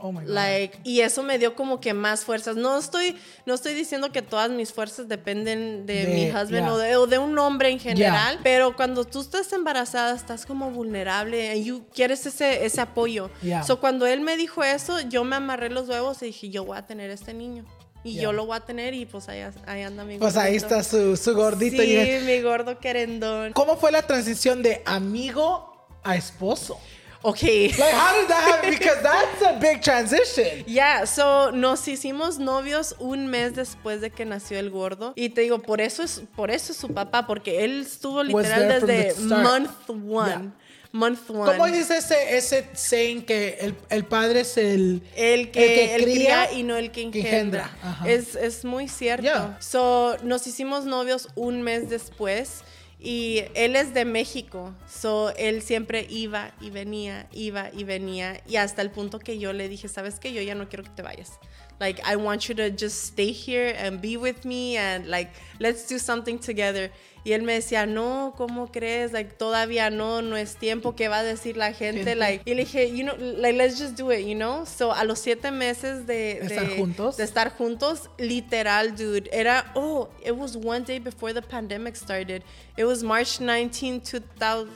Oh 0.00 0.12
my 0.12 0.20
God. 0.20 0.28
Like, 0.28 0.78
y 0.84 1.00
eso 1.00 1.24
me 1.24 1.38
dio 1.40 1.56
como 1.56 1.80
que 1.80 1.92
más 1.92 2.24
fuerzas. 2.24 2.54
No 2.54 2.78
estoy, 2.78 3.16
no 3.46 3.54
estoy 3.54 3.74
diciendo 3.74 4.12
que 4.12 4.22
todas 4.22 4.48
mis 4.48 4.72
fuerzas 4.72 5.08
dependen 5.08 5.86
de, 5.86 6.06
De- 6.06 6.14
mi 6.14 6.26
husband 6.28 6.50
yeah. 6.66 6.72
o, 6.72 6.78
de, 6.78 6.96
o 6.96 7.06
de 7.08 7.18
un 7.18 7.36
hombre 7.36 7.70
en 7.70 7.80
general, 7.80 8.38
pero 8.44 8.76
cuando 8.76 9.04
tú 9.04 9.20
estás 9.20 9.52
embarazada 9.52 10.14
estás 10.14 10.46
como 10.46 10.70
vulnerable 10.70 11.56
y 11.56 11.82
quieres 11.92 12.24
ese, 12.26 12.64
ese 12.64 12.80
apoyo. 12.80 13.28
Yeah. 13.42 13.64
So, 13.64 13.80
cuando 13.80 14.06
él 14.06 14.20
me 14.20 14.36
dijo 14.36 14.62
eso, 14.62 15.00
yo 15.00 15.24
me 15.24 15.34
amarré 15.34 15.68
los 15.68 15.88
huevos 15.88 16.22
y 16.22 16.26
dije, 16.26 16.48
yo 16.48 16.64
voy 16.64 16.78
a 16.78 16.86
tener 16.86 17.10
este 17.10 17.34
niño. 17.34 17.64
Y 18.08 18.14
Yeah. 18.14 18.22
yo 18.24 18.32
lo 18.32 18.46
voy 18.46 18.56
a 18.56 18.60
tener 18.60 18.94
y 18.94 19.06
pues 19.06 19.28
ahí, 19.28 19.42
ahí 19.66 19.82
anda 19.82 20.04
mi 20.04 20.18
Pues 20.18 20.36
ahí 20.36 20.58
gordito. 20.58 20.76
está 20.78 20.82
su, 20.90 21.16
su 21.16 21.34
gordito. 21.34 21.82
Sí, 21.82 21.92
y- 21.98 22.24
mi 22.24 22.40
gordo 22.42 22.78
querendón. 22.78 23.52
¿Cómo 23.52 23.76
fue 23.76 23.92
la 23.92 24.02
transición 24.02 24.62
de 24.62 24.82
amigo 24.86 25.88
a 26.04 26.16
esposo? 26.16 26.78
Ok. 27.22 27.42
Like, 27.42 27.82
how 27.82 28.14
did 28.20 28.28
that 28.28 28.48
happen? 28.48 28.70
Because 28.78 29.02
that's 29.02 29.42
a 29.44 29.58
big 29.58 29.80
transition. 29.82 30.64
Ya, 30.68 31.04
so 31.04 31.50
nos 31.50 31.86
hicimos 31.88 32.38
novios 32.38 32.94
un 33.00 33.26
mes 33.26 33.56
después 33.56 34.00
de 34.00 34.10
que 34.10 34.24
nació 34.24 34.58
el 34.60 34.70
gordo 34.70 35.14
y 35.16 35.30
te 35.30 35.40
digo 35.40 35.58
por 35.58 35.80
eso 35.80 36.04
es 36.04 36.22
por 36.36 36.52
eso 36.52 36.70
es 36.70 36.78
su 36.78 36.94
papá 36.94 37.26
porque 37.26 37.64
él 37.64 37.80
estuvo 37.82 38.22
literal 38.22 38.86
desde 38.86 39.20
month 39.20 39.70
one, 39.90 40.28
Yeah. 40.30 40.52
Month 40.92 41.30
one. 41.30 41.52
¿Cómo 41.52 41.66
dice 41.66 41.98
ese, 41.98 42.36
ese 42.36 42.66
saying 42.74 43.22
que 43.24 43.58
el, 43.60 43.74
el 43.90 44.04
padre 44.04 44.40
es 44.40 44.56
el, 44.56 45.02
El 45.16 45.50
que, 45.50 45.94
el 45.94 46.02
cría 46.02 46.46
cría 46.46 46.52
y 46.52 46.62
no 46.62 46.76
el 46.76 46.90
que 46.90 47.10
que 47.10 47.20
engendra. 47.20 47.70
Es, 48.06 48.34
es 48.34 48.64
muy 48.64 48.88
cierto. 48.88 49.22
Yeah. 49.22 49.58
So, 49.60 50.16
nos 50.22 50.46
hicimos 50.46 50.84
novios 50.84 51.28
un 51.34 51.62
mes 51.62 51.88
después 51.90 52.62
y 53.00 53.44
él 53.54 53.76
es 53.76 53.94
de 53.94 54.04
México. 54.04 54.74
So, 54.92 55.34
él 55.36 55.62
siempre 55.62 56.06
iba 56.10 56.52
y 56.60 56.70
venía, 56.70 57.28
iba 57.32 57.70
y 57.72 57.84
venía. 57.84 58.40
Y 58.48 58.56
hasta 58.56 58.82
el 58.82 58.90
punto 58.90 59.18
que 59.18 59.38
yo 59.38 59.52
le 59.52 59.68
dije, 59.68 59.88
¿sabes 59.88 60.18
qué? 60.18 60.32
Yo 60.32 60.42
ya 60.42 60.54
no 60.54 60.68
quiero 60.68 60.84
que 60.84 60.90
te 60.90 61.02
vayas. 61.02 61.38
Like, 61.80 62.00
I 62.04 62.16
want 62.16 62.48
you 62.48 62.54
to 62.56 62.70
just 62.70 63.04
stay 63.04 63.30
here 63.30 63.74
and 63.76 64.00
be 64.00 64.16
with 64.16 64.44
me 64.44 64.76
and 64.76 65.06
like, 65.06 65.30
let's 65.60 65.86
do 65.86 65.98
something 65.98 66.38
together. 66.38 66.90
Y 67.24 67.32
él 67.32 67.42
me 67.42 67.54
decía, 67.54 67.86
no, 67.86 68.32
¿cómo 68.38 68.72
crees? 68.72 69.12
Like, 69.12 69.36
todavía 69.36 69.90
no, 69.90 70.22
no 70.22 70.36
es 70.36 70.54
tiempo. 70.56 70.94
¿Qué 70.94 71.08
va 71.08 71.18
a 71.18 71.22
decir 71.22 71.56
la 71.56 71.72
gente? 71.72 72.14
Like, 72.14 72.42
y 72.46 72.54
le 72.54 72.64
dije, 72.64 72.96
you 72.96 73.04
know, 73.04 73.14
like, 73.18 73.56
let's 73.56 73.78
just 73.78 73.96
do 73.96 74.10
it, 74.10 74.24
you 74.24 74.34
know? 74.34 74.64
So, 74.64 74.92
a 74.92 75.04
los 75.04 75.18
siete 75.18 75.50
meses 75.50 76.06
de, 76.06 76.40
¿De 76.40 76.46
estar 76.46 76.76
juntos? 76.76 77.16
de 77.16 77.24
estar 77.24 77.50
juntos, 77.50 78.08
literal, 78.18 78.94
dude, 78.96 79.28
era, 79.32 79.70
oh, 79.74 80.08
it 80.24 80.34
was 80.34 80.56
one 80.56 80.84
day 80.84 80.98
before 80.98 81.32
the 81.32 81.42
pandemic 81.42 81.96
started. 81.96 82.44
It 82.76 82.84
was 82.84 83.02
March 83.02 83.40
19, 83.40 84.00
2000. 84.00 84.68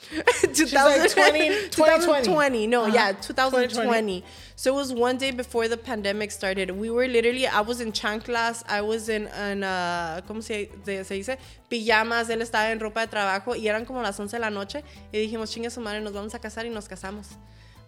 2000 0.52 1.00
like 1.00 1.10
20 1.14 1.68
2020. 1.70 2.66
No, 2.68 2.82
Uh-huh. 2.84 2.92
yeah, 2.94 3.12
2020. 3.12 3.68
2020. 3.68 4.24
So 4.56 4.72
it 4.72 4.76
was 4.76 4.92
one 4.92 5.16
day 5.18 5.30
before 5.30 5.68
the 5.68 5.76
pandemic 5.76 6.30
started. 6.30 6.70
We 6.70 6.90
were 6.90 7.06
literally, 7.08 7.46
I 7.46 7.60
was 7.60 7.80
in 7.80 7.92
chanclas, 7.92 8.62
I 8.68 8.80
was 8.82 9.08
in, 9.08 9.28
in 9.28 9.62
uh, 9.64 10.20
¿cómo 10.28 10.42
se, 10.42 10.70
se 10.84 11.14
dice? 11.14 11.38
Pijamas, 11.70 12.28
él 12.28 12.42
estaba 12.42 12.70
en 12.70 12.80
ropa 12.80 13.00
de 13.00 13.06
trabajo 13.06 13.54
y 13.56 13.68
eran 13.68 13.84
como 13.84 14.02
las 14.02 14.18
11 14.18 14.36
de 14.36 14.40
la 14.40 14.50
noche 14.50 14.82
y 15.12 15.18
dijimos, 15.18 15.50
chingue 15.50 15.70
su 15.70 15.80
madre, 15.80 16.00
nos 16.00 16.12
vamos 16.12 16.34
a 16.34 16.38
casar 16.38 16.66
y 16.66 16.70
nos 16.70 16.88
casamos. 16.88 17.28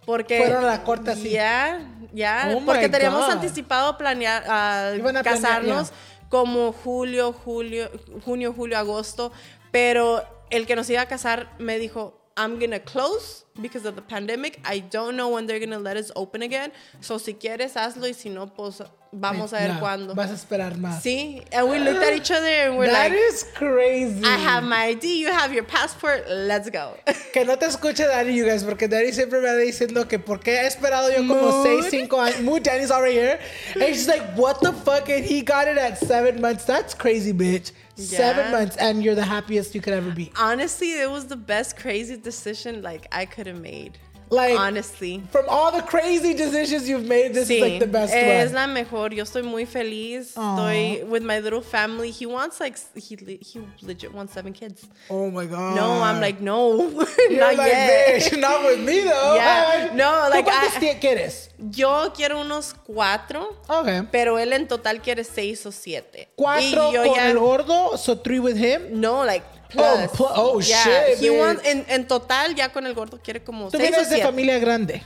Porque 0.05 0.37
Fueron 0.39 0.63
a 0.65 0.67
la 0.67 0.83
corte 0.83 1.11
así. 1.11 1.29
Ya, 1.29 1.79
ya, 2.11 2.51
Oh 2.55 2.59
my 2.59 2.65
porque 2.65 2.89
teníamos 2.89 3.21
God. 3.25 3.31
anticipado 3.33 3.97
planear 3.97 4.43
ah, 4.47 4.91
planear, 4.99 5.23
casarnos 5.23 5.91
como 6.29 6.73
julio, 6.73 7.31
julio, 7.33 7.89
junio, 8.25 8.51
julio, 8.53 8.77
agosto, 8.77 9.31
pero 9.71 10.23
el 10.53 10.65
que 10.65 10.75
nos 10.75 10.89
iba 10.89 11.01
a 11.01 11.07
casar 11.07 11.47
me 11.59 11.79
dijo, 11.79 12.13
I'm 12.35 12.57
gonna 12.59 12.79
close 12.79 13.45
because 13.61 13.85
of 13.85 13.95
the 13.95 14.01
pandemic. 14.01 14.59
I 14.65 14.79
don't 14.79 15.15
know 15.15 15.29
when 15.29 15.45
they're 15.45 15.59
gonna 15.59 15.77
let 15.77 15.97
us 15.97 16.11
open 16.15 16.41
again. 16.41 16.71
So 16.99 17.19
si 17.19 17.33
quieres 17.35 17.75
hazlo 17.75 18.07
y 18.07 18.13
si 18.13 18.29
no, 18.29 18.47
pues 18.47 18.81
vamos 19.11 19.53
a 19.53 19.57
ver 19.57 19.79
cuándo. 19.79 20.15
Vas 20.15 20.31
a 20.31 20.33
esperar 20.33 20.75
más. 20.77 21.03
Sí, 21.03 21.43
and 21.51 21.69
we 21.69 21.77
looked 21.77 22.01
at 22.01 22.13
each 22.13 22.31
other 22.31 22.47
and 22.47 22.77
we're 22.77 22.87
That 22.87 23.11
like, 23.11 23.19
is 23.19 23.43
crazy. 23.53 24.23
I 24.25 24.37
have 24.37 24.63
my 24.63 24.85
ID, 24.85 25.19
you 25.19 25.31
have 25.31 25.53
your 25.53 25.63
passport, 25.63 26.27
let's 26.27 26.71
go. 26.71 26.95
Que 27.33 27.45
no 27.45 27.55
te 27.55 27.67
escuche 27.67 28.03
Dani, 28.07 28.33
you 28.33 28.45
guys, 28.45 28.63
porque 28.63 28.87
Dani 28.87 29.11
siempre 29.11 29.39
me 29.39 29.49
anda 29.49 29.63
diciendo 29.63 30.07
que 30.07 30.17
por 30.17 30.39
qué 30.39 30.63
he 30.63 30.67
esperado 30.67 31.09
yo 31.11 31.17
como 31.27 31.63
Mood. 31.63 31.83
6, 31.83 32.07
5 32.09 32.21
años. 32.21 32.41
Mood, 32.41 32.63
Danny's 32.63 32.89
already 32.89 33.15
here. 33.15 33.39
And 33.75 33.93
she's 33.93 34.07
like, 34.07 34.35
what 34.35 34.59
the 34.61 34.71
fuck? 34.71 35.07
And 35.09 35.23
he 35.23 35.41
got 35.41 35.67
it 35.67 35.77
at 35.77 35.99
7 35.99 36.41
months. 36.41 36.65
That's 36.65 36.95
crazy, 36.95 37.31
bitch. 37.33 37.71
Seven 37.95 38.51
months, 38.51 38.75
and 38.77 39.03
you're 39.03 39.15
the 39.15 39.23
happiest 39.23 39.75
you 39.75 39.81
could 39.81 39.93
ever 39.93 40.11
be. 40.11 40.31
Honestly, 40.37 40.99
it 40.99 41.09
was 41.09 41.27
the 41.27 41.35
best 41.35 41.77
crazy 41.77 42.17
decision 42.17 42.81
like 42.81 43.07
I 43.11 43.25
could 43.25 43.45
have 43.47 43.59
made. 43.59 43.99
Like, 44.33 44.57
Honestly. 44.59 45.21
from 45.31 45.45
all 45.47 45.71
the 45.71 45.81
crazy 45.83 46.33
decisions 46.33 46.89
you've 46.89 47.05
made, 47.07 47.33
this 47.33 47.47
Sí, 47.47 47.57
is 47.57 47.61
like 47.61 47.79
the 47.79 47.87
best 47.87 48.13
es 48.13 48.47
one. 48.51 48.55
la 48.55 48.67
mejor. 48.67 49.13
Yo 49.13 49.23
estoy 49.23 49.43
muy 49.43 49.65
feliz. 49.65 50.33
Estoy 50.35 51.03
with 51.07 51.21
my 51.23 51.39
little 51.39 51.61
family. 51.61 52.09
He 52.11 52.25
wants 52.25 52.59
like 52.59 52.77
he 52.95 53.15
he 53.41 53.59
legit 53.81 54.11
wants 54.13 54.33
seven 54.33 54.51
kids. 54.53 54.87
Oh 55.09 55.29
my 55.29 55.45
god. 55.45 55.75
No, 55.75 56.01
I'm 56.01 56.19
like 56.19 56.41
no, 56.41 56.77
not 57.31 57.55
like, 57.55 57.57
yet. 57.57 58.37
not 58.39 58.63
with 58.63 58.79
me 58.79 59.01
though. 59.01 59.35
Yeah. 59.35 59.89
Ay. 59.91 59.95
No, 59.95 60.11
¿Tú 60.25 60.29
like, 60.31 60.45
cuántos 60.45 60.99
quieres? 60.99 61.49
Yo 61.59 62.11
quiero 62.15 62.41
unos 62.41 62.73
cuatro, 62.85 63.55
Okay. 63.69 64.01
pero 64.11 64.37
él 64.39 64.51
en 64.53 64.67
total 64.67 65.01
quiere 65.01 65.23
seis 65.23 65.65
o 65.65 65.71
siete. 65.71 66.27
Cuatro 66.35 66.89
y 66.89 66.93
yo 66.93 67.03
con 67.05 67.15
ya 67.15 67.29
el 67.29 67.37
gordo, 67.37 67.97
so 67.97 68.15
three 68.17 68.39
with 68.39 68.57
him. 68.57 68.99
no 68.99 69.23
like 69.25 69.43
Oh, 69.75 70.07
pl- 70.15 70.27
oh, 70.35 70.61
shit, 70.61 71.19
He 71.21 71.29
wants, 71.29 71.65
en, 71.65 71.85
en 71.87 72.07
total 72.07 72.55
ya 72.55 72.71
con 72.71 72.85
el 72.85 72.93
gordo 72.93 73.19
quiere 73.21 73.43
como 73.43 73.69
Tú 73.69 73.77
vienes 73.77 74.09
de 74.09 74.21
familia 74.21 74.59
grande. 74.59 75.03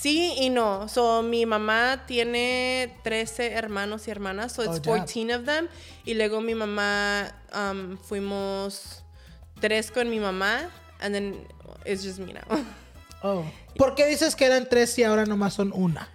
Sí 0.00 0.34
y 0.38 0.50
no. 0.50 0.88
So, 0.88 1.22
mi 1.22 1.44
mamá 1.46 2.04
tiene 2.06 2.94
13 3.02 3.52
hermanos 3.52 4.06
y 4.06 4.10
hermanas, 4.12 4.52
so 4.52 4.62
it's 4.62 4.78
Oh, 4.78 4.80
damn. 4.80 5.00
14 5.00 5.34
of 5.34 5.44
them. 5.44 5.68
Y 6.04 6.14
luego 6.14 6.40
mi 6.40 6.54
mamá, 6.54 7.34
um, 7.52 7.96
fuimos 7.98 9.02
tres 9.60 9.90
con 9.90 10.08
mi 10.08 10.20
mamá, 10.20 10.70
and 11.00 11.14
then 11.14 11.46
it's 11.84 12.04
just 12.04 12.18
me 12.20 12.32
now. 12.32 12.64
Oh. 13.22 13.44
¿Por 13.76 13.94
qué 13.96 14.06
dices 14.06 14.36
que 14.36 14.44
eran 14.44 14.68
tres 14.68 14.96
y 14.98 15.04
ahora 15.04 15.24
nomás 15.26 15.54
son 15.54 15.72
una? 15.74 16.08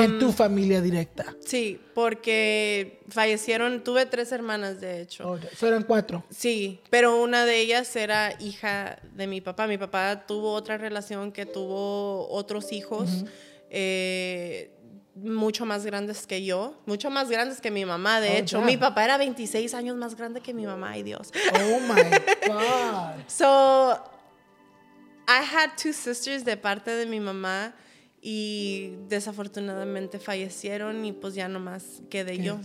En 0.00 0.18
tu 0.18 0.32
familia 0.32 0.80
directa. 0.80 1.34
Sí, 1.44 1.80
porque 1.94 3.00
fallecieron, 3.08 3.82
tuve 3.82 4.06
tres 4.06 4.30
hermanas 4.32 4.80
de 4.80 5.00
hecho. 5.00 5.28
Oh, 5.28 5.38
so 5.56 5.66
eran 5.66 5.82
cuatro. 5.82 6.24
Sí, 6.30 6.80
pero 6.90 7.20
una 7.22 7.44
de 7.44 7.58
ellas 7.60 7.94
era 7.96 8.34
hija 8.40 8.98
de 9.14 9.26
mi 9.26 9.40
papá. 9.40 9.66
Mi 9.66 9.78
papá 9.78 10.24
tuvo 10.26 10.52
otra 10.52 10.78
relación 10.78 11.32
que 11.32 11.46
tuvo 11.46 12.28
otros 12.30 12.72
hijos. 12.72 13.24
eh, 13.70 14.70
mucho 15.14 15.66
más 15.66 15.84
grandes 15.84 16.26
que 16.26 16.42
yo, 16.42 16.74
mucho 16.86 17.10
más 17.10 17.28
grandes 17.28 17.60
que 17.60 17.70
mi 17.70 17.84
mamá, 17.84 18.20
de 18.20 18.30
Oh, 18.30 18.36
hecho. 18.36 18.60
Mi 18.62 18.78
papá 18.78 19.04
era 19.04 19.18
26 19.18 19.74
años 19.74 19.94
más 19.96 20.14
grande 20.16 20.40
que 20.40 20.54
mi 20.54 20.64
mamá, 20.64 20.92
ay 20.92 21.02
Dios. 21.02 21.30
Oh 21.54 21.80
my 21.80 22.02
God. 22.48 23.22
So, 23.28 23.98
I 25.28 25.42
had 25.42 25.76
two 25.76 25.92
sisters 25.92 26.44
de 26.44 26.56
parte 26.56 26.90
de 26.92 27.04
mi 27.06 27.20
mamá 27.20 27.74
y 28.22 28.94
desafortunadamente 29.08 30.18
fallecieron 30.20 31.04
y 31.04 31.12
pues 31.12 31.34
ya 31.34 31.48
nomás 31.48 32.00
quedé 32.08 32.38
yo. 32.38 32.58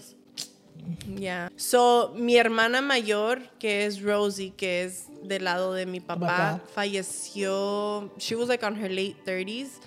Yeah. 1.18 1.52
So, 1.58 2.14
mi 2.16 2.38
hermana 2.38 2.82
mayor, 2.82 3.42
que 3.60 3.86
es 3.86 4.02
Rosie, 4.02 4.54
que 4.56 4.84
es 4.84 5.08
del 5.24 5.44
lado 5.46 5.74
de 5.74 5.88
mi 5.88 6.00
papá, 6.00 6.28
Papá. 6.28 6.62
falleció. 6.76 8.12
She 8.20 8.36
was 8.36 8.48
like 8.48 8.64
on 8.64 8.76
her 8.76 8.90
late 8.90 9.16
30s. 9.26 9.80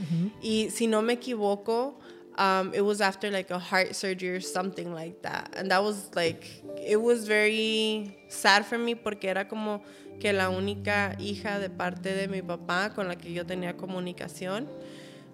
Y 0.42 0.68
si 0.70 0.88
no 0.88 1.00
me 1.00 1.14
equivoco, 1.14 1.94
um, 2.36 2.74
it 2.74 2.82
was 2.82 3.00
after 3.00 3.30
like 3.30 3.50
a 3.52 3.58
heart 3.58 3.94
surgery 3.94 4.36
or 4.36 4.40
something 4.40 4.92
like 4.92 5.22
that. 5.22 5.54
And 5.56 5.70
that 5.70 5.82
was 5.82 6.10
like, 6.16 6.44
it 6.84 7.00
was 7.00 7.26
very 7.26 8.18
sad 8.28 8.66
for 8.66 8.76
me 8.76 8.94
porque 8.96 9.24
era 9.30 9.46
como 9.48 9.82
que 10.18 10.32
la 10.32 10.50
única 10.50 11.16
hija 11.20 11.60
de 11.60 11.70
parte 11.70 12.14
de 12.14 12.26
mi 12.28 12.42
papá 12.42 12.92
con 12.94 13.06
la 13.08 13.14
que 13.16 13.32
yo 13.32 13.46
tenía 13.46 13.76
comunicación. 13.76 14.68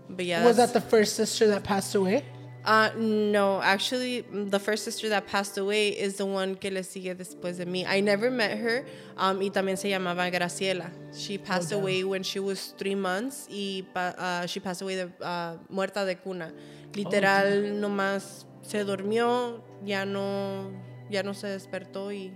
But 0.08 0.24
yeah, 0.24 0.44
Was 0.44 0.56
that 0.56 0.72
the 0.72 0.80
first 0.80 1.16
sister 1.16 1.48
that 1.48 1.64
passed 1.64 1.94
away? 1.94 2.24
Uh, 2.64 2.90
no, 2.96 3.62
actually, 3.62 4.22
the 4.22 4.58
first 4.58 4.82
sister 4.82 5.08
that 5.10 5.28
passed 5.28 5.56
away 5.56 5.90
is 5.90 6.16
the 6.16 6.26
one 6.26 6.56
que 6.56 6.68
le 6.68 6.82
sigue 6.82 7.16
después 7.16 7.58
de 7.58 7.64
mí. 7.64 7.86
I 7.86 8.00
never 8.00 8.28
met 8.28 8.58
her. 8.58 8.84
Um, 9.16 9.38
y 9.38 9.50
también 9.50 9.78
se 9.78 9.88
llamaba 9.90 10.28
Graciela. 10.32 10.90
She 11.16 11.38
passed 11.38 11.70
damn. 11.70 11.80
away 11.80 12.02
when 12.02 12.24
she 12.24 12.40
was 12.40 12.74
three 12.76 12.96
months 12.96 13.46
y 13.48 13.84
uh, 13.94 14.46
she 14.46 14.58
passed 14.58 14.82
away 14.82 14.96
de, 14.96 15.12
uh, 15.24 15.56
muerta 15.72 16.04
de 16.04 16.16
cuna. 16.16 16.52
Literal, 16.94 17.80
nomás 17.80 18.46
se 18.62 18.84
durmió, 18.84 19.60
ya 19.84 20.04
no, 20.04 20.72
ya 21.08 21.22
no 21.22 21.34
se 21.34 21.46
despertó 21.48 22.10
y 22.12 22.32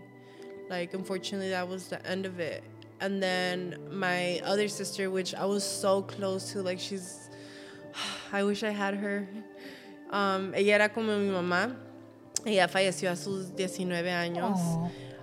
like 0.69 0.95
unfortunately 0.95 1.51
that 1.51 1.67
was 1.67 1.89
the 1.89 2.07
end 2.07 2.25
of 2.25 2.39
it. 2.39 2.63
And 3.01 3.23
then 3.23 3.79
my 3.91 4.41
other 4.45 4.69
sister, 4.69 5.11
which 5.11 5.35
I 5.35 5.47
was 5.47 5.65
so 5.65 6.03
close 6.03 6.53
to, 6.53 6.63
like 6.63 6.79
she's, 6.79 7.30
I 8.33 8.45
wish 8.45 8.63
I 8.63 8.71
had 8.71 8.95
her. 8.95 9.27
Um, 10.11 10.55
ella 10.55 10.75
era 10.75 10.89
como 10.89 11.17
mi 11.19 11.31
mamá. 11.31 11.77
Ella 12.45 12.69
falleció 12.69 13.11
a 13.11 13.17
sus 13.17 13.55
19 13.55 14.11
años. 14.11 14.59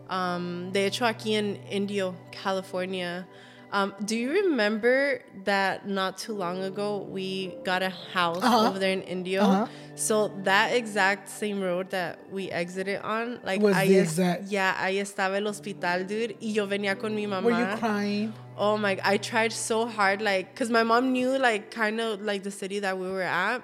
Um, 0.09 0.71
de 0.71 0.85
hecho, 0.85 1.05
aquí 1.05 1.35
en 1.35 1.59
Indio, 1.71 2.15
California. 2.43 3.27
Um, 3.71 3.93
do 4.06 4.15
you 4.15 4.32
remember 4.32 5.21
that 5.43 5.86
not 5.88 6.17
too 6.17 6.34
long 6.34 6.63
ago 6.63 6.99
we 7.10 7.53
got 7.65 7.84
a 7.84 7.89
house 7.89 8.41
Uh-huh. 8.41 8.69
over 8.69 8.80
there 8.80 8.93
in 8.93 9.01
Indio? 9.03 9.41
Uh-huh. 9.41 9.67
So 9.95 10.30
that 10.43 10.73
exact 10.73 11.27
same 11.27 11.60
road 11.62 11.89
that 11.89 12.19
we 12.32 12.49
exited 12.49 13.01
on, 13.01 13.39
like 13.43 13.60
I 13.60 13.63
Was 13.63 13.75
ahí 13.75 13.88
the 13.89 14.00
exact- 14.00 14.44
yeah, 14.48 14.73
ahí 14.79 15.02
estaba 15.02 15.35
el 15.37 15.48
hospital, 15.48 16.06
dude. 16.08 16.35
Y 16.39 16.54
yo 16.54 16.65
venía 16.67 16.98
con 16.98 17.13
mi 17.15 17.25
mamá. 17.25 17.44
Were 17.44 17.52
you 17.60 17.77
crying? 17.77 18.33
Oh 18.58 18.77
my! 18.77 18.98
I 19.04 19.17
tried 19.17 19.52
so 19.52 19.85
hard, 19.85 20.21
like, 20.21 20.56
cause 20.56 20.69
my 20.69 20.83
mom 20.83 21.12
knew, 21.12 21.37
like, 21.37 21.69
kind 21.69 22.00
of 22.00 22.21
like 22.21 22.44
the 22.44 22.52
city 22.52 22.79
that 22.79 22.98
we 22.98 23.10
were 23.10 23.21
at. 23.21 23.62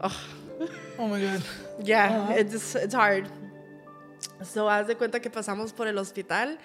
Oh, 0.00 0.20
Oh 0.98 1.08
my 1.08 1.20
god. 1.20 1.42
yeah, 1.84 2.32
it's 2.32 2.74
it's 2.74 2.94
hard. 2.94 3.28
So 4.42 4.66
haz 4.68 4.86
de 4.86 4.94
cuenta 4.94 5.20
que 5.20 5.30
pasamos 5.30 5.74
por 5.74 5.86
el 5.86 5.96
hospital 5.98 6.56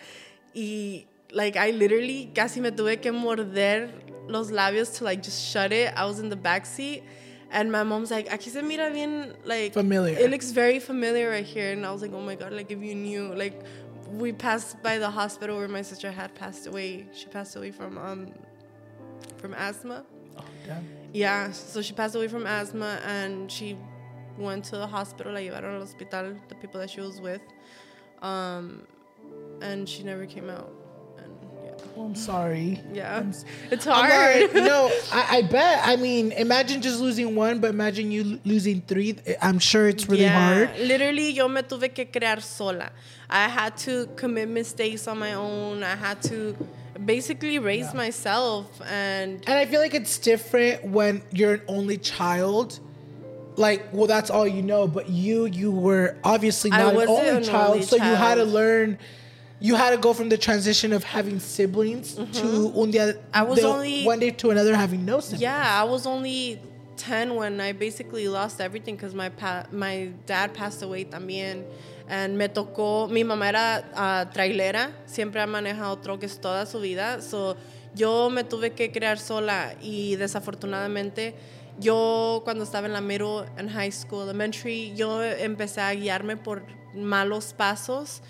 y 0.56 1.06
like 1.36 1.58
I 1.58 1.72
literally 1.72 2.32
casi 2.34 2.62
me 2.62 2.72
tuve 2.72 3.02
que 3.02 3.12
morder 3.12 3.92
los 4.28 4.52
labios 4.52 4.98
to 4.98 5.04
like 5.04 5.22
just 5.22 5.46
shut 5.46 5.72
it. 5.72 5.94
I 5.96 6.06
was 6.06 6.20
in 6.20 6.30
the 6.30 6.36
back 6.36 6.66
seat 6.66 7.04
and 7.52 7.72
my 7.72 7.84
mom's 7.84 8.10
like, 8.10 8.30
aquí 8.30 8.50
se 8.50 8.62
mira 8.62 8.90
bien 8.90 9.36
like 9.44 9.74
Familiar. 9.74 10.18
It 10.18 10.32
looks 10.32 10.52
very 10.52 10.80
familiar 10.80 11.30
right 11.30 11.46
here. 11.46 11.74
And 11.74 11.86
I 11.86 11.92
was 11.92 12.02
like, 12.02 12.14
oh 12.14 12.22
my 12.22 12.36
god, 12.36 12.54
like 12.54 12.72
if 12.72 12.82
you 12.82 12.96
knew, 12.96 13.34
like 13.36 13.62
we 14.12 14.32
passed 14.32 14.82
by 14.82 14.98
the 14.98 15.10
hospital 15.10 15.58
where 15.58 15.68
my 15.68 15.82
sister 15.82 16.10
had 16.10 16.34
passed 16.36 16.68
away. 16.68 17.06
She 17.14 17.26
passed 17.28 17.56
away 17.56 17.72
from 17.72 17.98
um 17.98 18.32
from 19.38 19.54
asthma. 19.54 20.06
Oh 20.38 20.44
Damn. 20.66 20.88
Yeah, 21.14 21.52
so 21.52 21.82
she 21.82 21.94
passed 21.94 22.16
away 22.16 22.30
from 22.30 22.48
asthma 22.48 23.00
and 23.06 23.52
she 23.52 23.78
went 24.38 24.66
to 24.66 24.78
the 24.78 24.88
hospital, 24.88 25.34
la 25.34 25.40
llevaron 25.40 25.76
al 25.76 25.80
hospital, 25.82 26.36
the 26.48 26.56
people 26.56 26.80
that 26.80 26.90
she 26.90 27.02
was 27.02 27.22
with. 27.22 27.42
Um, 28.22 28.84
and 29.62 29.88
she 29.88 30.04
never 30.04 30.26
came 30.26 30.50
out. 30.50 30.85
And 31.96 31.98
yeah. 31.98 32.02
Oh, 32.02 32.06
I'm 32.06 32.16
sorry. 32.16 32.82
Yeah. 32.94 33.18
I'm 33.18 33.30
s- 33.30 33.46
It's 33.72 33.88
I'm 33.88 34.10
hard. 34.10 34.42
like, 34.42 34.54
no, 34.72 34.92
I, 35.12 35.38
I 35.38 35.42
bet. 35.44 35.82
I 35.84 35.96
mean, 35.96 36.32
imagine 36.34 36.82
just 36.82 37.00
losing 37.00 37.36
one, 37.36 37.60
but 37.60 37.70
imagine 37.70 38.12
you 38.12 38.40
losing 38.46 38.82
three. 38.82 39.16
I'm 39.42 39.60
sure 39.60 39.88
it's 39.88 40.08
really 40.08 40.24
yeah. 40.24 40.56
hard. 40.56 40.80
Literally, 40.80 41.32
yo 41.32 41.48
me 41.48 41.62
tuve 41.62 41.94
que 41.94 42.06
crear 42.06 42.40
sola. 42.42 42.92
I 43.30 43.48
had 43.48 43.78
to 43.78 44.08
commit 44.16 44.50
mistakes 44.50 45.08
on 45.08 45.20
my 45.20 45.34
own. 45.34 45.84
I 45.84 45.96
had 45.96 46.22
to 46.24 46.56
basically 47.04 47.60
raise 47.60 47.94
myself 47.94 48.82
and 48.90 49.44
And 49.48 49.58
I 49.60 49.66
feel 49.66 49.82
like 49.82 49.94
it's 49.94 50.18
different 50.18 50.86
when 50.86 51.22
you're 51.32 51.56
an 51.56 51.62
only 51.68 51.98
child. 51.98 52.80
Like, 53.58 53.88
well, 53.94 54.08
that's 54.08 54.30
all 54.30 54.46
you 54.48 54.62
know. 54.62 54.86
But 54.88 55.10
you, 55.10 55.46
you 55.46 55.72
were 55.72 56.18
obviously 56.24 56.70
not 56.72 56.90
an 56.90 56.96
wasn't 56.96 57.18
only 57.18 57.30
an 57.30 57.44
child, 57.44 57.74
only 57.76 57.86
so 57.86 57.96
you 57.96 58.02
had 58.02 58.36
to 58.36 58.44
learn. 58.44 59.00
You 59.60 59.76
had 59.76 59.92
to 59.92 59.98
go 59.98 60.14
from 60.14 60.30
the 60.30 60.38
transition 60.38 60.92
of 60.94 61.04
having 61.04 61.40
siblings 61.40 62.16
to 62.16 62.22
un 62.76 62.92
día, 62.92 63.14
Mm-hmm. 63.14 63.20
I 63.34 63.44
was 63.44 63.60
the- 63.62 63.68
only- 63.68 64.04
one 64.04 64.20
day 64.20 64.32
to 64.32 64.52
another 64.52 64.76
having 64.76 65.06
no 65.06 65.20
siblings. 65.22 65.42
Yeah, 65.42 65.82
I 65.82 65.84
was 65.86 66.06
only 66.06 66.60
10 66.98 67.36
when 67.36 67.60
I 67.62 67.72
basically 67.72 68.28
lost 68.28 68.60
everything 68.60 68.96
because 68.96 69.14
my 69.14 69.30
pa- 69.30 69.66
my 69.72 70.12
dad 70.26 70.54
passed 70.54 70.82
away 70.84 71.06
también. 71.06 71.64
And 72.08 72.38
me 72.38 72.48
tocó, 72.50 73.10
mi 73.10 73.24
mamá 73.24 73.48
era 73.50 73.84
ah, 73.96 74.26
trailera, 74.32 74.92
siempre 75.08 75.42
ha 75.42 75.48
manejado 75.48 75.98
troques 76.00 76.40
toda 76.40 76.66
su 76.68 76.80
vida. 76.80 77.22
So, 77.22 77.56
yo 77.96 78.30
me 78.30 78.44
tuve 78.44 78.76
que 78.76 78.92
crear 78.92 79.18
sola 79.18 79.74
y 79.82 80.16
desafortunadamente 80.18 81.34
yo 81.80 82.42
cuando 82.44 82.64
estaba 82.64 82.86
en 82.88 82.94
la 82.94 83.02
middle 83.02 83.46
and 83.58 83.70
high 83.72 83.90
school, 83.92 84.22
elementary, 84.24 84.94
yo 84.96 85.24
empecé 85.24 85.82
a 85.82 85.94
guiarme 85.96 86.38
por 86.38 86.64
malos 86.94 87.54
pasos 87.54 88.22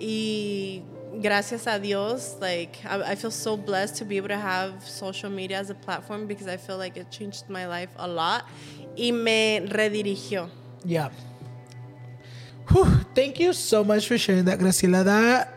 y 0.00 0.82
gracias 1.20 1.66
a 1.66 1.78
Dios, 1.78 2.36
like 2.40 2.78
I, 2.84 3.12
I 3.12 3.14
feel 3.14 3.30
so 3.30 3.56
blessed 3.56 3.96
to 3.96 4.04
be 4.04 4.16
able 4.16 4.28
to 4.28 4.36
have 4.38 4.88
social 4.88 5.28
media 5.30 5.58
as 5.58 5.70
a 5.70 5.74
platform 5.74 6.26
because 6.26 6.46
I 6.46 6.56
feel 6.56 6.78
like 6.78 6.96
it 6.96 7.10
changed 7.10 7.48
my 7.48 7.66
life 7.66 7.90
a 7.96 8.08
lot 8.08 8.44
y 8.96 9.10
me 9.10 9.60
redirigió. 9.68 10.48
Yeah. 10.84 11.10
Whew, 12.68 12.86
thank 13.14 13.38
you 13.40 13.52
so 13.52 13.82
much 13.84 14.06
for 14.06 14.16
sharing 14.16 14.44
that, 14.44 14.58
Graciela. 14.60 15.04
That 15.04 15.52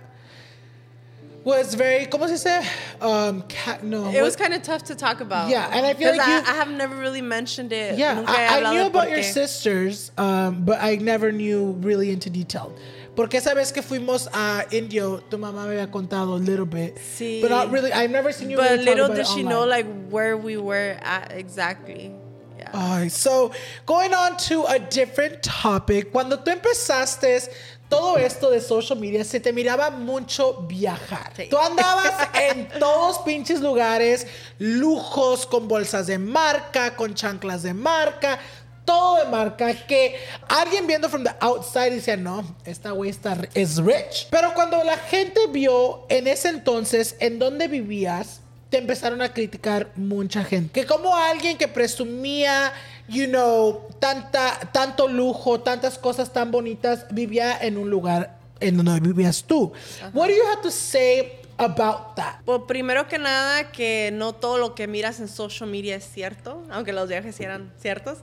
was 1.43 1.75
very, 1.75 2.05
¿cómo 2.07 2.27
se 2.27 2.33
dice? 2.33 2.67
Um, 3.01 3.43
no. 3.83 4.09
It 4.11 4.21
was 4.21 4.35
kind 4.35 4.53
of 4.53 4.63
tough 4.63 4.83
to 4.85 4.95
talk 4.95 5.19
about. 5.21 5.49
Yeah, 5.49 5.69
and 5.71 5.85
I 5.85 5.93
feel 5.93 6.11
like 6.11 6.21
I, 6.21 6.37
you- 6.39 6.43
I 6.47 6.53
have 6.55 6.71
never 6.71 6.95
really 6.95 7.21
mentioned 7.21 7.71
it. 7.73 7.97
Yeah, 7.99 8.23
I, 8.25 8.59
I 8.61 8.73
knew 8.73 8.85
about 8.87 9.09
your 9.09 9.21
sisters, 9.23 10.11
um, 10.17 10.63
but 10.65 10.81
I 10.81 10.95
never 10.95 11.31
knew 11.31 11.73
really 11.81 12.09
into 12.11 12.29
detail. 12.29 12.73
Porque 13.15 13.37
esa 13.37 13.53
vez 13.53 13.71
que 13.71 13.81
fuimos 13.83 14.27
a 14.33 14.65
Indio, 14.71 15.23
tu 15.29 15.37
mamá 15.37 15.65
me 15.65 15.73
había 15.73 15.91
contado 15.91 16.35
a 16.35 16.39
little 16.39 16.65
bit. 16.65 16.97
Sí. 16.97 17.41
But 17.41 17.51
not 17.51 17.71
really, 17.71 17.91
I've 17.91 18.09
never 18.09 18.33
seen 18.33 18.49
you 18.49 18.57
But 18.57 18.71
really 18.71 18.85
little 18.85 19.09
did 19.13 19.27
she 19.27 19.43
know 19.43 19.65
like 19.65 19.85
where 20.09 20.35
we 20.35 20.57
were 20.57 20.97
at 21.03 21.31
exactly. 21.31 22.11
Yeah. 22.57 22.71
Ay, 22.73 23.09
so, 23.09 23.51
going 23.85 24.13
on 24.13 24.37
to 24.49 24.65
a 24.65 24.79
different 24.79 25.43
topic. 25.43 26.11
Cuando 26.11 26.37
tú 26.37 26.51
empezaste 26.51 27.49
todo 27.87 28.17
esto 28.17 28.49
de 28.49 28.59
social 28.59 28.97
media, 28.97 29.23
se 29.23 29.39
te 29.39 29.53
miraba 29.53 29.91
mucho 29.91 30.65
viajar. 30.67 31.33
Sí. 31.35 31.49
Tú 31.49 31.57
andabas 31.59 32.29
en 32.33 32.67
todos 32.79 33.19
pinches 33.19 33.61
lugares, 33.61 34.25
lujos, 34.57 35.45
con 35.45 35.67
bolsas 35.67 36.07
de 36.07 36.17
marca, 36.17 36.95
con 36.95 37.13
chanclas 37.13 37.61
de 37.61 37.75
marca, 37.75 38.39
todo 38.85 39.23
de 39.23 39.29
marca, 39.29 39.73
que 39.73 40.15
alguien 40.47 40.87
viendo 40.87 41.09
from 41.09 41.23
the 41.23 41.31
outside 41.39 41.91
decía, 41.91 42.17
no, 42.17 42.43
esta 42.65 42.91
güey 42.91 43.09
está, 43.09 43.37
es 43.53 43.77
rich. 43.77 44.27
Pero 44.29 44.53
cuando 44.53 44.83
la 44.83 44.97
gente 44.97 45.39
vio 45.49 46.05
en 46.09 46.27
ese 46.27 46.49
entonces 46.49 47.15
en 47.19 47.39
dónde 47.39 47.67
vivías, 47.67 48.41
te 48.69 48.79
empezaron 48.79 49.21
a 49.21 49.31
criticar 49.31 49.91
mucha 49.95 50.43
gente. 50.43 50.81
Que 50.81 50.87
como 50.87 51.15
alguien 51.15 51.59
que 51.59 51.67
presumía, 51.67 52.73
you 53.07 53.27
know, 53.27 53.87
tanta, 53.99 54.59
tanto 54.71 55.07
lujo, 55.07 55.61
tantas 55.61 55.99
cosas 55.99 56.33
tan 56.33 56.49
bonitas, 56.49 57.05
vivía 57.11 57.55
en 57.61 57.77
un 57.77 57.91
lugar 57.91 58.39
en 58.59 58.77
donde 58.77 58.99
vivías 58.99 59.43
tú. 59.43 59.71
What 60.13 60.27
do 60.27 60.33
you 60.33 60.43
have 60.51 60.63
to 60.63 60.71
say 60.71 61.39
about 61.57 62.15
that? 62.15 62.41
Pues 62.45 62.61
primero 62.67 63.07
que 63.07 63.19
nada, 63.19 63.71
que 63.71 64.09
no 64.11 64.33
todo 64.33 64.57
lo 64.57 64.73
que 64.73 64.87
miras 64.87 65.19
en 65.19 65.27
social 65.27 65.69
media 65.69 65.95
es 65.95 66.05
cierto, 66.05 66.63
aunque 66.71 66.93
los 66.93 67.07
viajes 67.07 67.39
eran 67.39 67.71
ciertos. 67.79 68.19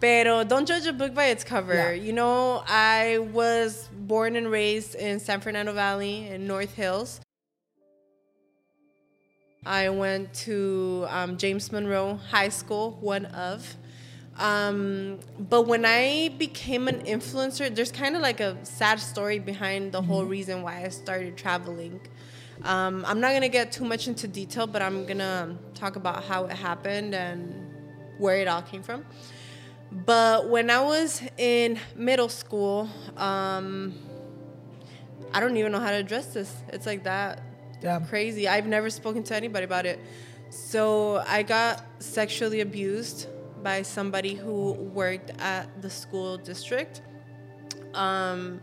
Pero 0.00 0.44
don't 0.44 0.66
judge 0.66 0.86
a 0.86 0.92
book 0.94 1.14
by 1.14 1.26
its 1.26 1.44
cover. 1.44 1.74
Yeah. 1.74 1.90
You 1.92 2.14
know, 2.14 2.64
I 2.66 3.18
was 3.18 3.88
born 3.92 4.34
and 4.34 4.50
raised 4.50 4.94
in 4.94 5.20
San 5.20 5.40
Fernando 5.40 5.74
Valley 5.74 6.26
in 6.26 6.46
North 6.46 6.74
Hills. 6.74 7.20
I 9.66 9.90
went 9.90 10.32
to 10.46 11.04
um, 11.10 11.36
James 11.36 11.70
Monroe 11.70 12.18
High 12.30 12.48
School, 12.48 12.96
one 13.00 13.26
of. 13.26 13.76
Um, 14.38 15.18
but 15.38 15.66
when 15.66 15.84
I 15.84 16.30
became 16.38 16.88
an 16.88 17.04
influencer, 17.04 17.72
there's 17.74 17.92
kind 17.92 18.16
of 18.16 18.22
like 18.22 18.40
a 18.40 18.56
sad 18.64 19.00
story 19.00 19.38
behind 19.38 19.92
the 19.92 20.00
whole 20.00 20.24
reason 20.24 20.62
why 20.62 20.82
I 20.82 20.88
started 20.88 21.36
traveling. 21.36 22.00
Um, 22.62 23.04
I'm 23.06 23.20
not 23.20 23.34
gonna 23.34 23.50
get 23.50 23.70
too 23.70 23.84
much 23.84 24.08
into 24.08 24.26
detail, 24.26 24.66
but 24.66 24.80
I'm 24.80 25.04
gonna 25.04 25.58
talk 25.74 25.96
about 25.96 26.24
how 26.24 26.46
it 26.46 26.52
happened 26.52 27.14
and 27.14 27.70
where 28.16 28.36
it 28.36 28.48
all 28.48 28.62
came 28.62 28.82
from. 28.82 29.04
But 29.92 30.48
when 30.48 30.70
I 30.70 30.80
was 30.80 31.22
in 31.36 31.78
middle 31.96 32.28
school, 32.28 32.88
um, 33.16 33.94
I 35.32 35.40
don't 35.40 35.56
even 35.56 35.72
know 35.72 35.80
how 35.80 35.90
to 35.90 35.96
address 35.96 36.26
this. 36.26 36.54
It's 36.68 36.86
like 36.86 37.04
that 37.04 37.42
Yeah. 37.82 38.00
crazy. 38.00 38.46
I've 38.48 38.66
never 38.66 38.90
spoken 38.90 39.22
to 39.24 39.34
anybody 39.36 39.64
about 39.64 39.86
it. 39.86 39.98
So 40.50 41.22
I 41.26 41.42
got 41.42 41.84
sexually 42.00 42.60
abused 42.60 43.26
by 43.62 43.82
somebody 43.82 44.34
who 44.34 44.72
worked 44.72 45.30
at 45.38 45.82
the 45.82 45.90
school 45.90 46.36
district. 46.38 47.02
Um, 47.94 48.60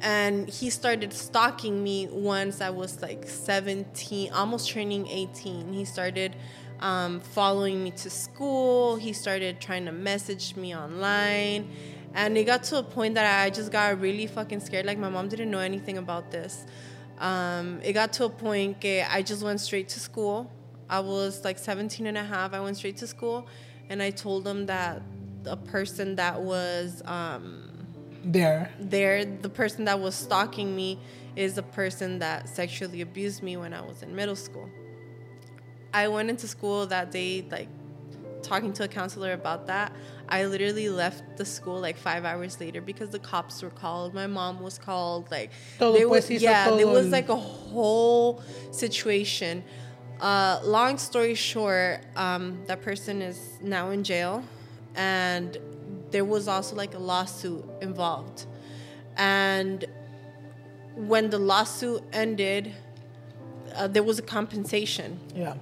and 0.00 0.48
he 0.48 0.70
started 0.70 1.12
stalking 1.12 1.82
me 1.82 2.08
once 2.10 2.60
I 2.60 2.70
was 2.70 3.00
like 3.00 3.26
17, 3.28 4.32
almost 4.32 4.70
turning 4.70 5.06
18. 5.08 5.72
He 5.72 5.84
started 5.84 6.36
um, 6.80 7.20
following 7.20 7.82
me 7.82 7.90
to 7.92 8.10
school. 8.10 8.96
He 8.96 9.12
started 9.12 9.60
trying 9.60 9.86
to 9.86 9.92
message 9.92 10.56
me 10.56 10.74
online. 10.74 11.70
And 12.14 12.38
it 12.38 12.44
got 12.44 12.62
to 12.64 12.78
a 12.78 12.82
point 12.82 13.14
that 13.16 13.42
I 13.42 13.50
just 13.50 13.72
got 13.72 14.00
really 14.00 14.26
fucking 14.26 14.60
scared. 14.60 14.86
Like, 14.86 14.98
my 14.98 15.08
mom 15.08 15.28
didn't 15.28 15.50
know 15.50 15.58
anything 15.58 15.98
about 15.98 16.30
this. 16.30 16.64
Um, 17.18 17.80
it 17.82 17.92
got 17.92 18.12
to 18.14 18.24
a 18.24 18.30
point 18.30 18.80
that 18.82 19.08
I 19.10 19.22
just 19.22 19.42
went 19.42 19.60
straight 19.60 19.88
to 19.90 20.00
school. 20.00 20.50
I 20.88 21.00
was 21.00 21.44
like 21.44 21.58
17 21.58 22.06
and 22.06 22.18
a 22.18 22.24
half. 22.24 22.52
I 22.52 22.60
went 22.60 22.76
straight 22.76 22.96
to 22.98 23.06
school 23.06 23.46
and 23.88 24.02
I 24.02 24.10
told 24.10 24.44
them 24.44 24.66
that 24.66 25.02
a 25.46 25.56
person 25.56 26.16
that 26.16 26.40
was 26.40 27.02
um, 27.04 27.86
There. 28.24 28.70
there, 28.78 29.24
the 29.24 29.48
person 29.48 29.84
that 29.86 29.98
was 30.00 30.14
stalking 30.14 30.74
me 30.74 30.98
is 31.36 31.54
the 31.54 31.62
person 31.62 32.18
that 32.20 32.48
sexually 32.48 33.00
abused 33.00 33.42
me 33.42 33.56
when 33.56 33.74
I 33.74 33.80
was 33.80 34.02
in 34.02 34.14
middle 34.14 34.36
school. 34.36 34.68
I 35.94 36.08
went 36.08 36.28
into 36.28 36.48
school 36.48 36.86
that 36.86 37.12
day, 37.12 37.46
like 37.50 37.68
talking 38.42 38.72
to 38.74 38.84
a 38.84 38.88
counselor 38.88 39.32
about 39.32 39.68
that. 39.68 39.92
I 40.28 40.44
literally 40.46 40.88
left 40.88 41.36
the 41.36 41.44
school 41.44 41.80
like 41.80 41.96
five 41.96 42.24
hours 42.24 42.60
later 42.60 42.80
because 42.80 43.10
the 43.10 43.20
cops 43.20 43.62
were 43.62 43.70
called. 43.70 44.12
My 44.12 44.26
mom 44.26 44.60
was 44.60 44.76
called. 44.76 45.30
Like, 45.30 45.52
Todo 45.78 45.96
they 45.96 46.04
was, 46.04 46.28
yeah, 46.30 46.76
there 46.76 46.88
was 46.88 47.10
like 47.10 47.28
a 47.28 47.36
whole 47.36 48.42
situation. 48.72 49.62
Uh, 50.20 50.60
long 50.64 50.98
story 50.98 51.34
short, 51.36 52.00
um, 52.16 52.64
that 52.66 52.82
person 52.82 53.22
is 53.22 53.58
now 53.62 53.90
in 53.90 54.02
jail, 54.02 54.42
and 54.96 55.56
there 56.10 56.24
was 56.24 56.48
also 56.48 56.74
like 56.74 56.94
a 56.94 56.98
lawsuit 56.98 57.64
involved. 57.80 58.46
And 59.16 59.84
when 60.96 61.30
the 61.30 61.38
lawsuit 61.38 62.02
ended, 62.12 62.72
uh, 63.76 63.86
there 63.86 64.02
was 64.02 64.18
a 64.18 64.22
compensation 64.22 65.18
Yeah. 65.36 65.54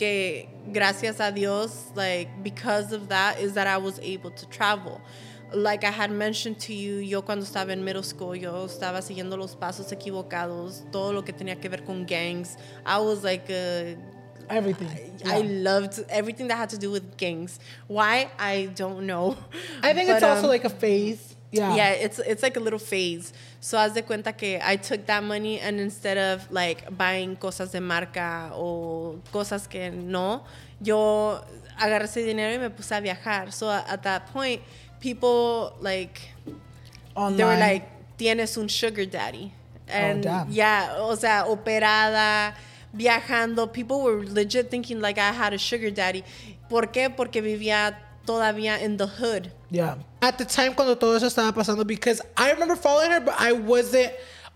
Que 0.00 0.48
gracias 0.72 1.20
a 1.20 1.30
Dios, 1.30 1.92
like 1.94 2.28
because 2.42 2.92
of 2.92 3.08
that, 3.10 3.38
is 3.38 3.52
that 3.52 3.66
I 3.66 3.76
was 3.76 3.98
able 4.00 4.30
to 4.30 4.46
travel. 4.48 4.98
Like 5.52 5.84
I 5.84 5.90
had 5.90 6.10
mentioned 6.10 6.58
to 6.60 6.72
you, 6.72 6.96
yo 6.98 7.20
cuando 7.22 7.44
estaba 7.44 7.70
en 7.70 7.84
middle 7.84 8.02
school, 8.02 8.34
yo 8.34 8.66
estaba 8.66 9.02
siguiendo 9.02 9.36
los 9.36 9.54
pasos 9.56 9.92
equivocados, 9.92 10.90
todo 10.90 11.12
lo 11.12 11.22
que 11.22 11.32
tenía 11.34 11.60
que 11.60 11.68
ver 11.68 11.84
con 11.84 12.06
gangs. 12.06 12.56
I 12.86 12.98
was 12.98 13.22
like, 13.22 13.50
uh, 13.50 13.94
Everything. 14.48 14.88
I 15.26 15.38
Yeah. 15.38 15.70
loved 15.70 16.04
everything 16.08 16.48
that 16.48 16.56
had 16.56 16.70
to 16.70 16.78
do 16.78 16.90
with 16.90 17.16
gangs. 17.16 17.60
Why? 17.86 18.30
I 18.38 18.70
don't 18.74 19.06
know. 19.06 19.36
I 19.82 19.92
think 19.92 20.08
it's 20.08 20.24
also 20.24 20.44
um, 20.44 20.48
like 20.48 20.64
a 20.64 20.70
phase. 20.70 21.29
Yeah. 21.52 21.74
yeah, 21.74 21.90
it's 21.90 22.20
it's 22.20 22.42
like 22.42 22.56
a 22.56 22.60
little 22.60 22.78
phase. 22.78 23.32
So 23.60 23.76
haz 23.76 23.92
de 23.92 24.02
cuenta 24.02 24.36
que 24.36 24.60
I 24.62 24.76
took 24.76 25.06
that 25.06 25.24
money 25.24 25.58
and 25.58 25.80
instead 25.80 26.16
of 26.16 26.50
like 26.52 26.96
buying 26.96 27.36
cosas 27.36 27.72
de 27.72 27.80
marca 27.80 28.50
o 28.54 29.20
cosas 29.32 29.68
que 29.68 29.90
no, 29.90 30.44
yo 30.80 31.40
agarré 31.76 32.04
ese 32.04 32.24
dinero 32.24 32.54
y 32.54 32.58
me 32.58 32.70
puse 32.70 32.92
a 32.92 33.00
viajar. 33.00 33.52
So 33.52 33.68
at 33.68 34.02
that 34.04 34.26
point, 34.32 34.62
people 35.00 35.74
like 35.80 36.20
Online. 37.16 37.36
they 37.36 37.44
were 37.44 37.56
like, 37.56 38.16
tienes 38.16 38.56
un 38.56 38.68
sugar 38.68 39.04
daddy. 39.04 39.52
And 39.88 40.22
damn. 40.22 40.50
yeah, 40.52 40.98
o 40.98 41.16
sea, 41.16 41.46
operada, 41.48 42.54
viajando. 42.96 43.72
People 43.72 44.02
were 44.02 44.24
legit 44.24 44.70
thinking 44.70 45.00
like 45.00 45.18
I 45.18 45.32
had 45.32 45.52
a 45.52 45.58
sugar 45.58 45.90
daddy. 45.90 46.22
¿Por 46.68 46.92
qué? 46.92 47.10
Porque 47.10 47.42
vivía 47.42 47.96
todavía 48.30 48.80
in 48.80 48.96
the 48.96 49.06
hood. 49.06 49.50
Yeah. 49.70 49.96
At 50.22 50.38
the 50.38 50.44
time 50.44 50.74
cuando 50.74 50.94
todo 50.94 51.16
eso 51.16 51.26
estaba 51.26 51.52
pasando, 51.52 51.86
because 51.86 52.22
I 52.36 52.52
remember 52.52 52.76
following 52.76 53.10
her, 53.10 53.20
but 53.20 53.34
I 53.38 53.52
wasn't 53.52 54.12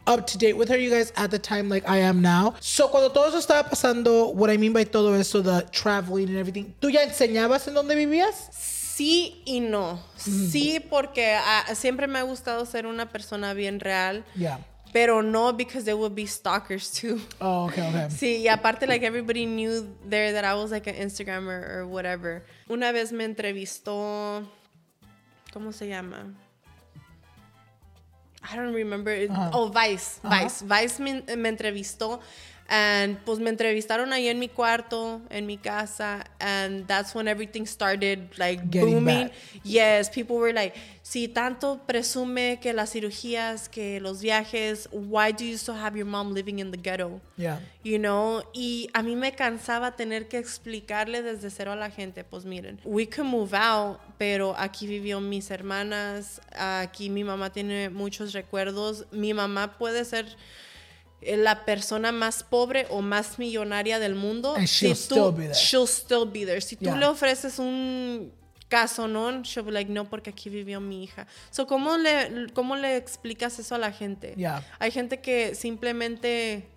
up 0.07 0.27
to 0.29 0.39
date 0.39 0.57
with 0.57 0.68
her, 0.68 0.77
you 0.77 0.91
guys, 0.91 1.12
at 1.16 1.31
the 1.31 1.39
time 1.39 1.68
like 1.68 1.89
I 1.89 1.99
am 1.99 2.20
now. 2.20 2.55
So 2.61 2.89
cuando 2.89 3.09
todo 3.09 3.29
eso 3.29 3.39
estaba 3.39 3.68
pasando, 3.68 4.33
what 4.35 4.51
I 4.51 4.57
mean 4.59 4.72
by 4.72 4.85
todo 4.85 5.12
eso, 5.14 5.41
the 5.43 5.66
traveling 5.72 6.29
and 6.29 6.39
everything, 6.39 6.75
¿tú 6.81 6.91
ya 6.91 7.03
enseñabas 7.03 7.66
en 7.66 7.75
dónde 7.75 7.97
vivías? 7.97 8.49
Sí 8.53 9.43
y 9.45 9.61
no. 9.61 9.99
Sí, 10.16 10.79
porque 10.79 11.35
ah, 11.35 11.75
siempre 11.75 12.07
me 12.07 12.20
ha 12.20 12.22
gustado 12.22 12.64
ser 12.64 12.87
una 12.87 13.09
persona 13.09 13.53
bien 13.55 13.81
real. 13.81 14.25
Yeah. 14.37 14.59
Pero 14.95 15.20
no 15.22 15.53
because 15.53 15.84
there 15.84 15.97
would 15.97 16.14
be 16.14 16.24
stalkers 16.24 16.88
too. 16.90 17.20
Oh, 17.40 17.66
okay, 17.66 17.82
okay. 17.88 18.07
Sí, 18.11 18.42
y 18.42 18.49
aparte, 18.49 18.86
like, 18.86 19.03
everybody 19.03 19.45
knew 19.45 19.84
there 20.09 20.32
that 20.32 20.45
I 20.45 20.55
was, 20.55 20.70
like, 20.70 20.86
an 20.86 20.95
Instagrammer 20.95 21.68
or 21.68 21.86
whatever. 21.86 22.45
Una 22.70 22.92
vez 22.92 23.11
me 23.12 23.24
entrevistó... 23.24 24.47
¿Cómo 25.53 25.72
se 25.74 25.88
llama? 25.88 26.32
I 28.42 28.57
don't 28.57 28.72
remember. 28.74 29.11
it- 29.12 29.30
Oh, 29.53 29.68
Vice. 29.68 30.20
Vice. 30.22 30.62
Vice 30.62 31.01
me, 31.01 31.22
me 31.36 31.49
entrevistó. 31.49 32.20
And 32.67 33.19
pues 33.27 33.41
me 33.41 33.51
entrevistaron 33.51 34.12
ahí 34.15 34.29
en 34.29 34.39
mi 34.39 34.49
cuarto, 34.49 35.21
en 35.29 35.47
mi 35.47 35.59
casa, 35.59 36.25
and 36.41 36.87
that's 36.87 37.15
when 37.15 37.29
everything 37.29 37.67
started 37.67 38.31
like 38.39 38.71
Getting 38.71 38.95
booming. 38.95 39.31
Yes, 39.62 40.09
people 40.09 40.37
were 40.37 40.53
like, 40.53 40.75
si 41.03 41.29
tanto 41.29 41.81
presume 41.87 42.59
que 42.62 42.73
las 42.73 42.93
cirugías, 42.93 43.69
que 43.69 44.01
los 44.01 44.23
viajes, 44.23 44.89
why 44.93 45.31
do 45.31 45.45
you 45.45 45.59
still 45.59 45.75
have 45.75 45.95
your 45.95 46.07
mom 46.07 46.33
living 46.33 46.59
in 46.59 46.71
the 46.71 46.79
ghetto? 46.79 47.21
Yeah. 47.37 47.59
You 47.83 47.99
know, 47.99 48.43
y 48.55 48.89
a 48.95 49.03
mí 49.03 49.15
me 49.15 49.33
cansaba 49.33 49.95
tener 49.95 50.29
que 50.29 50.39
explicarle 50.39 51.23
desde 51.23 51.51
cero 51.51 51.73
a 51.73 51.77
la 51.77 51.91
gente, 51.91 52.25
pues 52.25 52.47
miren, 52.47 52.81
we 52.85 53.05
can 53.05 53.27
move 53.27 53.53
out, 53.53 54.01
pero 54.17 54.55
aquí 54.57 54.87
vivió 54.87 55.21
mis 55.21 55.51
hermanas, 55.51 56.41
aquí 56.59 57.11
mi 57.11 57.25
mamá 57.25 57.51
tiene 57.51 57.91
muchos 57.91 58.33
recuerdos, 58.33 59.05
mi 59.12 59.35
mamá 59.35 59.77
puede 59.77 60.07
ser 60.07 60.25
la 61.27 61.64
persona 61.64 62.12
más 62.12 62.43
pobre 62.43 62.87
o 62.91 63.03
más 63.03 63.39
millonaria 63.39 63.99
del 63.99 64.14
mundo. 64.14 64.55
And 64.57 64.66
she'll 64.66 64.95
si 64.95 65.05
still 65.05 65.33
be 65.33 65.45
there. 65.45 65.55
She'll 65.55 65.87
still 65.87 66.27
be 66.27 66.45
there. 66.45 66.61
Si 66.61 66.77
tú 66.77 66.95
le 66.97 67.07
ofreces 67.07 67.59
un 67.59 68.33
caso, 68.68 69.07
¿no? 69.09 69.43
She'll 69.43 69.64
be 69.64 69.72
like, 69.72 69.91
no, 69.91 70.05
porque 70.05 70.31
aquí 70.31 70.51
vivió 70.51 70.81
mi 70.81 71.05
hija. 71.05 71.27
So, 71.51 71.66
¿cómo 71.66 71.97
le, 71.97 72.49
cómo 72.53 72.77
le 72.77 72.97
explicas 72.97 73.59
eso 73.59 73.75
a 73.75 73.79
la 73.79 73.93
gente? 73.93 74.35
Yeah. 74.37 74.64
Hay 74.79 74.91
gente 74.91 75.20
que 75.20 75.55
simplemente, 75.55 76.68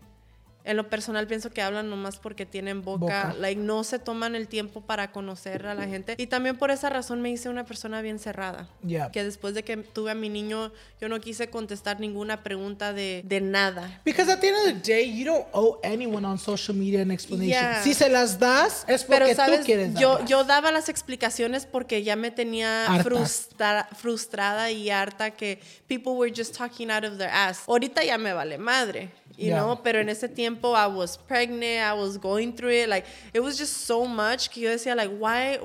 en 0.67 0.77
lo 0.77 0.89
personal, 0.89 1.25
pienso 1.27 1.49
que 1.49 1.61
hablan 1.61 1.89
nomás 1.89 2.17
porque 2.17 2.45
tienen 2.45 2.81
boca. 2.83 2.97
Boca. 2.99 3.35
Like, 3.39 3.59
no 3.61 3.83
se 3.83 3.99
toman 3.99 4.35
el 4.35 4.47
tiempo 4.47 4.81
para 4.81 5.11
conocer 5.11 5.65
a 5.65 5.73
la 5.73 5.87
gente. 5.87 6.15
Y 6.17 6.27
también 6.27 6.57
por 6.57 6.71
esa 6.71 6.89
razón 6.89 7.21
me 7.21 7.29
hice 7.29 7.49
una 7.49 7.65
persona 7.65 8.01
bien 8.01 8.19
cerrada. 8.19 8.67
Yeah. 8.85 9.11
Que 9.11 9.23
después 9.23 9.53
de 9.53 9.63
que 9.63 9.77
tuve 9.77 10.11
a 10.11 10.15
mi 10.15 10.29
niño, 10.29 10.71
yo 11.01 11.09
no 11.09 11.19
quise 11.19 11.49
contestar 11.49 11.99
ninguna 11.99 12.43
pregunta 12.43 12.93
de, 12.93 13.21
de 13.25 13.41
nada. 13.41 14.01
Because 14.05 14.31
at 14.31 14.39
the 14.39 14.49
end 14.49 14.57
of 14.57 14.65
the 14.83 14.91
day, 14.93 15.11
you 15.17 15.25
don't 15.25 15.45
owe 15.53 15.79
anyone 15.83 16.25
on 16.27 16.37
social 16.37 16.75
media 16.77 17.01
an 17.01 17.11
explanation. 17.11 17.49
Yeah. 17.49 17.81
Si 17.83 17.93
se 17.93 18.09
las 18.09 18.37
das, 18.39 18.83
es 18.87 19.03
porque 19.03 19.23
Pero, 19.25 19.35
¿sabes? 19.35 19.59
tú 19.61 19.65
quieres 19.65 19.93
Yo, 19.93 20.13
darlas. 20.13 20.29
yo 20.29 20.43
daba 20.43 20.71
las 20.71 20.89
explicaciones 20.89 21.65
porque 21.65 22.03
ya 22.03 22.15
me 22.15 22.31
tenía 22.31 22.85
frustra- 23.03 23.87
frustrada 23.95 24.71
y 24.71 24.89
harta 24.89 25.31
que 25.31 25.59
people 25.87 26.13
were 26.13 26.31
just 26.35 26.55
talking 26.57 26.89
out 26.91 27.03
of 27.05 27.17
their 27.17 27.29
ass. 27.29 27.63
Ahorita 27.67 28.03
ya 28.03 28.17
me 28.17 28.33
vale 28.33 28.57
madre. 28.57 29.09
You 29.37 29.47
Yeah. 29.49 29.59
know, 29.61 29.83
pero 29.83 29.99
en 29.99 30.09
ese 30.09 30.27
tiempo 30.29 30.56
I 30.65 30.87
was 30.87 31.17
pregnant, 31.17 31.83
I 31.83 31.93
was 31.93 32.17
going 32.17 32.53
through 32.53 32.71
it, 32.83 32.89
like 32.89 33.05
it 33.33 33.39
was 33.39 33.57
just 33.57 33.85
so 33.85 34.05
much 34.05 34.49
que 34.51 34.63
yo 34.63 34.69
decía 34.75 34.95
like 34.95 35.11
why 35.17 35.57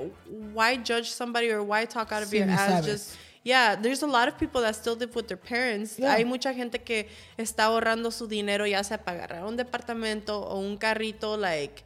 why 0.53 0.75
judge 0.77 1.09
somebody 1.11 1.49
or 1.51 1.63
why 1.63 1.85
talk 1.85 2.11
out 2.11 2.23
of 2.23 2.29
Sí, 2.29 2.37
your 2.39 2.49
ass 2.49 2.81
sabes. 2.81 2.85
just 2.85 3.17
Yeah, 3.45 3.75
there's 3.75 4.01
a 4.03 4.07
lot 4.07 4.29
of 4.29 4.37
people 4.39 4.61
that 4.61 4.73
still 4.73 4.95
live 4.95 5.13
with 5.15 5.27
their 5.27 5.35
parents. 5.35 5.99
Yeah. 5.99 6.15
Hay 6.15 6.23
mucha 6.23 6.53
gente 6.53 6.77
que 6.81 7.07
está 7.37 7.65
ahorrando 7.65 8.09
su 8.09 8.25
dinero 8.25 8.65
ya 8.65 8.81
sea 8.83 8.97
para 8.97 9.17
agarrar 9.25 9.43
un 9.45 9.57
departamento 9.57 10.39
o 10.49 10.59
un 10.59 10.77
carrito 10.77 11.35
like 11.37 11.83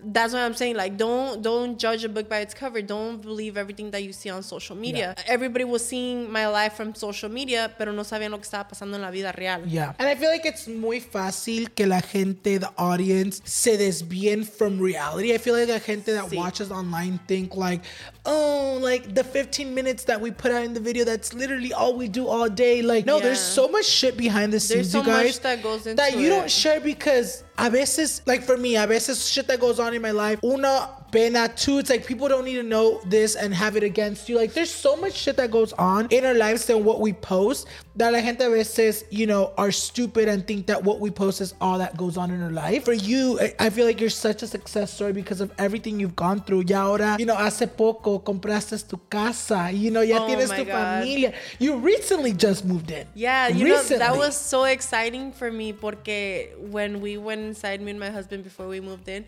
that's 0.00 0.32
what 0.32 0.42
I'm 0.42 0.54
saying. 0.54 0.76
Like, 0.76 0.96
don't 0.96 1.42
don't 1.42 1.76
judge 1.78 2.04
a 2.04 2.08
book 2.08 2.28
by 2.28 2.38
its 2.38 2.54
cover. 2.54 2.80
Don't 2.80 3.20
believe 3.20 3.56
everything 3.56 3.90
that 3.90 4.02
you 4.04 4.12
see 4.12 4.30
on 4.30 4.42
social 4.42 4.76
media. 4.76 5.14
Everybody 5.26 5.64
was 5.64 5.84
seeing 5.84 6.30
my 6.30 6.46
life 6.46 6.74
from 6.74 6.94
social 6.94 7.28
media, 7.28 7.72
pero 7.76 7.92
no 7.92 8.02
sabían 8.04 8.30
lo 8.30 8.38
que 8.38 8.44
estaba 8.48 8.68
pasando 8.68 8.94
en 8.94 9.02
la 9.02 9.10
vida 9.10 9.32
real. 9.36 9.66
Yeah. 9.66 9.94
And 9.98 10.08
I 10.08 10.14
feel 10.14 10.30
like 10.30 10.46
it's 10.46 10.68
muy 10.68 11.00
fácil 11.00 11.74
que 11.74 11.86
la 11.86 12.00
gente, 12.00 12.58
the 12.58 12.70
audience, 12.76 13.42
se 13.44 13.76
desvíen 13.76 14.44
from 14.46 14.78
reality. 14.80 15.34
I 15.34 15.38
feel 15.38 15.54
like 15.54 15.66
the 15.66 15.80
gente 15.80 16.12
that 16.12 16.26
Sí. 16.30 16.36
watches 16.36 16.70
online 16.70 17.18
think 17.26 17.56
like, 17.56 17.82
oh, 18.28 18.78
like 18.80 19.14
the 19.14 19.24
15 19.24 19.74
minutes 19.74 20.04
that 20.04 20.20
we 20.20 20.30
put 20.30 20.52
out 20.52 20.62
in 20.62 20.74
the 20.74 20.80
video, 20.80 21.04
that's 21.04 21.32
literally 21.32 21.72
all 21.72 21.96
we 21.96 22.08
do 22.08 22.28
all 22.28 22.48
day. 22.48 22.82
Like, 22.82 23.06
no, 23.06 23.18
there's 23.18 23.40
so 23.40 23.68
much 23.68 23.86
shit 23.86 24.16
behind 24.16 24.52
the 24.52 24.60
scenes, 24.60 24.92
so 24.92 25.00
you 25.00 25.06
guys. 25.06 25.24
much 25.24 25.40
that 25.40 25.62
goes 25.62 25.84
that 25.84 26.12
into 26.12 26.20
you 26.20 26.28
don't 26.28 26.50
share 26.50 26.78
because 26.80 27.42
a 27.56 27.70
veces, 27.70 28.22
like 28.26 28.42
for 28.42 28.56
me, 28.56 28.76
a 28.76 28.86
veces 28.86 29.28
shit 29.28 29.48
that 29.48 29.60
goes 29.60 29.80
on 29.80 29.94
in 29.94 30.02
my 30.02 30.10
life, 30.10 30.38
una, 30.44 30.90
pena, 31.10 31.48
two, 31.48 31.78
it's 31.78 31.90
like 31.90 32.06
people 32.06 32.28
don't 32.28 32.44
need 32.44 32.56
to 32.56 32.62
know 32.62 33.00
this 33.06 33.34
and 33.34 33.54
have 33.54 33.76
it 33.76 33.82
against 33.82 34.28
you. 34.28 34.36
Like 34.36 34.52
there's 34.52 34.72
so 34.72 34.96
much 34.96 35.14
shit 35.14 35.36
that 35.38 35.50
goes 35.50 35.72
on 35.72 36.06
in 36.10 36.24
our 36.24 36.34
lives 36.34 36.66
than 36.66 36.84
what 36.84 37.00
we 37.00 37.14
post 37.14 37.66
that 37.98 38.12
la 38.12 38.20
gente 38.20 38.44
a 38.44 38.48
veces, 38.48 39.04
you 39.10 39.26
know, 39.26 39.52
are 39.56 39.72
stupid 39.72 40.28
and 40.28 40.46
think 40.46 40.66
that 40.66 40.82
what 40.84 41.00
we 41.00 41.10
post 41.10 41.40
is 41.40 41.52
all 41.60 41.78
that 41.78 41.96
goes 41.96 42.16
on 42.16 42.30
in 42.30 42.40
our 42.42 42.50
life. 42.50 42.84
For 42.84 42.92
you, 42.94 43.38
I- 43.58 43.70
feel 43.70 43.86
like 43.86 44.00
you're 44.00 44.08
such 44.08 44.42
a 44.42 44.46
success 44.46 44.92
story 44.92 45.12
because 45.12 45.40
of 45.40 45.50
everything 45.58 45.98
you've 46.00 46.14
gone 46.16 46.40
through. 46.40 46.64
Ya 46.68 46.82
ahora, 46.86 47.16
you 47.18 47.26
know, 47.26 47.34
hace 47.34 47.66
poco 47.66 48.18
compraste 48.20 48.78
tu 48.88 48.98
casa, 49.10 49.70
you 49.72 49.90
know, 49.90 50.00
ya 50.02 50.22
Oh 50.22 50.28
tienes 50.28 50.48
tu 50.48 50.64
God. 50.64 50.72
familia. 51.02 51.32
You 51.58 51.76
recently 51.76 52.32
just 52.32 52.64
moved 52.64 52.90
in. 52.90 53.06
Yeah, 53.14 53.48
you 53.48 53.66
know 53.68 53.82
that 53.82 54.16
was 54.16 54.36
so 54.36 54.64
exciting 54.64 55.32
for 55.32 55.50
me 55.50 55.72
porque 55.72 56.54
when 56.70 57.00
we 57.00 57.16
went 57.18 57.40
inside, 57.42 57.80
me 57.82 57.90
and 57.90 58.00
my 58.00 58.10
husband 58.10 58.44
before 58.44 58.68
we 58.68 58.80
moved 58.80 59.08
in, 59.08 59.24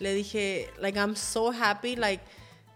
le 0.00 0.08
dije, 0.08 0.66
like, 0.80 0.96
I'm 0.96 1.14
so 1.14 1.50
happy, 1.50 1.94
like, 1.94 2.20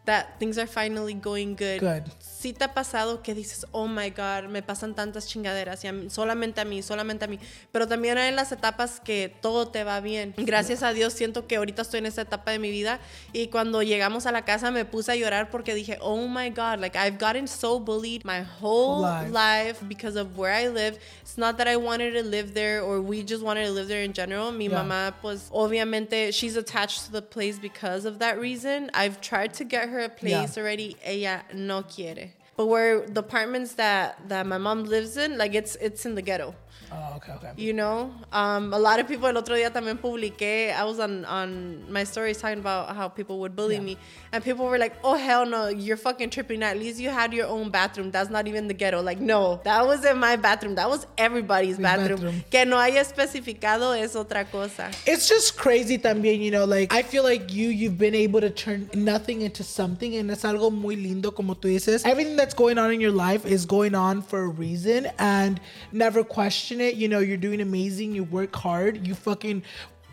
that 0.08 0.38
things 0.38 0.56
are 0.58 0.66
finally 0.66 1.12
going 1.14 1.54
good. 1.54 1.80
Good. 1.80 2.04
Sí 2.20 2.52
te 2.52 2.64
ha 2.64 2.72
pasado 2.72 3.20
que 3.22 3.34
dices, 3.34 3.66
oh 3.72 3.86
my 3.88 4.10
God, 4.10 4.48
me 4.48 4.62
pasan 4.62 4.94
tantas 4.94 5.26
chingaderas, 5.26 5.82
y 5.84 5.88
a 5.88 5.92
mí- 5.92 6.08
solamente 6.08 6.60
a 6.60 6.64
mí, 6.64 6.82
solamente 6.82 7.24
a 7.24 7.28
mí. 7.28 7.38
Pero 7.72 7.86
también 7.86 8.16
hay 8.16 8.32
las 8.32 8.52
etapas 8.52 9.00
que 9.00 9.32
todo 9.42 9.68
te 9.68 9.82
va 9.84 10.00
bien. 10.00 10.34
Gracias 10.36 10.82
a 10.82 10.92
Dios 10.92 11.12
siento 11.12 11.46
que 11.46 11.56
ahorita 11.56 11.82
estoy 11.82 11.98
en 11.98 12.06
esta 12.06 12.22
etapa 12.22 12.52
de 12.52 12.58
mi 12.60 12.70
vida 12.70 13.00
y 13.32 13.48
cuando 13.48 13.82
llegamos 13.82 14.26
a 14.26 14.32
la 14.32 14.44
casa 14.44 14.70
me 14.70 14.84
puse 14.84 15.10
a 15.12 15.16
llorar 15.16 15.50
porque 15.50 15.74
dije, 15.74 15.98
oh 16.00 16.28
my 16.28 16.48
God, 16.50 16.78
like 16.80 16.96
I've 16.96 17.18
gotten 17.18 17.48
so 17.48 17.78
bullied 17.80 18.22
my 18.24 18.42
whole 18.60 19.02
Life. 19.02 19.30
life 19.32 19.78
because 19.88 20.16
of 20.18 20.38
where 20.38 20.52
I 20.54 20.68
live. 20.68 20.98
It's 21.22 21.36
not 21.36 21.58
that 21.58 21.66
I 21.66 21.76
wanted 21.76 22.14
to 22.14 22.22
live 22.22 22.54
there 22.54 22.82
or 22.82 23.00
we 23.00 23.24
just 23.24 23.42
wanted 23.42 23.66
to 23.66 23.72
live 23.72 23.88
there 23.88 24.04
in 24.04 24.12
general. 24.12 24.52
Mi 24.52 24.68
Yeah. 24.68 24.82
mamá, 24.84 25.14
pues, 25.20 25.48
obviamente, 25.50 26.32
she's 26.32 26.56
attached 26.56 27.06
to 27.06 27.10
the 27.12 27.20
place 27.22 27.58
because 27.58 28.04
of 28.06 28.20
that 28.20 28.38
reason. 28.38 28.90
I've 28.94 29.20
tried 29.20 29.52
to 29.54 29.64
get 29.64 29.88
her 29.88 29.97
a 30.00 30.08
place 30.08 30.56
Yeah. 30.56 30.62
already. 30.62 30.96
Ella 31.04 31.42
no 31.54 31.82
quiere. 31.82 32.30
But 32.56 32.66
where 32.66 33.06
the 33.06 33.20
apartments 33.20 33.74
that 33.74 34.18
that 34.28 34.46
my 34.46 34.58
mom 34.58 34.84
lives 34.84 35.16
in, 35.16 35.38
like 35.38 35.54
it's 35.54 35.76
it's 35.76 36.04
in 36.06 36.14
the 36.16 36.22
ghetto. 36.22 36.54
Oh, 36.90 37.16
okay, 37.16 37.32
okay. 37.32 37.52
You 37.56 37.74
know, 37.74 38.10
um, 38.32 38.72
a 38.72 38.78
lot 38.78 38.98
of 38.98 39.06
people. 39.06 39.28
El 39.28 39.36
otro 39.36 39.54
día 39.56 39.70
también 39.70 39.98
publiqué. 39.98 40.72
I 40.72 40.84
was 40.84 40.98
on 40.98 41.24
on 41.26 41.84
my 41.92 42.02
stories 42.04 42.38
talking 42.38 42.60
about 42.60 42.96
how 42.96 43.08
people 43.08 43.38
would 43.40 43.54
bully 43.54 43.74
Yeah. 43.74 43.82
me, 43.82 43.98
and 44.32 44.42
people 44.42 44.64
were 44.66 44.78
like, 44.78 44.94
"Oh 45.04 45.14
hell 45.14 45.44
no, 45.44 45.68
you're 45.68 45.98
fucking 45.98 46.30
tripping." 46.30 46.62
At 46.62 46.78
least 46.78 46.98
you 46.98 47.10
had 47.10 47.34
your 47.34 47.46
own 47.46 47.68
bathroom. 47.70 48.10
That's 48.10 48.30
not 48.30 48.46
even 48.46 48.68
the 48.68 48.74
ghetto. 48.74 49.02
Like, 49.02 49.20
no, 49.20 49.60
that 49.64 49.84
wasn't 49.86 50.18
my 50.18 50.36
bathroom. 50.36 50.76
That 50.76 50.88
was 50.88 51.06
everybody's 51.18 51.76
bathroom. 51.78 52.20
bathroom. 52.20 52.44
Que 52.50 52.64
no 52.64 52.78
haya 52.78 53.02
especificado 53.02 53.92
es 53.94 54.14
otra 54.16 54.50
cosa. 54.50 54.90
It's 55.06 55.28
just 55.28 55.58
crazy 55.58 55.98
también, 55.98 56.40
you 56.40 56.50
know, 56.50 56.64
like 56.64 56.92
I 56.92 57.02
feel 57.02 57.22
like 57.22 57.52
you 57.52 57.68
you've 57.68 57.98
been 57.98 58.14
able 58.14 58.40
to 58.40 58.48
turn 58.50 58.88
nothing 58.94 59.42
into 59.42 59.62
something 59.62 60.16
and 60.16 60.30
it's 60.30 60.42
algo 60.44 60.72
muy 60.72 60.96
lindo 60.96 61.34
como 61.34 61.54
tú 61.54 61.68
dices. 61.68 62.06
Everything 62.06 62.36
that's 62.36 62.54
going 62.54 62.78
on 62.78 62.92
in 62.92 63.00
your 63.00 63.12
life 63.12 63.44
is 63.44 63.66
going 63.66 63.94
on 63.94 64.22
for 64.22 64.40
a 64.44 64.48
reason 64.48 65.06
and 65.18 65.60
never 65.92 66.24
question 66.24 66.67
it. 66.80 66.94
You 66.96 67.08
know, 67.08 67.18
you're 67.20 67.36
doing 67.36 67.60
amazing, 67.60 68.14
you 68.14 68.24
work 68.24 68.54
hard, 68.54 69.06
you 69.06 69.14
fucking 69.14 69.62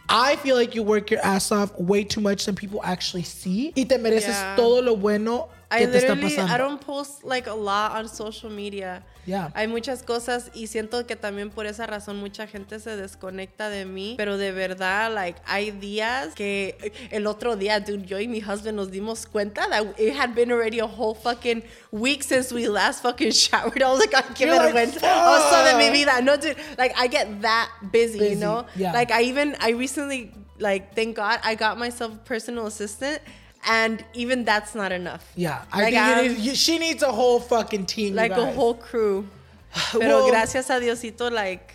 I 0.07 0.35
feel 0.37 0.55
like 0.55 0.75
you 0.75 0.83
work 0.83 1.09
your 1.09 1.19
ass 1.25 1.51
off 1.51 1.71
way 1.79 2.03
too 2.03 2.21
much 2.21 2.45
than 2.45 2.53
people 2.55 2.79
actually 2.83 3.23
see. 3.23 3.73
Y 3.75 3.85
te 3.85 3.97
mereces 3.97 4.27
Yeah. 4.27 4.55
todo 4.55 4.81
lo 4.81 4.95
bueno 4.95 5.49
que 5.77 5.83
I 5.83 5.87
te 5.87 5.97
está 5.97 6.15
literally, 6.15 6.35
pasando. 6.35 6.53
I 6.53 6.57
don't 6.57 6.81
post 6.85 7.23
like 7.23 7.49
a 7.49 7.53
lot 7.53 7.91
on 7.93 8.07
social 8.07 8.51
media. 8.51 9.03
Yeah. 9.25 9.49
Hay 9.55 9.67
muchas 9.67 10.03
cosas 10.03 10.51
y 10.53 10.67
siento 10.67 11.07
que 11.07 11.15
también 11.15 11.49
por 11.49 11.65
esa 11.65 11.87
razón 11.87 12.17
mucha 12.17 12.45
gente 12.45 12.79
se 12.79 12.95
desconecta 12.95 13.69
de 13.69 13.85
mí. 13.85 14.13
Pero 14.17 14.37
de 14.37 14.51
verdad, 14.51 15.11
like, 15.11 15.39
hay 15.45 15.71
días 15.71 16.35
que 16.35 16.93
el 17.09 17.25
otro 17.25 17.55
día, 17.55 17.79
dude, 17.79 18.05
yo 18.05 18.19
y 18.19 18.27
mi 18.27 18.39
husband 18.39 18.75
nos 18.75 18.91
dimos 18.91 19.25
cuenta 19.25 19.67
that 19.69 19.99
it 19.99 20.15
had 20.15 20.35
been 20.35 20.51
already 20.51 20.79
a 20.79 20.85
whole 20.85 21.15
fucking 21.15 21.63
week 21.91 22.23
since 22.23 22.53
we 22.53 22.67
last 22.67 23.01
fucking 23.01 23.31
showered. 23.31 23.81
I 23.81 23.91
was 23.91 23.99
like, 23.99 24.13
ay, 24.13 24.23
qué 24.35 24.45
vergüenza. 24.45 24.99
Oh, 25.03 25.49
so 25.49 25.63
de 25.65 25.77
mi 25.77 25.89
vida. 25.91 26.21
No, 26.21 26.37
dude, 26.37 26.55
like, 26.77 26.93
I 26.95 27.07
get 27.07 27.41
that 27.41 27.69
busy, 27.91 28.19
Busy, 28.19 28.33
you 28.33 28.35
know? 28.35 28.65
yeah. 28.75 28.91
Like, 28.91 29.11
I 29.11 29.23
even, 29.23 29.55
I 29.59 29.71
recently, 29.71 30.31
like, 30.59 30.93
thank 30.93 31.15
God, 31.15 31.39
I 31.43 31.55
got 31.55 31.79
myself 31.79 32.13
a 32.13 32.17
personal 32.17 32.67
assistant. 32.67 33.21
And 33.67 34.03
even 34.13 34.45
that's 34.45 34.75
not 34.75 34.91
enough. 34.91 35.25
yeah, 35.35 35.63
I 35.71 35.81
Like, 35.81 35.93
think 35.93 35.95
you 35.95 36.01
I'm- 36.01 36.43
need, 36.45 36.57
she 36.57 36.77
needs 36.79 37.01
a 37.03 37.11
whole 37.11 37.39
fucking 37.39 37.85
team. 37.87 38.13
like 38.15 38.31
a 38.31 38.45
whole 38.51 38.75
crew. 38.75 39.27
Pero 39.91 40.07
Well- 40.07 40.29
gracias 40.29 40.69
a 40.69 40.73
Diosito, 40.79 41.31
like. 41.31 41.73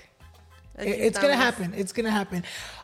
It's 0.78 1.18
gonna 1.18 1.36
happen. 1.36 1.74
It's 1.76 1.93
gonna 1.93 2.11
happen. 2.11 2.43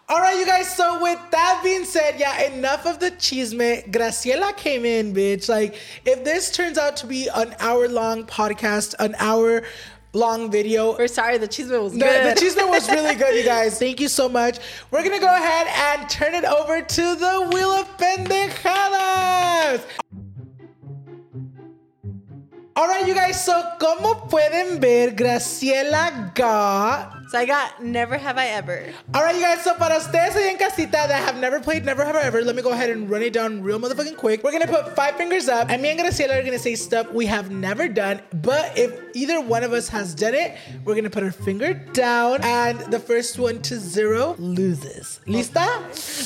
All 0.09 0.21
right, 0.21 0.37
you 0.39 0.45
guys. 0.47 0.69
So 0.77 1.03
with 1.03 1.19
that 1.31 1.61
being 1.65 1.85
said, 1.85 2.17
yeah, 2.19 2.43
enough 2.53 2.85
of 2.87 3.01
the 3.01 3.11
chisme. 3.13 3.91
Graciela 3.91 4.55
came 4.57 4.85
in, 4.85 5.15
bitch. 5.15 5.49
Like, 5.49 5.77
if 6.05 6.23
this 6.23 6.51
turns 6.53 6.79
out 6.79 6.97
to 6.99 7.07
be 7.07 7.29
an 7.35 7.55
hour-long 7.59 8.25
podcast, 8.27 8.95
an 8.99 9.15
hour-long 10.15 10.51
video, 10.51 10.97
We're 10.97 11.09
sorry, 11.09 11.39
the 11.39 11.49
chisme 11.49 11.83
was 11.83 11.93
the, 11.93 11.99
good. 12.01 12.37
the 12.37 12.41
chisme 12.41 12.69
was 12.69 12.89
really 12.91 13.15
good, 13.15 13.35
you 13.35 13.45
guys. 13.57 13.79
Thank 13.79 14.01
you 14.01 14.09
so 14.09 14.29
much. 14.29 14.59
We're 14.91 15.03
gonna 15.03 15.21
go 15.21 15.35
ahead 15.35 15.67
and 15.99 16.09
turn 16.09 16.35
it 16.35 16.45
over 16.45 16.83
to 16.83 17.15
the 17.15 17.49
wheel 17.53 17.71
of 17.71 17.87
pendejadas. 17.97 19.83
All 22.77 22.87
right, 22.89 23.07
you 23.07 23.15
guys. 23.15 23.43
So, 23.43 23.63
como 23.81 24.27
pueden 24.29 24.81
ver, 24.81 25.13
Graciela 25.13 26.35
got 26.35 27.16
so 27.29 27.39
I 27.39 27.45
got 27.45 27.83
Never 27.83 28.17
Have 28.17 28.39
I 28.39 28.47
Ever. 28.49 28.93
All 29.15 29.23
right, 29.23 29.35
you 29.35 29.43
guys. 29.43 29.63
So 29.63 29.75
para 29.75 29.97
ustedes 29.97 30.35
ahí 30.35 30.49
en 30.51 30.59
casita 30.59 30.93
that 30.93 31.11
have 31.11 31.37
never 31.39 31.61
played 31.61 31.85
Never 31.85 32.05
Have 32.05 32.17
I 32.17 32.23
Ever, 32.23 32.43
let 32.43 32.55
me 32.57 32.63
go 32.63 32.71
ahead 32.71 32.91
and 32.91 33.09
run 33.11 33.23
it 33.23 33.33
down 33.33 33.63
real 33.63 33.79
motherfucking 33.79 34.17
quick. 34.17 34.43
We're 34.45 34.53
gonna 34.53 34.67
put 34.67 34.95
five 34.95 35.17
fingers 35.17 35.49
up, 35.49 35.71
and 35.71 35.83
me 35.83 35.91
and 35.91 36.01
Graciela 36.01 36.41
are 36.41 36.43
gonna 36.43 36.59
say 36.59 36.75
stuff 36.75 37.11
we 37.13 37.27
have 37.27 37.51
never 37.51 37.89
done. 37.89 38.21
But 38.43 38.77
if 38.79 38.93
either 39.15 39.41
one 39.41 39.65
of 39.65 39.73
us 39.73 39.89
has 39.89 40.15
done 40.15 40.35
it, 40.35 40.57
we're 40.85 40.95
gonna 40.95 41.11
put 41.11 41.23
our 41.23 41.33
finger 41.33 41.75
down, 41.93 42.41
and 42.43 42.79
the 42.93 42.99
first 43.01 43.39
one 43.39 43.61
to 43.63 43.79
zero 43.79 44.35
loses. 44.39 45.21
Lista? 45.27 45.67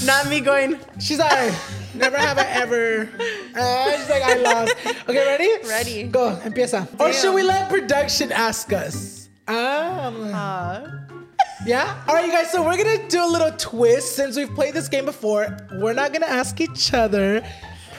Not 0.06 0.28
me 0.28 0.40
going, 0.40 0.78
She's 1.00 1.18
like, 1.18 1.52
Never 1.94 2.16
have 2.16 2.38
I 2.38 2.44
ever. 2.44 3.08
Uh, 3.56 3.96
she's 3.96 4.08
like, 4.10 4.22
I 4.22 4.34
lost. 4.36 4.76
Okay, 5.08 5.26
ready? 5.26 5.68
Ready. 5.68 6.02
Go. 6.04 6.38
Empieza. 6.44 6.86
Or 7.00 7.12
should 7.12 7.34
we 7.34 7.42
let 7.42 7.68
production 7.68 8.30
ask 8.32 8.72
us? 8.72 9.19
Um, 9.50 10.32
uh, 10.32 10.86
yeah? 11.66 12.02
All 12.08 12.14
right, 12.14 12.24
you 12.24 12.32
guys, 12.32 12.50
so 12.50 12.62
we're 12.64 12.76
gonna 12.76 13.08
do 13.08 13.24
a 13.24 13.26
little 13.26 13.50
twist 13.52 14.14
since 14.16 14.36
we've 14.36 14.54
played 14.54 14.74
this 14.74 14.88
game 14.88 15.04
before. 15.04 15.56
We're 15.74 15.92
not 15.92 16.12
gonna 16.12 16.26
ask 16.26 16.60
each 16.60 16.94
other. 16.94 17.42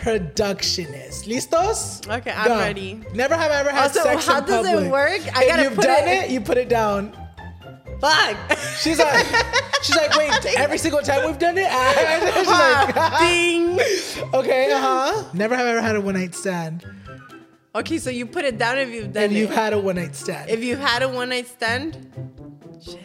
Productionist. 0.02 1.28
¿Listos? 1.28 2.02
Okay, 2.10 2.32
I'm 2.32 2.58
ready. 2.58 3.02
Never 3.14 3.36
have 3.36 3.52
I 3.52 3.60
ever 3.60 3.70
had 3.72 3.84
Also, 3.84 4.02
sex 4.04 4.26
how 4.26 4.40
in 4.40 4.46
does 4.46 4.66
it 4.66 4.72
public. 4.74 4.92
work? 4.92 5.22
I 5.38 5.44
if 5.44 5.48
gotta 5.50 5.64
you've 5.64 5.76
put 5.76 5.84
done 5.86 6.08
it- 6.08 6.24
it, 6.24 6.30
you 6.32 6.42
put 6.42 6.58
it 6.58 6.70
down. 6.70 7.16
fuck. 8.00 8.36
She's 8.80 8.98
like, 8.98 9.26
she's 9.84 9.96
like, 9.96 10.16
wait, 10.18 10.34
every 10.58 10.80
single 10.80 11.02
time 11.02 11.28
we've 11.28 11.38
done 11.38 11.56
it? 11.58 11.70
she's 12.34 12.48
like, 12.48 13.20
Ding. 13.20 13.80
okay, 14.34 14.72
uh 14.72 14.80
huh. 14.80 15.24
Never 15.34 15.56
have 15.56 15.68
I 15.68 15.70
ever 15.72 15.82
had 15.82 15.96
a 15.98 16.02
one 16.02 16.16
night 16.16 16.34
stand. 16.34 16.84
Okay, 17.74 18.00
so 18.00 18.10
you 18.10 18.26
put 18.26 18.44
it 18.44 18.58
down 18.58 18.78
if 18.78 18.90
you've 18.90 19.14
done 19.14 19.24
it. 19.24 19.26
And 19.28 19.36
it. 19.36 19.40
you've 19.40 19.50
had 19.50 19.72
a 19.72 19.80
one 19.80 19.96
night 19.96 20.16
stand. 20.16 20.50
if 20.50 20.62
you've 20.62 20.80
had 20.80 21.04
a 21.04 21.10
one 21.10 21.30
night 21.30 21.48
stand, 21.48 21.96
shit. 22.84 23.00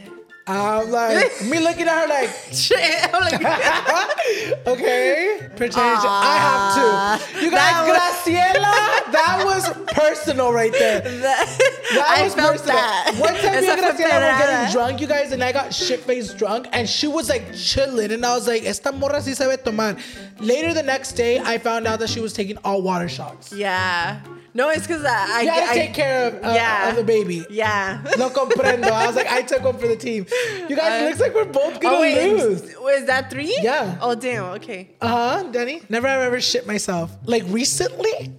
I'm 0.49 0.91
like, 0.91 1.43
me 1.45 1.59
looking 1.61 1.87
at 1.89 2.03
her 2.03 2.09
like, 2.09 2.31
Shit. 2.53 3.14
I'm 3.14 3.21
like, 3.21 3.35
okay, 4.67 5.49
pretend 5.57 5.83
I 5.83 6.37
have 6.39 6.61
ah. 6.62 7.21
to. 7.33 7.45
You 7.45 7.51
guys, 7.51 7.87
That 7.87 8.23
Graciela, 8.27 9.12
that 9.12 9.43
was 9.45 9.69
personal 9.93 10.53
right 10.53 10.73
there. 10.73 11.03
That 11.87 12.19
I 12.19 12.25
was 12.25 12.35
felt 12.35 12.53
personal. 12.53 12.77
that. 12.77 13.14
One 13.19 13.35
time 13.35 13.61
me 13.61 13.69
and 13.69 13.81
Graciela 13.81 14.33
were 14.33 14.39
getting 14.39 14.73
drunk, 14.73 15.01
you 15.01 15.07
guys, 15.07 15.31
and 15.31 15.43
I 15.43 15.53
got 15.53 15.73
shit 15.73 16.01
faced 16.01 16.37
drunk, 16.37 16.67
and 16.73 16.89
she 16.89 17.07
was 17.07 17.29
like 17.29 17.55
chilling, 17.55 18.11
and 18.11 18.27
I 18.27 18.35
was 18.35 18.49
like, 18.49 18.64
esta 18.64 18.91
morra 18.91 19.21
sí 19.21 19.35
sabe 19.37 19.62
tomar. 19.62 19.97
Later 20.41 20.75
the 20.75 20.83
next 20.83 21.12
day, 21.12 21.39
I 21.39 21.59
found 21.59 21.87
out 21.87 22.01
that 22.01 22.11
she 22.11 22.21
was 22.21 22.33
taking 22.33 22.59
all 22.64 22.83
water 22.83 23.09
shots. 23.09 23.53
Yeah. 23.53 24.21
No, 24.57 24.70
it's 24.70 24.86
because 24.86 25.04
I, 25.04 25.12
I, 25.12 25.40
You 25.42 25.50
to 25.50 25.70
I 25.70 25.74
take 25.74 25.92
care 25.94 26.28
of, 26.28 26.34
uh, 26.42 26.52
yeah. 26.54 26.88
of 26.88 26.96
the 26.96 27.04
baby. 27.04 27.44
Yeah. 27.50 28.02
No 28.18 28.30
comprendo. 28.30 28.90
I 28.90 29.07
was 29.07 29.14
like, 29.14 29.26
I 29.30 29.42
took 29.42 29.62
one 29.62 29.76
for 29.76 29.86
the 29.86 29.96
team. 29.96 30.24
You 30.68 30.74
guys, 30.74 31.02
Uh, 31.02 31.07
looks 31.07 31.20
like 31.20 31.34
we're 31.34 31.44
both 31.44 31.78
gonna 31.78 31.96
oh 31.96 32.00
wait, 32.00 32.32
lose. 32.32 32.62
was 32.80 33.04
that 33.04 33.30
three? 33.30 33.54
Yeah. 33.61 33.98
Oh 34.00 34.14
damn. 34.14 34.44
Okay. 34.57 34.96
Uh 35.02 35.09
huh, 35.09 35.42
Denny. 35.52 35.82
Never 35.90 36.09
have 36.09 36.22
ever 36.22 36.40
shit 36.40 36.66
myself. 36.66 37.14
Like 37.26 37.44
recently? 37.48 38.32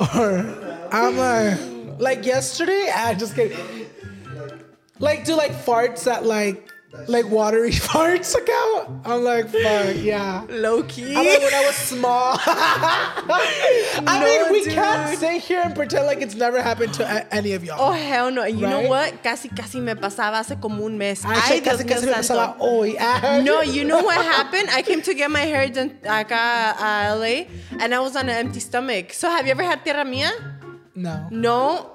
or 0.14 0.88
I'm 0.92 1.16
like, 1.16 1.98
like 1.98 2.26
yesterday? 2.26 2.90
Ah, 2.92 3.14
just 3.16 3.34
kidding. 3.34 3.56
Like, 4.98 5.24
do 5.24 5.34
like 5.34 5.52
farts 5.52 6.04
that 6.04 6.24
like, 6.26 6.68
like 7.08 7.28
watery 7.30 7.70
farts 7.88 8.34
account? 8.34 9.00
I'm 9.04 9.22
like, 9.24 9.48
fuck, 9.48 9.96
yeah. 9.96 10.44
Low 10.48 10.82
key. 10.84 11.14
I 11.14 11.22
like 11.22 11.40
when 11.42 11.54
I 11.54 11.64
was 11.66 11.76
small. 11.76 12.36
I 12.40 14.18
No, 14.20 14.24
mean, 14.24 14.52
we 14.52 14.64
dude. 14.64 14.74
can't 14.74 15.18
sit 15.18 15.40
here 15.42 15.60
and 15.64 15.74
pretend 15.74 16.06
like 16.06 16.20
it's 16.22 16.34
never 16.34 16.60
happened 16.62 16.94
to 16.94 17.04
a- 17.04 17.26
any 17.34 17.52
of 17.52 17.64
y'all. 17.64 17.76
Oh 17.80 17.92
hell 17.92 18.30
no! 18.30 18.44
You 18.44 18.66
know 18.66 18.82
what? 18.88 19.22
Casi 19.22 19.48
casi 19.48 19.80
me 19.80 19.94
pasaba 19.94 20.38
hace 20.44 20.56
como 20.60 20.84
un 20.86 20.96
mes. 20.98 21.24
Ay, 21.24 21.34
Ay, 21.34 21.60
Dios 21.60 21.82
casi 21.82 21.84
mío 21.84 21.88
casi 21.94 22.06
me 22.06 22.12
pasaba 22.12 22.56
hoy. 22.58 22.96
Ah. 23.04 23.40
No, 23.44 23.60
you 23.60 23.84
know 23.84 24.02
what 24.02 24.16
happened? 24.24 24.68
I 24.70 24.82
came 24.82 25.02
to 25.02 25.14
get 25.14 25.30
my 25.30 25.40
hair 25.40 25.68
done 25.68 25.90
acá 26.04 26.74
a 26.78 27.14
LA, 27.16 27.46
and 27.80 27.94
I 27.94 28.00
was 28.00 28.16
on 28.16 28.28
an 28.28 28.36
empty 28.46 28.60
stomach. 28.60 29.12
So 29.12 29.28
have 29.28 29.44
you 29.46 29.52
ever 29.52 29.62
had 29.62 29.84
tierra 29.84 30.04
mía? 30.04 30.30
No. 30.94 31.26
No. 31.30 31.90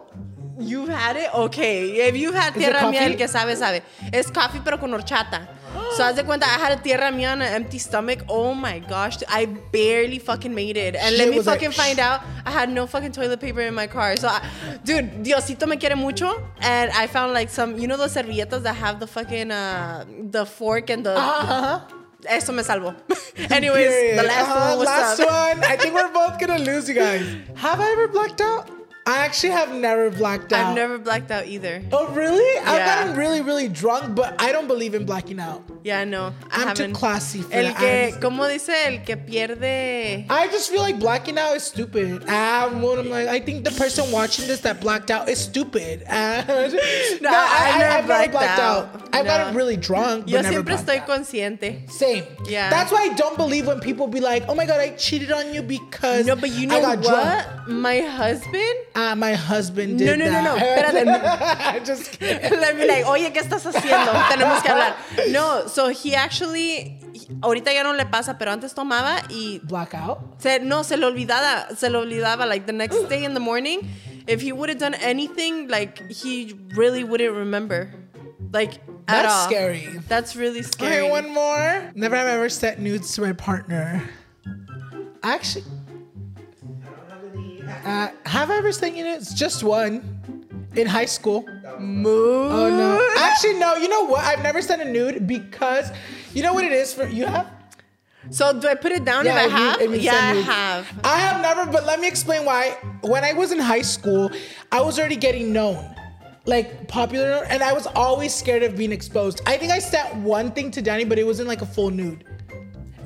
You've 0.60 0.90
had 0.90 1.16
it? 1.16 1.34
Okay. 1.34 2.08
If 2.10 2.18
you've 2.18 2.36
had 2.36 2.54
tierra 2.54 2.82
mía, 2.92 3.02
el 3.02 3.16
que 3.16 3.28
sabe, 3.28 3.56
sabe. 3.56 3.82
Es 4.12 4.30
coffee, 4.30 4.60
pero 4.64 4.78
con 4.78 4.92
horchata. 4.94 5.48
So, 5.96 6.04
haz 6.04 6.16
de 6.16 6.24
cuenta, 6.24 6.44
I 6.46 6.60
had 6.60 6.72
a 6.78 6.82
tierra 6.82 7.12
mía 7.12 7.32
on 7.32 7.42
an 7.42 7.54
empty 7.54 7.78
stomach. 7.78 8.20
Oh 8.28 8.54
my 8.54 8.80
gosh. 8.80 9.18
I 9.30 9.46
barely 9.46 10.20
fucking 10.20 10.54
made 10.54 10.78
it. 10.78 10.96
And 10.96 11.16
let 11.18 11.30
me 11.30 11.38
like, 11.38 11.46
fucking 11.46 11.72
find 11.72 12.00
out, 12.00 12.22
I 12.46 12.52
had 12.52 12.70
no 12.70 12.88
fucking 12.88 13.12
toilet 13.12 13.40
paper 13.40 13.62
in 13.62 13.74
my 13.74 13.88
car. 13.88 14.18
So, 14.18 14.28
I, 14.28 14.42
dude, 14.84 15.24
Diosito 15.24 15.68
me 15.68 15.78
quiere 15.78 15.96
mucho. 15.96 16.44
And 16.62 16.92
I 16.92 17.08
found 17.08 17.34
like 17.34 17.50
some, 17.50 17.78
you 17.78 17.88
know, 17.88 17.98
those 17.98 18.14
servilletas 18.16 18.64
that 18.64 18.76
have 18.76 19.00
the 19.00 19.08
fucking, 19.08 19.52
uh, 19.52 20.06
the 20.32 20.46
fork 20.46 20.90
and 20.90 21.06
the. 21.06 21.16
Uh-huh. 21.18 21.80
Eso 22.28 22.52
me 22.52 22.64
salvó. 22.64 22.94
Anyways, 23.52 23.88
Period. 23.88 24.20
the 24.20 24.24
last 24.24 24.50
Uh-huh, 24.50 24.70
one 24.72 24.78
was 24.80 24.86
last 24.88 25.20
up. 25.22 25.58
one. 25.58 25.64
I 25.64 25.78
think 25.78 25.94
we're 25.96 26.12
both 26.12 26.38
gonna 26.38 26.60
lose, 26.60 26.90
you 26.90 26.96
guys. 26.96 27.26
Have 27.56 27.80
I 27.80 27.92
ever 27.92 28.10
blacked 28.10 28.42
out? 28.42 28.70
I 29.10 29.18
actually 29.26 29.54
have 29.54 29.74
never 29.74 30.12
blacked 30.12 30.54
out. 30.54 30.68
I've 30.68 30.76
never 30.76 30.98
blacked 31.00 31.32
out 31.32 31.48
either. 31.48 31.82
Oh 31.92 32.08
really? 32.14 32.50
I've 32.60 32.76
Yeah. 32.78 32.86
gotten 32.96 33.16
really, 33.18 33.42
really 33.42 33.68
drunk, 33.68 34.16
but 34.16 34.40
I 34.40 34.52
don't 34.52 34.68
believe 34.68 34.94
in 34.94 35.06
blacking 35.06 35.40
out. 35.40 35.64
Yeah, 35.84 36.04
no. 36.04 36.34
I 36.52 36.62
I'm 36.62 36.76
too 36.76 36.84
haven't. 36.84 36.94
classy 36.94 37.42
for 37.42 37.54
El 37.54 37.64
that. 37.64 37.78
que, 37.80 37.88
I'm- 38.14 38.20
¿cómo 38.22 38.48
dice? 38.48 38.70
El 38.86 39.00
que 39.06 39.16
pierde. 39.18 40.26
I 40.30 40.48
just 40.52 40.70
feel 40.70 40.82
like 40.82 41.00
blacking 41.00 41.38
out 41.40 41.56
is 41.56 41.64
stupid. 41.64 42.24
When 42.26 43.00
I'm 43.00 43.10
like, 43.10 43.28
I 43.28 43.40
think 43.40 43.64
the 43.64 43.72
person 43.72 44.12
watching 44.12 44.46
this 44.48 44.60
that 44.62 44.80
blacked 44.82 45.10
out 45.10 45.28
is 45.30 45.40
stupid. 45.40 46.04
And 46.08 46.48
no, 47.22 47.30
I 47.32 47.78
never 47.80 47.94
I've 47.94 48.06
blacked 48.06 48.32
blacked 48.34 48.60
out. 48.60 48.86
out. 48.94 49.10
I've 49.14 49.26
No. 49.26 49.32
gotten 49.32 49.56
really 49.56 49.78
drunk. 49.78 50.26
But 50.26 50.32
Yo 50.32 50.42
siempre 50.44 50.76
estoy 50.76 51.00
out. 51.00 51.08
consciente. 51.08 51.90
Same. 51.90 52.26
Yeah. 52.48 52.70
That's 52.70 52.92
why 52.92 53.08
I 53.10 53.14
don't 53.16 53.38
believe 53.38 53.66
when 53.66 53.80
people 53.80 54.08
be 54.08 54.20
like, 54.20 54.44
"Oh 54.48 54.54
my 54.56 54.66
god, 54.66 54.80
I 54.80 54.90
cheated 54.92 55.32
on 55.32 55.54
you 55.54 55.62
because 55.64 56.26
No, 56.28 56.36
but 56.36 56.52
you 56.52 56.68
I 56.70 56.80
know 56.80 56.90
what? 56.90 57.02
drunk." 57.02 57.68
My 57.68 58.00
husband. 58.02 58.76
Ah, 59.02 59.16
my 59.16 59.34
husband 59.34 59.98
did 59.98 60.08
No, 60.08 60.16
no, 60.16 60.26
no, 60.32 60.42
no. 60.44 60.56
that. 60.58 60.94
Espérate. 60.96 61.86
Just 61.86 62.12
kidding. 62.20 62.60
Let 62.64 62.76
me 62.76 62.86
like, 62.86 63.06
oye, 63.06 63.32
¿qué 63.32 63.40
estás 63.40 63.64
haciendo? 63.66 64.12
Tenemos 64.30 64.62
que 64.62 64.70
hablar. 64.70 64.96
No, 65.32 65.68
so 65.68 65.88
he 65.90 66.16
actually, 66.16 67.00
ahorita 67.42 67.72
ya 67.72 67.84
no 67.84 67.94
le 67.94 68.06
pasa, 68.06 68.38
pero 68.38 68.52
antes 68.52 68.74
tomaba 68.74 69.22
y 69.30 69.62
Blackout. 69.64 70.42
se, 70.42 70.60
no, 70.60 70.84
se 70.84 70.98
le 70.98 71.06
olvidaba, 71.06 71.76
se 71.78 71.90
le 71.90 71.98
olvidaba. 71.98 72.46
Like 72.48 72.66
the 72.66 72.74
next 72.74 73.08
day 73.08 73.24
in 73.24 73.34
the 73.34 73.40
morning, 73.40 73.88
if 74.28 74.42
he 74.42 74.52
would 74.52 74.70
have 74.70 74.80
done 74.80 74.96
anything, 74.96 75.68
like 75.70 76.02
he 76.12 76.56
really 76.76 77.04
wouldn't 77.06 77.34
remember. 77.36 77.94
Like 78.52 78.82
at 79.08 79.24
That's 79.24 79.34
all. 79.34 79.46
scary. 79.48 79.88
That's 80.10 80.36
really 80.36 80.64
scary. 80.64 80.98
Okay, 81.00 81.10
one 81.10 81.30
more. 81.34 81.92
Never 81.96 82.16
have 82.18 82.28
I 82.28 82.32
ever 82.32 82.50
sent 82.50 82.80
nudes 82.80 83.14
to 83.16 83.22
my 83.22 83.32
partner. 83.34 84.04
Actually, 85.22 85.66
uh, 87.86 88.10
have 88.26 88.50
I 88.52 88.58
ever 88.58 88.72
sent 88.72 88.96
you 88.96 89.04
nudes? 89.04 89.34
Just 89.34 89.64
one. 89.64 90.16
In 90.76 90.86
high 90.86 91.06
school. 91.06 91.46
Move. 91.80 92.52
Oh 92.52 92.70
no. 92.70 93.10
Actually, 93.18 93.56
no. 93.60 93.76
You 93.76 93.90
know 93.90 94.06
what? 94.06 94.24
I've 94.24 94.44
never 94.44 94.62
sent 94.62 94.82
a 94.82 94.86
nude 94.86 95.26
because 95.26 95.92
you 96.34 96.44
know 96.44 96.54
what 96.54 96.64
it 96.64 96.72
is 96.72 96.94
for 96.94 97.08
you 97.08 97.26
have. 97.26 97.50
So 98.30 98.60
do 98.60 98.68
I 98.68 98.76
put 98.76 98.92
it 98.92 99.04
down 99.04 99.26
if 99.26 99.34
I 99.34 99.46
if 99.46 99.52
you- 99.52 99.58
have? 99.58 99.82
if 99.82 100.02
yeah, 100.02 100.12
I 100.14 100.36
have. 100.36 101.00
I 101.04 101.18
have 101.18 101.42
never, 101.42 101.66
but 101.72 101.86
let 101.88 102.00
me 102.00 102.08
explain 102.08 102.46
why. 102.46 102.78
When 103.02 103.24
I 103.24 103.34
was 103.34 103.52
in 103.52 103.58
high 103.60 103.82
school, 103.82 104.30
I 104.72 104.82
was 104.82 105.00
already 105.00 105.16
getting 105.16 105.52
known, 105.52 105.84
like 106.46 106.88
popular, 106.88 107.46
and 107.50 107.64
I 107.64 107.74
was 107.74 107.88
always 107.88 108.34
scared 108.36 108.62
of 108.62 108.76
being 108.78 108.92
exposed. 108.92 109.42
I 109.48 109.58
think 109.58 109.72
I 109.72 109.80
sent 109.80 110.14
one 110.18 110.52
thing 110.52 110.70
to 110.72 110.82
Danny, 110.84 111.06
but 111.06 111.18
it 111.18 111.26
wasn't 111.26 111.48
like 111.48 111.64
a 111.64 111.66
full 111.66 111.90
nude. 111.90 112.24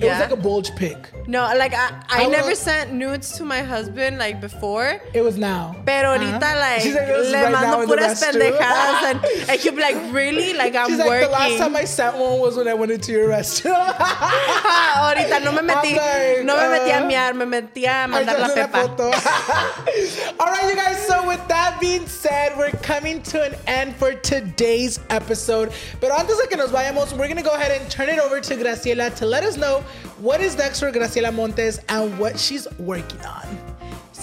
It 0.03 0.07
was 0.09 0.17
Yeah. 0.17 0.19
like 0.19 0.31
a 0.31 0.35
bulge 0.35 0.75
pic. 0.75 0.97
No, 1.27 1.39
like 1.55 1.73
I, 1.73 2.03
I, 2.09 2.23
I 2.23 2.27
never 2.27 2.49
will- 2.49 2.55
sent 2.55 2.91
nudes 2.91 3.31
to 3.37 3.45
my 3.45 3.61
husband 3.61 4.17
like 4.17 4.41
before. 4.41 4.99
It 5.13 5.21
was 5.21 5.37
now. 5.37 5.75
Pero 5.85 6.09
ahorita, 6.17 6.43
Uh-huh. 6.43 6.59
like, 6.59 6.81
She's 6.81 6.93
like, 6.95 7.07
"It 7.07 7.17
was 7.17 7.31
le 7.31 7.41
right 7.43 7.51
now 7.51 7.61
mando 7.61 7.81
in 7.83 7.89
the 7.89 7.95
puras 7.95 8.21
restroom." 8.21 8.59
pendejadas. 8.59 9.49
And, 9.49 9.59
he'll 9.61 9.73
be 9.75 9.81
like, 9.81 9.97
really? 10.13 10.53
Like, 10.53 10.75
I'm 10.75 10.89
She's 10.89 10.99
like, 10.99 11.07
working. 11.07 11.27
the 11.31 11.33
last 11.33 11.57
time 11.57 11.75
I 11.75 11.85
sent 11.85 12.17
one 12.17 12.39
was 12.39 12.57
when 12.57 12.67
I 12.67 12.73
went 12.73 12.91
into 12.91 13.11
your 13.13 13.27
restaurant. 13.29 13.95
Ah, 13.99 15.13
ahorita 15.15 15.39
no 15.43 15.51
me 15.53 15.61
metí, 15.61 15.95
like, 15.95 16.43
no 16.43 16.55
me 16.57 16.67
metí 16.77 16.91
a 16.91 16.99
uh, 16.99 17.07
miar, 17.09 17.33
me 17.35 17.45
metí 17.45 17.85
a 17.87 18.03
I 18.03 18.07
mandar 18.07 18.39
la 18.39 18.49
pepa. 18.49 18.83
All 20.39 20.47
right, 20.47 20.69
you 20.69 20.75
guys. 20.75 20.97
So 21.07 21.25
with 21.27 21.45
that 21.47 21.79
being 21.79 22.05
said, 22.07 22.57
we're 22.57 22.71
coming 22.81 23.21
to 23.23 23.41
an 23.43 23.55
end 23.67 23.95
for 23.95 24.13
today's 24.13 24.99
episode. 25.09 25.71
Pero 26.01 26.13
antes 26.15 26.37
de 26.37 26.47
que 26.47 26.57
nos 26.57 26.71
vayamos, 26.71 27.13
we're 27.17 27.27
gonna 27.27 27.41
go 27.43 27.53
ahead 27.53 27.79
and 27.79 27.89
turn 27.89 28.09
it 28.09 28.19
over 28.19 28.41
to 28.41 28.55
Graciela 28.55 29.13
to 29.15 29.25
let 29.25 29.43
us 29.43 29.57
know 29.57 29.83
what 30.19 30.41
is 30.41 30.55
next 30.57 30.79
for 30.79 30.91
Graciela 30.91 31.33
Montes 31.33 31.79
and 31.89 32.17
what 32.19 32.39
she's 32.39 32.67
working 32.79 33.21
on. 33.21 33.73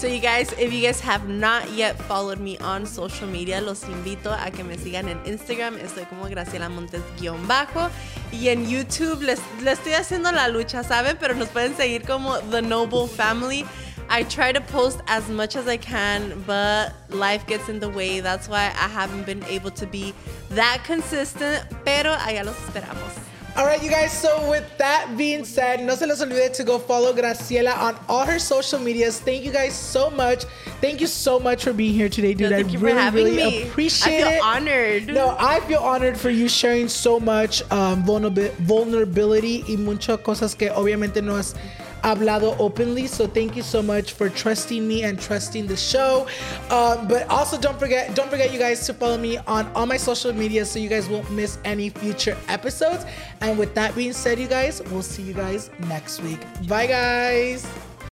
So 0.01 0.07
you 0.07 0.19
guys, 0.19 0.51
if 0.53 0.73
you 0.73 0.81
guys 0.81 0.99
have 1.01 1.29
not 1.29 1.69
yet 1.73 1.95
followed 1.95 2.39
me 2.39 2.57
on 2.57 2.87
social 2.87 3.27
media, 3.27 3.61
los 3.61 3.83
invito 3.83 4.31
a 4.33 4.49
que 4.49 4.63
me 4.63 4.75
sigan 4.75 5.07
en 5.07 5.19
Instagram. 5.25 5.77
Estoy 5.77 6.09
como 6.09 6.27
Graciela 6.27 6.71
Montes 6.71 7.03
guión 7.19 7.45
bajo. 7.45 7.91
Y 8.31 8.47
en 8.47 8.67
YouTube 8.67 9.21
les, 9.21 9.39
les 9.61 9.77
estoy 9.77 9.93
haciendo 9.93 10.31
la 10.31 10.47
lucha, 10.47 10.83
¿saben? 10.83 11.17
Pero 11.19 11.35
nos 11.35 11.49
pueden 11.49 11.75
seguir 11.75 12.01
como 12.01 12.39
The 12.49 12.63
Noble 12.63 13.07
Family. 13.07 13.63
I 14.09 14.23
try 14.23 14.51
to 14.51 14.59
post 14.59 15.01
as 15.05 15.29
much 15.29 15.55
as 15.55 15.67
I 15.67 15.77
can, 15.77 16.43
but 16.47 16.93
life 17.11 17.45
gets 17.45 17.69
in 17.69 17.79
the 17.79 17.89
way. 17.89 18.21
That's 18.21 18.49
why 18.49 18.71
I 18.75 18.87
haven't 18.87 19.27
been 19.27 19.43
able 19.43 19.69
to 19.69 19.85
be 19.85 20.15
that 20.49 20.83
consistent. 20.83 21.63
Pero 21.85 22.15
allá 22.15 22.43
los 22.43 22.55
esperamos. 22.55 23.30
All 23.57 23.65
right, 23.65 23.83
you 23.83 23.89
guys. 23.89 24.11
So 24.13 24.49
with 24.49 24.65
that 24.77 25.13
being 25.17 25.43
said, 25.43 25.83
no 25.83 25.93
se 25.95 26.05
les 26.05 26.21
olvide 26.23 26.53
to 26.53 26.63
go 26.63 26.79
follow 26.79 27.11
Graciela 27.13 27.77
on 27.77 27.97
all 28.07 28.25
her 28.25 28.39
social 28.39 28.79
medias. 28.79 29.19
Thank 29.19 29.43
you 29.43 29.51
guys 29.51 29.73
so 29.75 30.09
much. 30.09 30.45
Thank 30.79 31.01
you 31.01 31.07
so 31.07 31.37
much 31.37 31.63
for 31.65 31.73
being 31.73 31.93
here 31.93 32.07
today, 32.07 32.33
dude. 32.33 32.49
No, 32.49 32.55
thank 32.57 32.69
I 32.69 32.71
you 32.71 32.79
for 32.79 32.85
really, 32.85 32.99
having 33.01 33.25
really 33.25 33.51
me. 33.51 33.63
appreciate 33.63 34.23
I 34.23 34.23
feel 34.23 34.27
it. 34.29 34.41
honored. 34.41 35.07
No, 35.07 35.35
I 35.37 35.59
feel 35.61 35.79
honored 35.81 36.17
for 36.17 36.29
you 36.29 36.47
sharing 36.47 36.87
so 36.87 37.19
much 37.19 37.61
um, 37.71 38.03
vulnerability 38.05 39.63
y 39.67 39.75
muchas 39.77 40.17
cosas 40.23 40.55
que 40.55 40.69
obviamente 40.69 41.21
no 41.21 41.35
has 41.35 41.53
hablado 42.03 42.55
openly. 42.59 43.07
So 43.07 43.27
thank 43.27 43.55
you 43.55 43.63
so 43.63 43.81
much 43.81 44.13
for 44.13 44.29
trusting 44.29 44.87
me 44.87 45.03
and 45.03 45.19
trusting 45.19 45.67
the 45.67 45.77
show. 45.77 46.27
Um, 46.69 47.07
but 47.07 47.27
also 47.29 47.57
don't 47.57 47.79
forget, 47.79 48.15
don't 48.15 48.29
forget 48.29 48.51
you 48.51 48.59
guys 48.59 48.85
to 48.87 48.93
follow 48.93 49.17
me 49.17 49.37
on 49.47 49.71
all 49.75 49.85
my 49.85 49.97
social 49.97 50.33
media 50.33 50.65
so 50.65 50.79
you 50.79 50.89
guys 50.89 51.07
won't 51.09 51.29
miss 51.31 51.57
any 51.65 51.89
future 51.89 52.37
episodes. 52.47 53.05
And 53.41 53.57
with 53.57 53.73
that 53.75 53.95
being 53.95 54.13
said, 54.13 54.39
you 54.39 54.47
guys, 54.47 54.81
we'll 54.91 55.01
see 55.01 55.23
you 55.23 55.33
guys 55.33 55.69
next 55.87 56.21
week. 56.21 56.39
Bye, 56.67 56.87
guys. 56.87 57.90